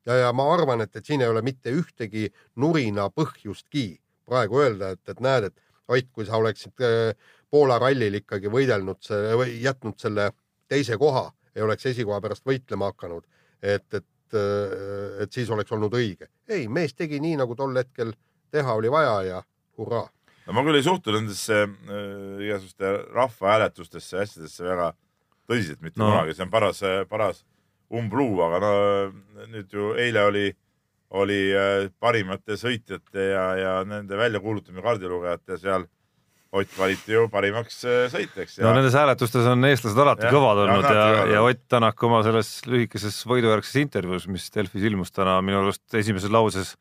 ja, 0.07 0.21
ja 0.23 0.33
ma 0.33 0.47
arvan, 0.53 0.81
et, 0.87 0.95
et 0.95 1.05
siin 1.05 1.21
ei 1.21 1.31
ole 1.31 1.43
mitte 1.43 1.73
ühtegi 1.73 2.29
nurina 2.55 3.09
põhjustki 3.11 3.89
praegu 4.27 4.63
öelda, 4.63 4.95
et, 4.95 5.03
et 5.09 5.23
näed, 5.23 5.51
et 5.51 5.63
Ott, 5.87 6.09
kui 6.11 6.25
sa 6.27 6.35
oleksid 6.35 6.83
äh, 6.83 7.13
Poola 7.49 7.77
rallil 7.79 8.19
ikkagi 8.19 8.51
võidelnud 8.51 9.09
või 9.39 9.57
jätnud 9.63 9.99
selle 10.01 10.31
teise 10.67 10.97
koha, 10.99 11.29
ei 11.55 11.63
oleks 11.63 11.85
esikoha 11.93 12.19
pärast 12.21 12.45
võitlema 12.45 12.91
hakanud, 12.91 13.23
et, 13.61 13.87
et, 13.93 14.37
et 15.23 15.33
siis 15.33 15.49
oleks 15.49 15.71
olnud 15.71 15.93
õige. 15.95 16.27
ei, 16.49 16.67
mees 16.67 16.93
tegi 16.93 17.21
nii, 17.23 17.37
nagu 17.39 17.55
tol 17.55 17.75
hetkel 17.77 18.13
teha 18.51 18.73
oli 18.73 18.91
vaja 18.91 19.17
ja 19.23 19.41
hurraa. 19.77 20.07
no 20.45 20.55
ma 20.55 20.63
küll 20.67 20.79
ei 20.79 20.85
suhtu 20.85 21.15
nendesse 21.15 21.63
äh, 21.63 22.45
igasuguste 22.45 22.93
rahvahääletustesse 23.15 24.17
ja 24.17 24.23
asjadesse 24.27 24.63
väga 24.67 24.93
tõsiselt 25.47 25.81
mitte 25.81 25.99
No. 25.99 26.07
no. 26.07 26.13
kunagi, 26.15 26.35
see 26.35 26.45
on 26.45 26.51
paras, 26.51 26.81
paras 27.09 27.43
umbluu, 27.87 28.41
aga 28.43 28.59
no 28.63 28.71
nüüd 29.47 29.71
ju 29.71 29.93
eile 29.95 30.23
oli, 30.27 30.47
oli 31.15 31.41
äh, 31.55 31.89
parimate 31.99 32.59
sõitjate 32.59 33.29
ja, 33.31 33.45
ja 33.55 33.75
nende 33.87 34.19
väljakuulutamine 34.19 34.83
kaardilugejate 34.83 35.59
seal 35.61 35.87
Ott 36.55 36.77
valiti 36.79 37.11
ju 37.11 37.25
parimaks 37.27 37.81
äh, 37.83 38.05
sõitjaks 38.11 38.59
ja 38.61 38.63
no 38.63 38.75
nendes 38.77 38.95
hääletustes 38.95 39.47
on 39.51 39.67
eestlased 39.67 39.99
alati 39.99 40.23
Jah, 40.29 40.31
kõvad 40.31 40.61
ja 40.61 40.63
olnud 40.63 40.85
ja, 40.85 40.91
kõvad 40.91 41.31
ja 41.33 41.41
olnud. 41.41 41.55
Ott 41.57 41.63
Tänak 41.73 42.03
oma 42.07 42.21
selles 42.23 42.51
lühikeses 42.69 43.17
võidujärgses 43.27 43.75
intervjuus, 43.81 44.29
mis 44.31 44.47
Delfis 44.55 44.85
ilmus 44.87 45.11
täna, 45.11 45.41
minu 45.43 45.59
arust 45.59 45.97
esimeses 45.99 46.31
lauses 46.31 46.77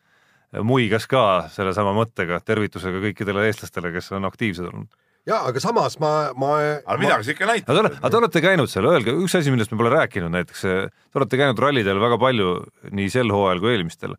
muigas 0.67 1.09
ka 1.11 1.25
sellesama 1.53 1.97
mõttega, 1.97 2.39
tervitusega 2.47 3.03
kõikidele 3.03 3.49
eestlastele, 3.49 3.91
kes 3.97 4.13
on 4.15 4.29
aktiivsed 4.29 4.71
olnud. 4.71 4.89
ja 5.27 5.43
aga 5.49 5.61
samas 5.61 5.99
ma, 5.99 6.31
ma. 6.39 6.55
aga 6.87 6.99
midagi 7.03 7.27
see 7.27 7.35
ikka 7.35 7.51
aga 7.51 7.67
te 7.67 7.73
olete, 7.75 7.91
näitab. 7.91 8.05
aga 8.05 8.11
te 8.15 8.21
olete 8.23 8.43
käinud 8.45 8.71
seal, 8.71 8.91
öelge 8.93 9.19
üks 9.19 9.35
asi, 9.35 9.51
millest 9.51 9.75
me 9.75 9.83
pole 9.83 9.91
rääkinud 9.97 10.31
näiteks, 10.31 10.63
te 10.63 11.19
olete 11.19 11.43
käinud 11.43 11.59
rallidel 11.59 12.03
väga 12.03 12.19
palju 12.23 12.59
nii 12.95 13.11
sel 13.13 13.35
hooajal 13.35 13.63
kui 13.65 13.75
eelmistel. 13.75 14.15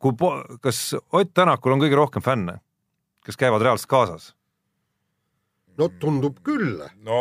kui 0.00 0.34
kas 0.60 0.90
Ott 1.12 1.32
Tänakul 1.32 1.72
on 1.72 1.80
kõige 1.80 1.96
rohkem 1.96 2.24
fänne, 2.24 2.60
kes 3.30 3.38
käivad 3.40 3.62
reaalselt 3.64 3.90
kaasas? 3.90 4.30
no 5.80 5.88
tundub 6.02 6.38
küll. 6.44 6.80
no 7.06 7.20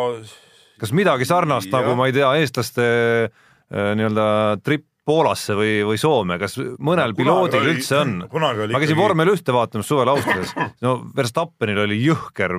kas 0.82 0.91
midagi 0.95 1.26
sarnast 1.30 1.70
Jah. 1.72 1.80
nagu 1.82 1.95
ma 1.99 2.10
ei 2.10 2.16
tea, 2.16 2.30
eestlaste 2.41 2.86
äh, 3.30 3.91
nii-öelda 3.95 4.30
trip 4.66 4.86
Poolasse 5.10 5.55
või, 5.57 5.80
või 5.88 5.97
Soome, 5.97 6.36
kas 6.38 6.53
mõnel 6.60 7.16
kunagi 7.16 7.18
piloodil 7.18 7.64
oli- 7.64 7.72
üldse 7.80 7.95
on? 7.97 8.12
ma 8.30 8.51
käisin 8.53 8.76
ikkagi- 8.78 8.97
vormel 8.99 9.32
ühte 9.32 9.55
vaatamas 9.55 9.88
suvel 9.89 10.12
Austrias, 10.12 10.51
no 10.86 10.91
Verstappenil 11.18 11.80
oli 11.88 11.97
jõhker 12.03 12.53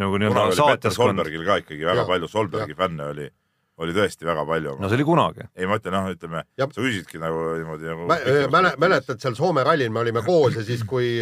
nagu 0.00 0.16
nii-öelda 0.22 0.46
saatjaskond. 0.56 1.12
Solbergil 1.18 1.44
ka 1.44 1.58
ikkagi 1.60 1.84
väga 1.84 2.00
Ja, 2.00 2.06
palju, 2.08 2.30
Solbergi 2.32 2.76
fänne 2.78 3.10
oli, 3.12 3.26
oli 3.80 3.94
tõesti 3.96 4.28
väga 4.28 4.44
palju. 4.48 4.76
no 4.80 4.90
see 4.90 4.98
oli 4.98 5.06
kunagi. 5.08 5.46
ei, 5.56 5.68
ma 5.68 5.78
ütlen 5.80 5.96
noh, 5.96 6.08
ütleme, 6.14 6.44
sa 6.60 6.68
küsisidki 6.70 7.20
nagu 7.22 7.44
niimoodi 7.58 7.90
nagu 7.90 8.08
Mäle, 8.50 8.74
mäletad 8.80 9.22
seal 9.22 9.36
Soome 9.38 9.64
rallil 9.66 9.92
me 9.92 10.02
olime 10.02 10.24
koos 10.26 10.58
ja 10.58 10.64
siis, 10.66 10.82
kui, 10.88 11.12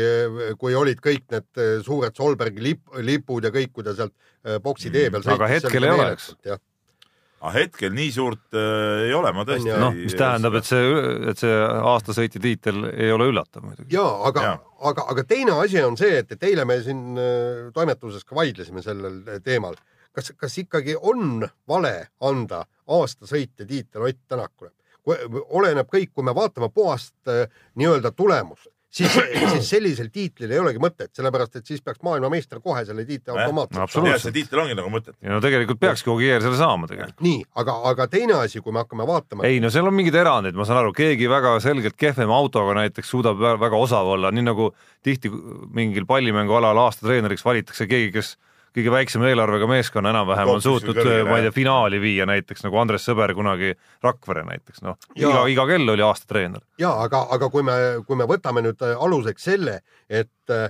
kui 0.61 0.77
olid 0.79 1.03
kõik 1.05 1.29
need 1.35 1.63
eh, 1.63 1.75
suured 1.87 2.17
Solbergi 2.17 2.65
lip, 2.65 2.87
lipud 3.05 3.47
ja 3.47 3.53
kõik, 3.55 3.75
kui 3.77 3.87
ta 3.87 3.95
sealt 3.99 4.15
eh, 4.45 4.59
boksi 4.63 4.93
tee 4.95 5.11
peal 5.13 5.27
Mm, 5.29 5.35
aga 5.35 5.49
hetkel 5.51 5.85
ei 5.85 5.93
ole, 5.93 6.07
eks. 6.15 6.29
aga 6.47 7.51
hetkel 7.55 7.93
nii 7.95 8.13
suurt 8.15 8.57
äh, 8.57 9.09
ei 9.09 9.13
ole, 9.15 9.33
ma 9.35 9.45
tõesti 9.49 9.75
noh, 9.75 9.95
mis 9.97 10.17
tähendab, 10.19 10.57
et 10.61 10.69
see, 10.69 11.03
et 11.33 11.43
see 11.43 11.59
aastasõitja 11.93 12.43
tiitel 12.43 12.87
ei 12.95 13.13
ole 13.15 13.29
üllatav 13.33 13.67
muidugi. 13.67 13.93
ja 13.95 14.07
aga 14.31 14.55
aga, 14.79 15.05
aga 15.13 15.25
teine 15.29 15.59
asi 15.63 15.83
on 15.85 15.99
see, 16.01 16.21
et, 16.23 16.33
et 16.35 16.49
eile 16.51 16.67
me 16.69 16.79
siin 16.85 17.19
eh, 17.19 17.69
toimetuses 17.75 18.27
ka 18.27 18.37
vaidlesime 18.39 18.85
sellel 18.85 19.23
eh, 19.27 19.41
teemal. 19.45 19.79
kas, 20.19 20.33
kas 20.37 20.59
ikkagi 20.65 20.97
on 20.99 21.47
vale 21.69 21.95
anda 22.21 22.65
aastasõitja 22.89 23.67
tiitel 23.69 24.09
Ott 24.11 24.21
Tänakule? 24.29 24.73
oleneb 25.09 25.89
kõik, 25.89 26.11
kui 26.13 26.25
me 26.27 26.35
vaatame 26.37 26.69
puhast 26.75 27.31
eh, 27.33 27.47
nii-öelda 27.81 28.11
tulemust, 28.13 28.67
siis, 28.93 29.15
siis 29.55 29.69
sellisel 29.71 30.11
tiitlil 30.13 30.51
ei 30.53 30.59
olegi 30.61 30.81
mõtet, 30.83 31.09
sellepärast 31.17 31.57
et 31.57 31.71
siis 31.71 31.81
peaks 31.85 32.03
maailmameister 32.05 32.61
kohe 32.61 32.83
selle 32.85 33.07
tiitli 33.09 33.33
automaatselt 33.33 33.83
absoluutselt. 33.87 34.19
jah, 34.19 34.23
see 34.27 34.35
tiitel 34.37 34.63
ongi 34.65 34.77
nagu 34.77 34.91
mõtet. 34.93 35.17
ja 35.25 35.33
no 35.33 35.41
tegelikult 35.45 35.81
peakski 35.81 36.13
Ogier 36.13 36.45
selle 36.45 36.59
saama 36.61 36.91
tegelikult. 36.91 37.23
nii, 37.25 37.39
aga, 37.63 37.77
aga 37.93 38.09
teine 38.13 38.37
asi, 38.41 38.61
kui 38.65 38.75
me 38.75 38.83
hakkame 38.83 39.07
vaatama, 39.09 39.47
ei 39.49 39.63
no 39.65 39.71
seal 39.73 39.89
on 39.89 39.97
mingid 39.97 40.19
erandid, 40.19 40.59
ma 40.59 40.67
saan 40.69 40.83
aru, 40.83 40.93
keegi 40.97 41.31
väga 41.31 41.55
selgelt 41.65 41.97
kehvema 41.97 42.37
autoga 42.37 42.77
näiteks 42.83 43.15
suudab 43.15 43.41
vä- 43.41 43.57
väga 43.61 43.81
osav 43.81 44.13
olla, 44.19 44.33
nii 44.35 44.45
nagu 44.51 44.75
tihti 45.05 45.33
mingil 45.73 46.05
pallimängualal 46.09 46.85
aastatreeneriks 46.85 47.45
valitakse 47.49 47.89
keegi, 47.89 48.13
kes 48.19 48.37
kõige 48.77 48.93
väiksema 48.93 49.29
eelarvega 49.31 49.69
meeskonna 49.71 50.13
enam-vähem 50.15 50.53
on 50.53 50.63
suutnud, 50.63 50.99
ma 51.29 51.39
ei 51.39 51.47
tea 51.47 51.55
finaali 51.55 52.01
viia 52.03 52.27
näiteks 52.29 52.67
nagu 52.67 52.81
Andres 52.81 53.07
Sõber 53.09 53.35
kunagi 53.37 53.73
Rakvere 54.05 54.45
näiteks, 54.49 54.83
noh, 54.87 54.99
iga 55.19 55.47
iga 55.51 55.67
kell 55.71 55.95
oli 55.95 56.05
aastatreener. 56.05 56.65
ja 56.79 56.93
aga, 57.05 57.27
aga 57.35 57.51
kui 57.53 57.67
me, 57.67 57.79
kui 58.07 58.19
me 58.19 58.29
võtame 58.29 58.65
nüüd 58.67 58.85
äh, 58.87 58.97
aluseks 58.97 59.49
selle, 59.51 59.81
et 60.09 60.55
äh, 60.55 60.69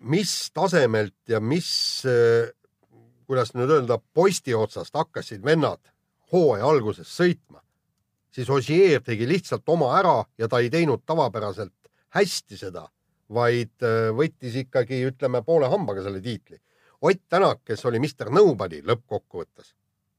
mis 0.00 0.32
tasemelt 0.54 1.14
ja 1.30 1.40
mis, 1.40 1.68
kuidas 3.26 3.52
nüüd 3.54 3.70
öelda, 3.70 4.00
posti 4.14 4.54
otsast 4.54 4.94
hakkasid 4.98 5.44
vennad 5.44 5.80
hooaja 6.32 6.66
alguses 6.66 7.10
sõitma, 7.14 7.62
siis 8.34 8.50
Ossier 8.50 9.02
tegi 9.06 9.28
lihtsalt 9.28 9.68
oma 9.70 9.92
ära 9.98 10.18
ja 10.38 10.48
ta 10.50 10.60
ei 10.60 10.70
teinud 10.70 11.04
tavapäraselt 11.06 11.74
hästi 12.16 12.58
seda, 12.58 12.86
vaid 13.32 13.82
äh, 13.84 14.10
võttis 14.14 14.56
ikkagi, 14.62 15.00
ütleme 15.10 15.42
poole 15.44 15.68
hambaga 15.70 16.04
selle 16.04 16.20
tiitli. 16.22 16.58
Ott 17.06 17.22
Tänak, 17.28 17.60
kes 17.64 17.84
oli 17.86 18.00
Mr 18.00 18.30
Nobody 18.32 18.80
lõppkokkuvõttes, 18.86 19.74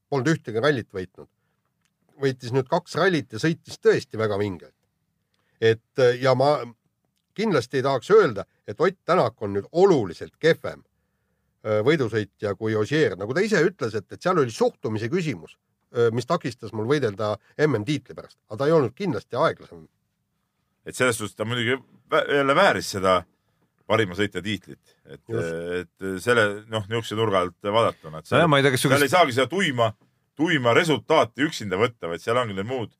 polnud 0.08 0.30
ühtegi 0.30 0.62
rallit 0.62 0.88
võitnud, 0.94 1.28
võitis 2.22 2.52
nüüd 2.54 2.68
kaks 2.70 2.94
rallit 3.00 3.32
ja 3.32 3.40
sõitis 3.42 3.80
tõesti 3.82 4.18
väga 4.18 4.38
vingelt. 4.38 4.74
et 5.60 5.98
äh, 5.98 6.20
ja 6.22 6.34
ma 6.38 6.60
kindlasti 7.34 7.78
ei 7.78 7.82
tahaks 7.82 8.10
öelda, 8.10 8.44
et 8.66 8.80
Ott 8.80 8.98
Tänak 9.04 9.42
on 9.42 9.52
nüüd 9.56 9.66
oluliselt 9.72 10.36
kehvem 10.38 10.84
äh, 10.84 11.80
võidusõitja 11.84 12.54
kui 12.54 12.76
Ossier, 12.76 13.16
nagu 13.16 13.34
ta 13.34 13.40
ise 13.40 13.62
ütles, 13.64 13.94
et, 13.94 14.12
et 14.12 14.22
seal 14.22 14.38
oli 14.38 14.50
suhtumise 14.50 15.08
küsimus, 15.08 15.58
mis 16.12 16.26
takistas 16.28 16.74
mul 16.76 16.84
võidelda 16.84 17.38
MM-tiitli 17.64 18.12
pärast, 18.12 18.36
aga 18.50 18.58
ta 18.60 18.66
ei 18.68 18.72
olnud 18.76 18.92
kindlasti 18.92 19.38
aeglasem. 19.40 19.86
Et 20.86 20.96
selles 20.96 21.18
suhtes 21.18 21.36
ta 21.36 21.46
muidugi 21.48 21.76
jälle 22.34 22.54
vääris 22.56 22.92
seda 22.96 23.22
parima 23.88 24.16
sõitja 24.16 24.42
tiitlit, 24.44 24.94
et, 25.08 25.22
et 25.32 26.06
selle 26.20 26.44
noh, 26.68 26.84
niisuguse 26.90 27.16
nurga 27.16 27.46
alt 27.46 27.70
vaadatuna, 27.72 28.20
et 28.20 28.28
seal, 28.28 28.48
ma 28.50 28.60
ei 28.60 28.66
tea, 28.66 28.74
kas 28.74 28.84
seal 28.84 29.04
ei 29.06 29.12
saagi 29.12 29.36
seda 29.36 29.48
tuima, 29.48 29.90
tuima 30.36 30.74
resultaati 30.76 31.46
üksinda 31.46 31.80
võtta, 31.80 32.10
vaid 32.10 32.24
seal 32.24 32.36
ongi 32.40 32.56
need 32.56 32.68
muud, 32.68 32.92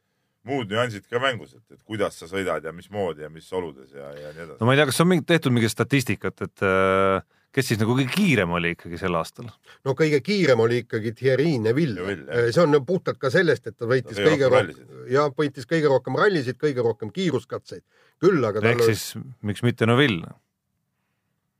muud 0.48 0.72
nüansid 0.72 1.04
ka 1.10 1.20
mängus, 1.20 1.52
et, 1.58 1.64
et 1.76 1.82
kuidas 1.84 2.16
sa 2.16 2.28
sõidad 2.30 2.64
ja 2.64 2.72
mismoodi 2.72 3.26
ja 3.26 3.28
mis 3.32 3.50
oludes 3.52 3.92
ja, 3.92 4.08
ja 4.16 4.32
nii 4.32 4.46
edasi. 4.46 4.60
No 4.62 4.68
ma 4.68 4.74
ei 4.74 4.80
tea, 4.80 4.88
kas 4.88 5.02
on 5.04 5.10
mingi 5.12 5.28
tehtud 5.28 5.52
mingit 5.52 5.74
statistikat, 5.74 6.46
et 6.48 6.64
äh, 6.64 7.20
kes 7.54 7.70
siis 7.70 7.80
nagu 7.80 7.94
kõige 7.96 8.12
kiirem 8.12 8.52
oli 8.58 8.74
ikkagi 8.76 9.00
sel 9.00 9.16
aastal? 9.18 9.48
no 9.86 9.94
kõige 9.98 10.20
kiirem 10.24 10.60
oli 10.64 10.82
ikkagi 10.84 11.14
Thierry 11.16 11.56
Neville 11.62 12.04
jah. 12.04 12.50
see 12.52 12.64
on 12.64 12.78
puhtalt 12.86 13.20
ka 13.22 13.32
sellest, 13.34 13.70
et 13.70 13.78
ta 13.78 13.88
võitis 13.88 14.18
kõige 14.18 14.50
kõige 14.50 14.52
rohkem 14.52 15.08
jah, 15.14 15.32
võitis 15.42 15.68
kõige 15.70 15.92
rohkem 15.92 16.20
rallisid, 16.20 16.60
kõige 16.60 16.84
rohkem 16.84 17.12
kiiruskatseid. 17.14 17.84
küll 18.22 18.44
aga 18.44 18.62
ehk 18.62 18.84
tal 18.84 18.92
siis 18.92 19.10
miks 19.40 19.64
mitte 19.66 19.88
Neville? 19.88 20.36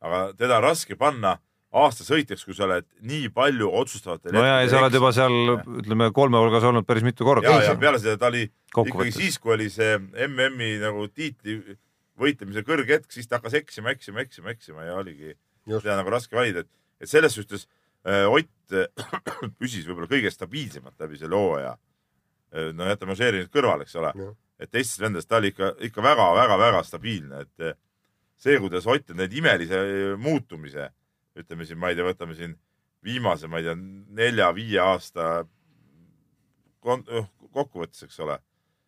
aga 0.05 0.29
teda 0.39 0.61
on 0.61 0.69
raske 0.69 0.99
panna 0.99 1.39
aastasõitjaks, 1.79 2.47
kui 2.49 2.57
sa 2.57 2.65
oled 2.65 2.87
nii 3.05 3.29
palju 3.33 3.69
otsustavatel 3.81 4.33
no 4.33 4.45
ja, 4.45 4.63
ja 4.63 4.71
sa 4.73 4.79
oled 4.81 4.95
juba 4.97 5.11
seal 5.13 5.35
ütleme 5.83 6.09
kolme 6.17 6.41
hulgas 6.41 6.65
olnud 6.65 6.87
päris 6.89 7.05
mitu 7.05 7.27
ja, 7.27 7.29
korda 7.29 7.59
ja. 7.65 7.75
peale 7.81 8.01
seda 8.01 8.17
ta 8.21 8.31
oli 8.31 8.47
ikkagi 8.47 9.13
siis, 9.13 9.37
kui 9.43 9.53
oli 9.57 9.69
see 9.73 9.99
MM-i 9.99 10.79
nagu 10.81 11.05
tiitli 11.13 11.59
võitlemise 12.19 12.65
kõrge 12.67 12.99
hetk, 12.99 13.13
siis 13.15 13.29
ta 13.29 13.39
hakkas 13.39 13.57
eksima, 13.61 13.93
eksima, 13.95 14.25
eksima, 14.25 14.53
eksima 14.55 14.87
ja 14.89 14.97
oligi. 14.99 15.35
Seda 15.69 15.99
nagu 16.01 16.13
raske 16.13 16.37
valida, 16.37 16.65
et, 16.65 16.71
et 17.01 17.11
selles 17.11 17.35
suhtes 17.35 17.69
äh, 18.07 18.27
Ott 18.27 18.75
äh, 18.75 18.89
püsis 19.61 19.87
võib-olla 19.87 20.11
kõige 20.11 20.33
stabiilsemalt 20.33 20.99
läbi 21.01 21.21
selle 21.21 21.37
hooaja. 21.37 21.77
no 22.73 22.87
jätame 22.89 23.13
Ožeeri 23.13 23.43
nüüd 23.43 23.51
kõrvale, 23.53 23.85
eks 23.85 23.99
ole 24.01 24.13
et 24.59 24.71
teistes 24.75 24.99
vendades 25.01 25.27
ta 25.29 25.39
oli 25.39 25.53
ikka, 25.53 25.73
ikka 25.89 26.03
väga-väga-väga 26.05 26.83
stabiilne, 26.87 27.45
et 27.47 27.67
äh, 27.71 27.77
see, 28.39 28.59
kuidas 28.63 28.87
Ott 28.91 29.13
on 29.13 29.21
neid 29.23 29.35
imelise 29.39 29.79
äh, 29.79 30.17
muutumise, 30.19 30.91
ütleme 31.39 31.67
siin, 31.67 31.79
ma 31.79 31.93
ei 31.93 31.99
tea, 31.99 32.07
võtame 32.07 32.35
siin 32.39 32.57
viimase, 33.07 33.51
ma 33.51 33.61
ei 33.61 33.69
tea, 33.69 33.77
nelja-viie 34.19 34.83
aasta 34.83 35.47
kokkuvõttes, 36.83 38.05
eks 38.07 38.19
ole, 38.25 38.39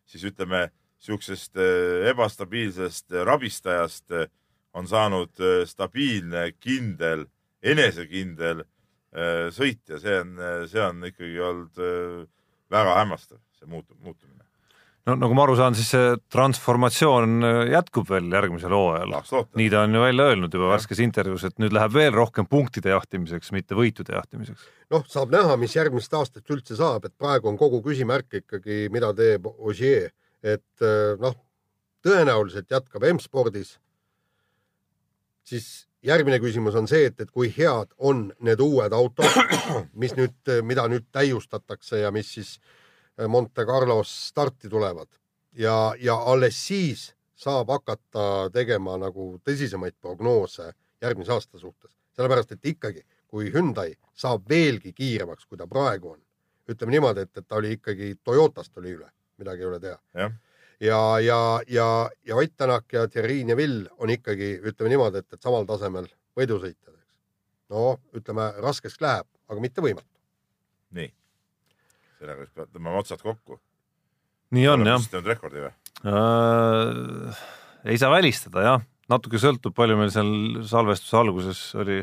siis 0.07 0.25
ütleme 0.27 0.67
siuksest 1.01 1.57
äh, 1.59 2.09
ebastabiilsest 2.11 3.15
äh, 3.15 3.25
rabistajast 3.27 4.11
äh, 4.11 4.27
on 4.73 4.87
saanud 4.87 5.41
äh, 5.41 5.63
stabiilne, 5.67 6.51
kindel, 6.59 7.25
enesekindel 7.61 8.63
äh, 8.63 9.49
sõitja, 9.53 9.99
see 10.01 10.19
on, 10.21 10.37
see 10.71 10.83
on 10.83 11.09
ikkagi 11.11 11.41
olnud 11.43 11.81
äh, 11.81 12.21
väga 12.71 12.95
hämmastav, 13.01 13.41
see 13.59 13.67
muutu-, 13.69 13.97
muutumine. 13.99 14.39
no 15.09 15.15
nagu 15.17 15.35
ma 15.35 15.43
aru 15.47 15.57
saan, 15.59 15.75
siis 15.75 15.91
see 15.93 16.15
transformatsioon 16.33 17.47
äh, 17.47 17.59
jätkub 17.73 18.09
veel 18.09 18.31
järgmisel 18.31 18.73
hooajal. 18.75 19.15
nii 19.59 19.69
ta 19.73 19.83
on 19.85 19.97
ju 19.97 20.03
välja 20.05 20.29
öelnud 20.31 20.53
juba 20.53 20.69
Jah. 20.69 20.73
värskes 20.77 21.03
intervjuus, 21.03 21.45
et 21.49 21.59
nüüd 21.61 21.75
läheb 21.75 21.93
veel 21.97 22.15
rohkem 22.15 22.47
punktide 22.47 22.93
jahtimiseks, 22.93 23.51
mitte 23.57 23.77
võitude 23.77 24.15
jahtimiseks. 24.15 24.65
noh, 24.93 25.05
saab 25.11 25.33
näha, 25.35 25.57
mis 25.59 25.75
järgmisest 25.75 26.17
aastast 26.21 26.55
üldse 26.55 26.79
saab, 26.79 27.05
et 27.05 27.17
praegu 27.17 27.51
on 27.51 27.59
kogu 27.59 27.83
küsimärk 27.85 28.41
ikkagi, 28.43 28.87
mida 28.93 29.13
teeb 29.17 29.49
Ogier, 29.51 30.11
et 30.43 30.85
äh, 30.85 31.17
noh, 31.21 31.35
tõenäoliselt 32.05 32.71
jätkab 32.71 33.05
M-spordis. 33.13 33.77
Siis 35.43 35.87
järgmine 36.03 36.39
küsimus 36.39 36.75
on 36.75 36.87
see, 36.89 37.05
et, 37.09 37.19
et 37.21 37.31
kui 37.31 37.51
head 37.57 37.93
on 37.97 38.29
need 38.39 38.61
uued 38.63 38.93
autod, 38.93 39.29
mis 40.01 40.15
nüüd, 40.17 40.53
mida 40.65 40.87
nüüd 40.91 41.07
täiustatakse 41.13 42.01
ja 42.03 42.11
mis 42.11 42.33
siis 42.37 42.57
äh, 42.57 43.27
Monte 43.27 43.65
Carlos 43.65 44.11
starti 44.27 44.69
tulevad. 44.69 45.09
Ja, 45.57 45.93
ja 45.99 46.15
alles 46.15 46.57
siis 46.67 47.11
saab 47.35 47.71
hakata 47.73 48.49
tegema 48.53 48.95
nagu 49.01 49.33
tõsisemaid 49.45 49.97
prognoose 50.01 50.71
järgmise 51.01 51.33
aasta 51.33 51.59
suhtes, 51.59 51.91
sellepärast 52.15 52.53
et 52.55 52.69
ikkagi, 52.73 53.01
kui 53.27 53.49
Hyundai 53.53 53.95
saab 54.13 54.45
veelgi 54.49 54.93
kiiremaks, 54.93 55.47
kui 55.49 55.57
ta 55.57 55.67
praegu 55.67 56.13
on, 56.13 56.21
ütleme 56.69 56.95
niimoodi, 56.95 57.25
et, 57.25 57.33
et 57.37 57.47
ta 57.47 57.57
oli 57.57 57.73
ikkagi 57.77 58.13
Toyotast 58.23 58.77
oli 58.77 58.93
üle, 58.95 59.09
midagi 59.41 59.65
ei 59.65 59.69
ole 59.71 59.79
teha. 59.81 59.97
ja, 60.81 61.19
ja, 61.19 61.61
ja, 61.67 62.09
ja 62.27 62.35
Ott 62.35 62.57
Tänak 62.57 62.93
ja 62.93 63.07
Thierry 63.07 63.43
Neville 63.43 63.89
on 63.97 64.09
ikkagi, 64.09 64.57
ütleme 64.63 64.89
niimoodi, 64.89 65.21
et, 65.21 65.33
et 65.33 65.41
samal 65.41 65.65
tasemel 65.69 66.07
võidusõitjad, 66.37 66.95
eks. 66.95 67.17
no 67.73 67.95
ütleme, 68.17 68.51
raskeks 68.63 69.01
läheb, 69.03 69.27
aga 69.51 69.63
mitte 69.63 69.83
võimatu. 69.83 70.09
nii. 70.97 71.11
sellega 72.19 72.47
peab 72.55 72.71
tõmbama 72.71 73.03
otsad 73.03 73.21
kokku. 73.21 73.59
nii 74.57 74.67
on 74.73 74.87
jah. 74.87 75.09
teinud 75.11 75.29
rekordi 75.33 75.65
või? 75.67 75.73
äh,. 76.09 77.43
ei 77.85 78.01
saa 78.01 78.11
välistada 78.13 78.65
jah, 78.65 78.87
natuke 79.09 79.41
sõltub, 79.41 79.75
palju 79.77 79.99
meil 79.99 80.13
seal 80.13 80.63
salvestuse 80.65 81.17
alguses 81.17 81.63
oli 81.75 82.01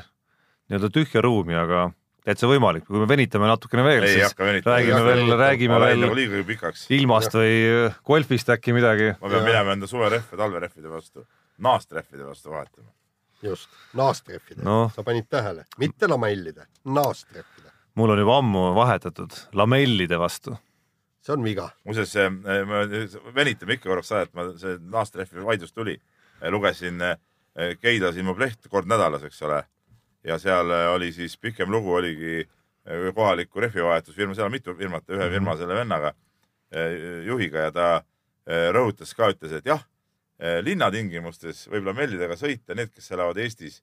nii-öelda 0.69 0.93
tühja 0.93 1.25
ruumi, 1.25 1.57
aga 1.57 1.89
täitsa 2.27 2.49
võimalik, 2.51 2.85
kui 2.87 3.01
me 3.01 3.07
venitame 3.09 3.49
natukene 3.51 3.85
veel, 3.87 4.07
siis 4.09 4.27
hakka 4.27 4.47
venitama. 4.49 4.77
räägime 4.77 5.01
veel, 5.07 5.33
räägime 5.41 5.81
veel 5.83 6.03
nagu 6.05 6.19
ilmast 6.99 7.37
või 7.39 7.57
golfist 8.07 8.51
äkki 8.55 8.75
midagi. 8.77 9.15
ma 9.21 9.29
pean 9.29 9.41
Ja. 9.41 9.47
minema 9.47 9.73
enda 9.77 9.87
suverehve 9.87 10.37
talverehvide 10.37 10.91
vastu, 10.91 11.27
naastrehvide 11.59 12.27
vastu 12.27 12.51
vahetama. 12.51 12.89
just, 13.43 13.69
naastrehvide 13.95 14.63
no., 14.63 14.91
sa 14.95 15.03
panid 15.03 15.29
tähele, 15.31 15.65
mitte 15.79 16.09
lamellide, 16.09 16.67
naastrehvide, 16.85 17.73
mul 17.95 18.11
on 18.11 18.19
juba 18.19 18.39
ammu 18.39 18.75
vahetatud 18.75 19.31
lamellide 19.53 20.19
vastu. 20.19 20.57
see 21.23 21.33
on 21.33 21.45
viga. 21.45 21.71
muuseas, 21.85 22.15
me 22.43 23.35
venitame 23.35 23.79
ikka 23.79 23.89
korraks 23.89 24.13
aja, 24.13 24.23
et 24.29 24.35
ma 24.35 24.51
see 24.57 24.79
naastrehvi 24.81 25.45
vaidlus 25.45 25.73
tuli. 25.73 26.01
lugesin 26.51 27.01
eh, 27.03 27.17
Keilas 27.81 28.17
ilmub 28.17 28.39
leht 28.39 28.69
kord 28.71 28.87
nädalas, 28.87 29.25
eks 29.27 29.43
ole. 29.43 29.65
Ja 30.25 30.39
seal 30.39 30.71
eh, 30.75 30.87
oli 30.95 31.13
siis 31.13 31.37
pikem 31.37 31.71
lugu 31.71 31.93
oligi 31.95 32.41
eh, 32.41 33.09
kohaliku 33.15 33.61
rehvivahetusfirma, 33.61 34.35
seal 34.35 34.49
on 34.49 34.57
mitu 34.57 34.75
firmat, 34.75 35.07
ühe 35.11 35.31
firma 35.31 35.57
selle 35.57 35.79
vennaga, 35.79 36.15
juhiga 37.25 37.63
ja 37.63 37.69
ta 37.73 37.85
rõhutas 38.77 39.15
ka, 39.17 39.31
ütles, 39.33 39.55
et 39.57 39.65
jah, 39.65 39.81
linnatingimustes 40.61 41.63
võib 41.73 41.87
lamellidega 41.89 42.37
sõita 42.37 42.77
need, 42.77 42.91
kes 42.93 43.09
elavad 43.17 43.41
Eestis 43.41 43.79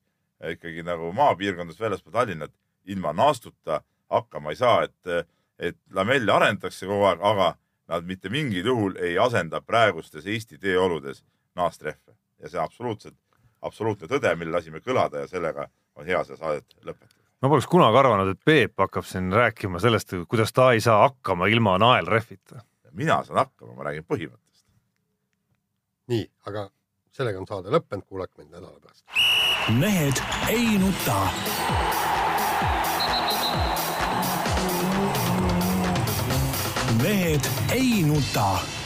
ikkagi 0.51 0.83
nagu 0.85 1.09
maapiirkondades 1.17 1.81
väljaspool 1.81 2.13
Tallinnat, 2.13 2.53
ilma 2.85 3.13
naastuta 3.17 3.79
hakkama 4.13 4.53
ei 4.53 4.59
saa, 4.59 4.83
et, 4.85 5.31
et 5.57 5.77
lamelle 5.97 6.31
arendatakse 6.31 6.85
kogu 6.85 7.07
aeg, 7.09 7.23
aga 7.25 7.55
nad 7.87 8.05
mitte 8.05 8.29
mingil 8.29 8.65
juhul 8.65 8.97
ei 9.01 9.17
asenda 9.21 9.61
praegustes 9.61 10.25
Eesti 10.25 10.57
teeoludes 10.61 11.23
naastrehve. 11.55 12.15
Ja 12.41 12.49
see 12.49 12.61
absoluutselt, 12.61 13.17
absoluutne 13.61 14.09
tõde, 14.11 14.33
mille 14.35 14.55
lasime 14.55 14.81
kõlada 14.83 15.23
ja 15.23 15.31
sellega 15.31 15.69
on 15.95 16.07
hea 16.07 16.21
seda 16.27 16.37
saadet 16.39 16.77
lõpetada. 16.83 17.13
ma 17.41 17.51
poleks 17.51 17.67
kunagi 17.71 17.99
arvanud, 17.99 18.31
et 18.33 18.45
Peep 18.45 18.79
hakkab 18.79 19.07
siin 19.07 19.33
rääkima 19.33 19.81
sellest, 19.83 20.15
kuidas 20.29 20.53
ta 20.53 20.71
ei 20.73 20.81
saa 20.81 21.01
hakkama 21.07 21.47
ilma 21.51 21.77
naelrehvita. 21.81 22.63
mina 22.91 23.23
saan 23.23 23.45
hakkama, 23.45 23.73
ma 23.75 23.89
räägin 23.89 24.07
põhimõttest. 24.07 24.65
nii, 26.07 26.27
aga 26.47 26.69
sellega 27.11 27.39
on 27.39 27.47
saade 27.47 27.73
lõppenud, 27.73 28.07
kuulake 28.07 28.41
mind 28.41 28.51
nädala 28.51 28.79
pärast. 28.79 29.05
mehed 29.79 30.23
ei 30.49 30.77
nuta. 30.79 31.19
mehed 37.03 37.51
ei 37.75 38.03
nuta 38.03 38.84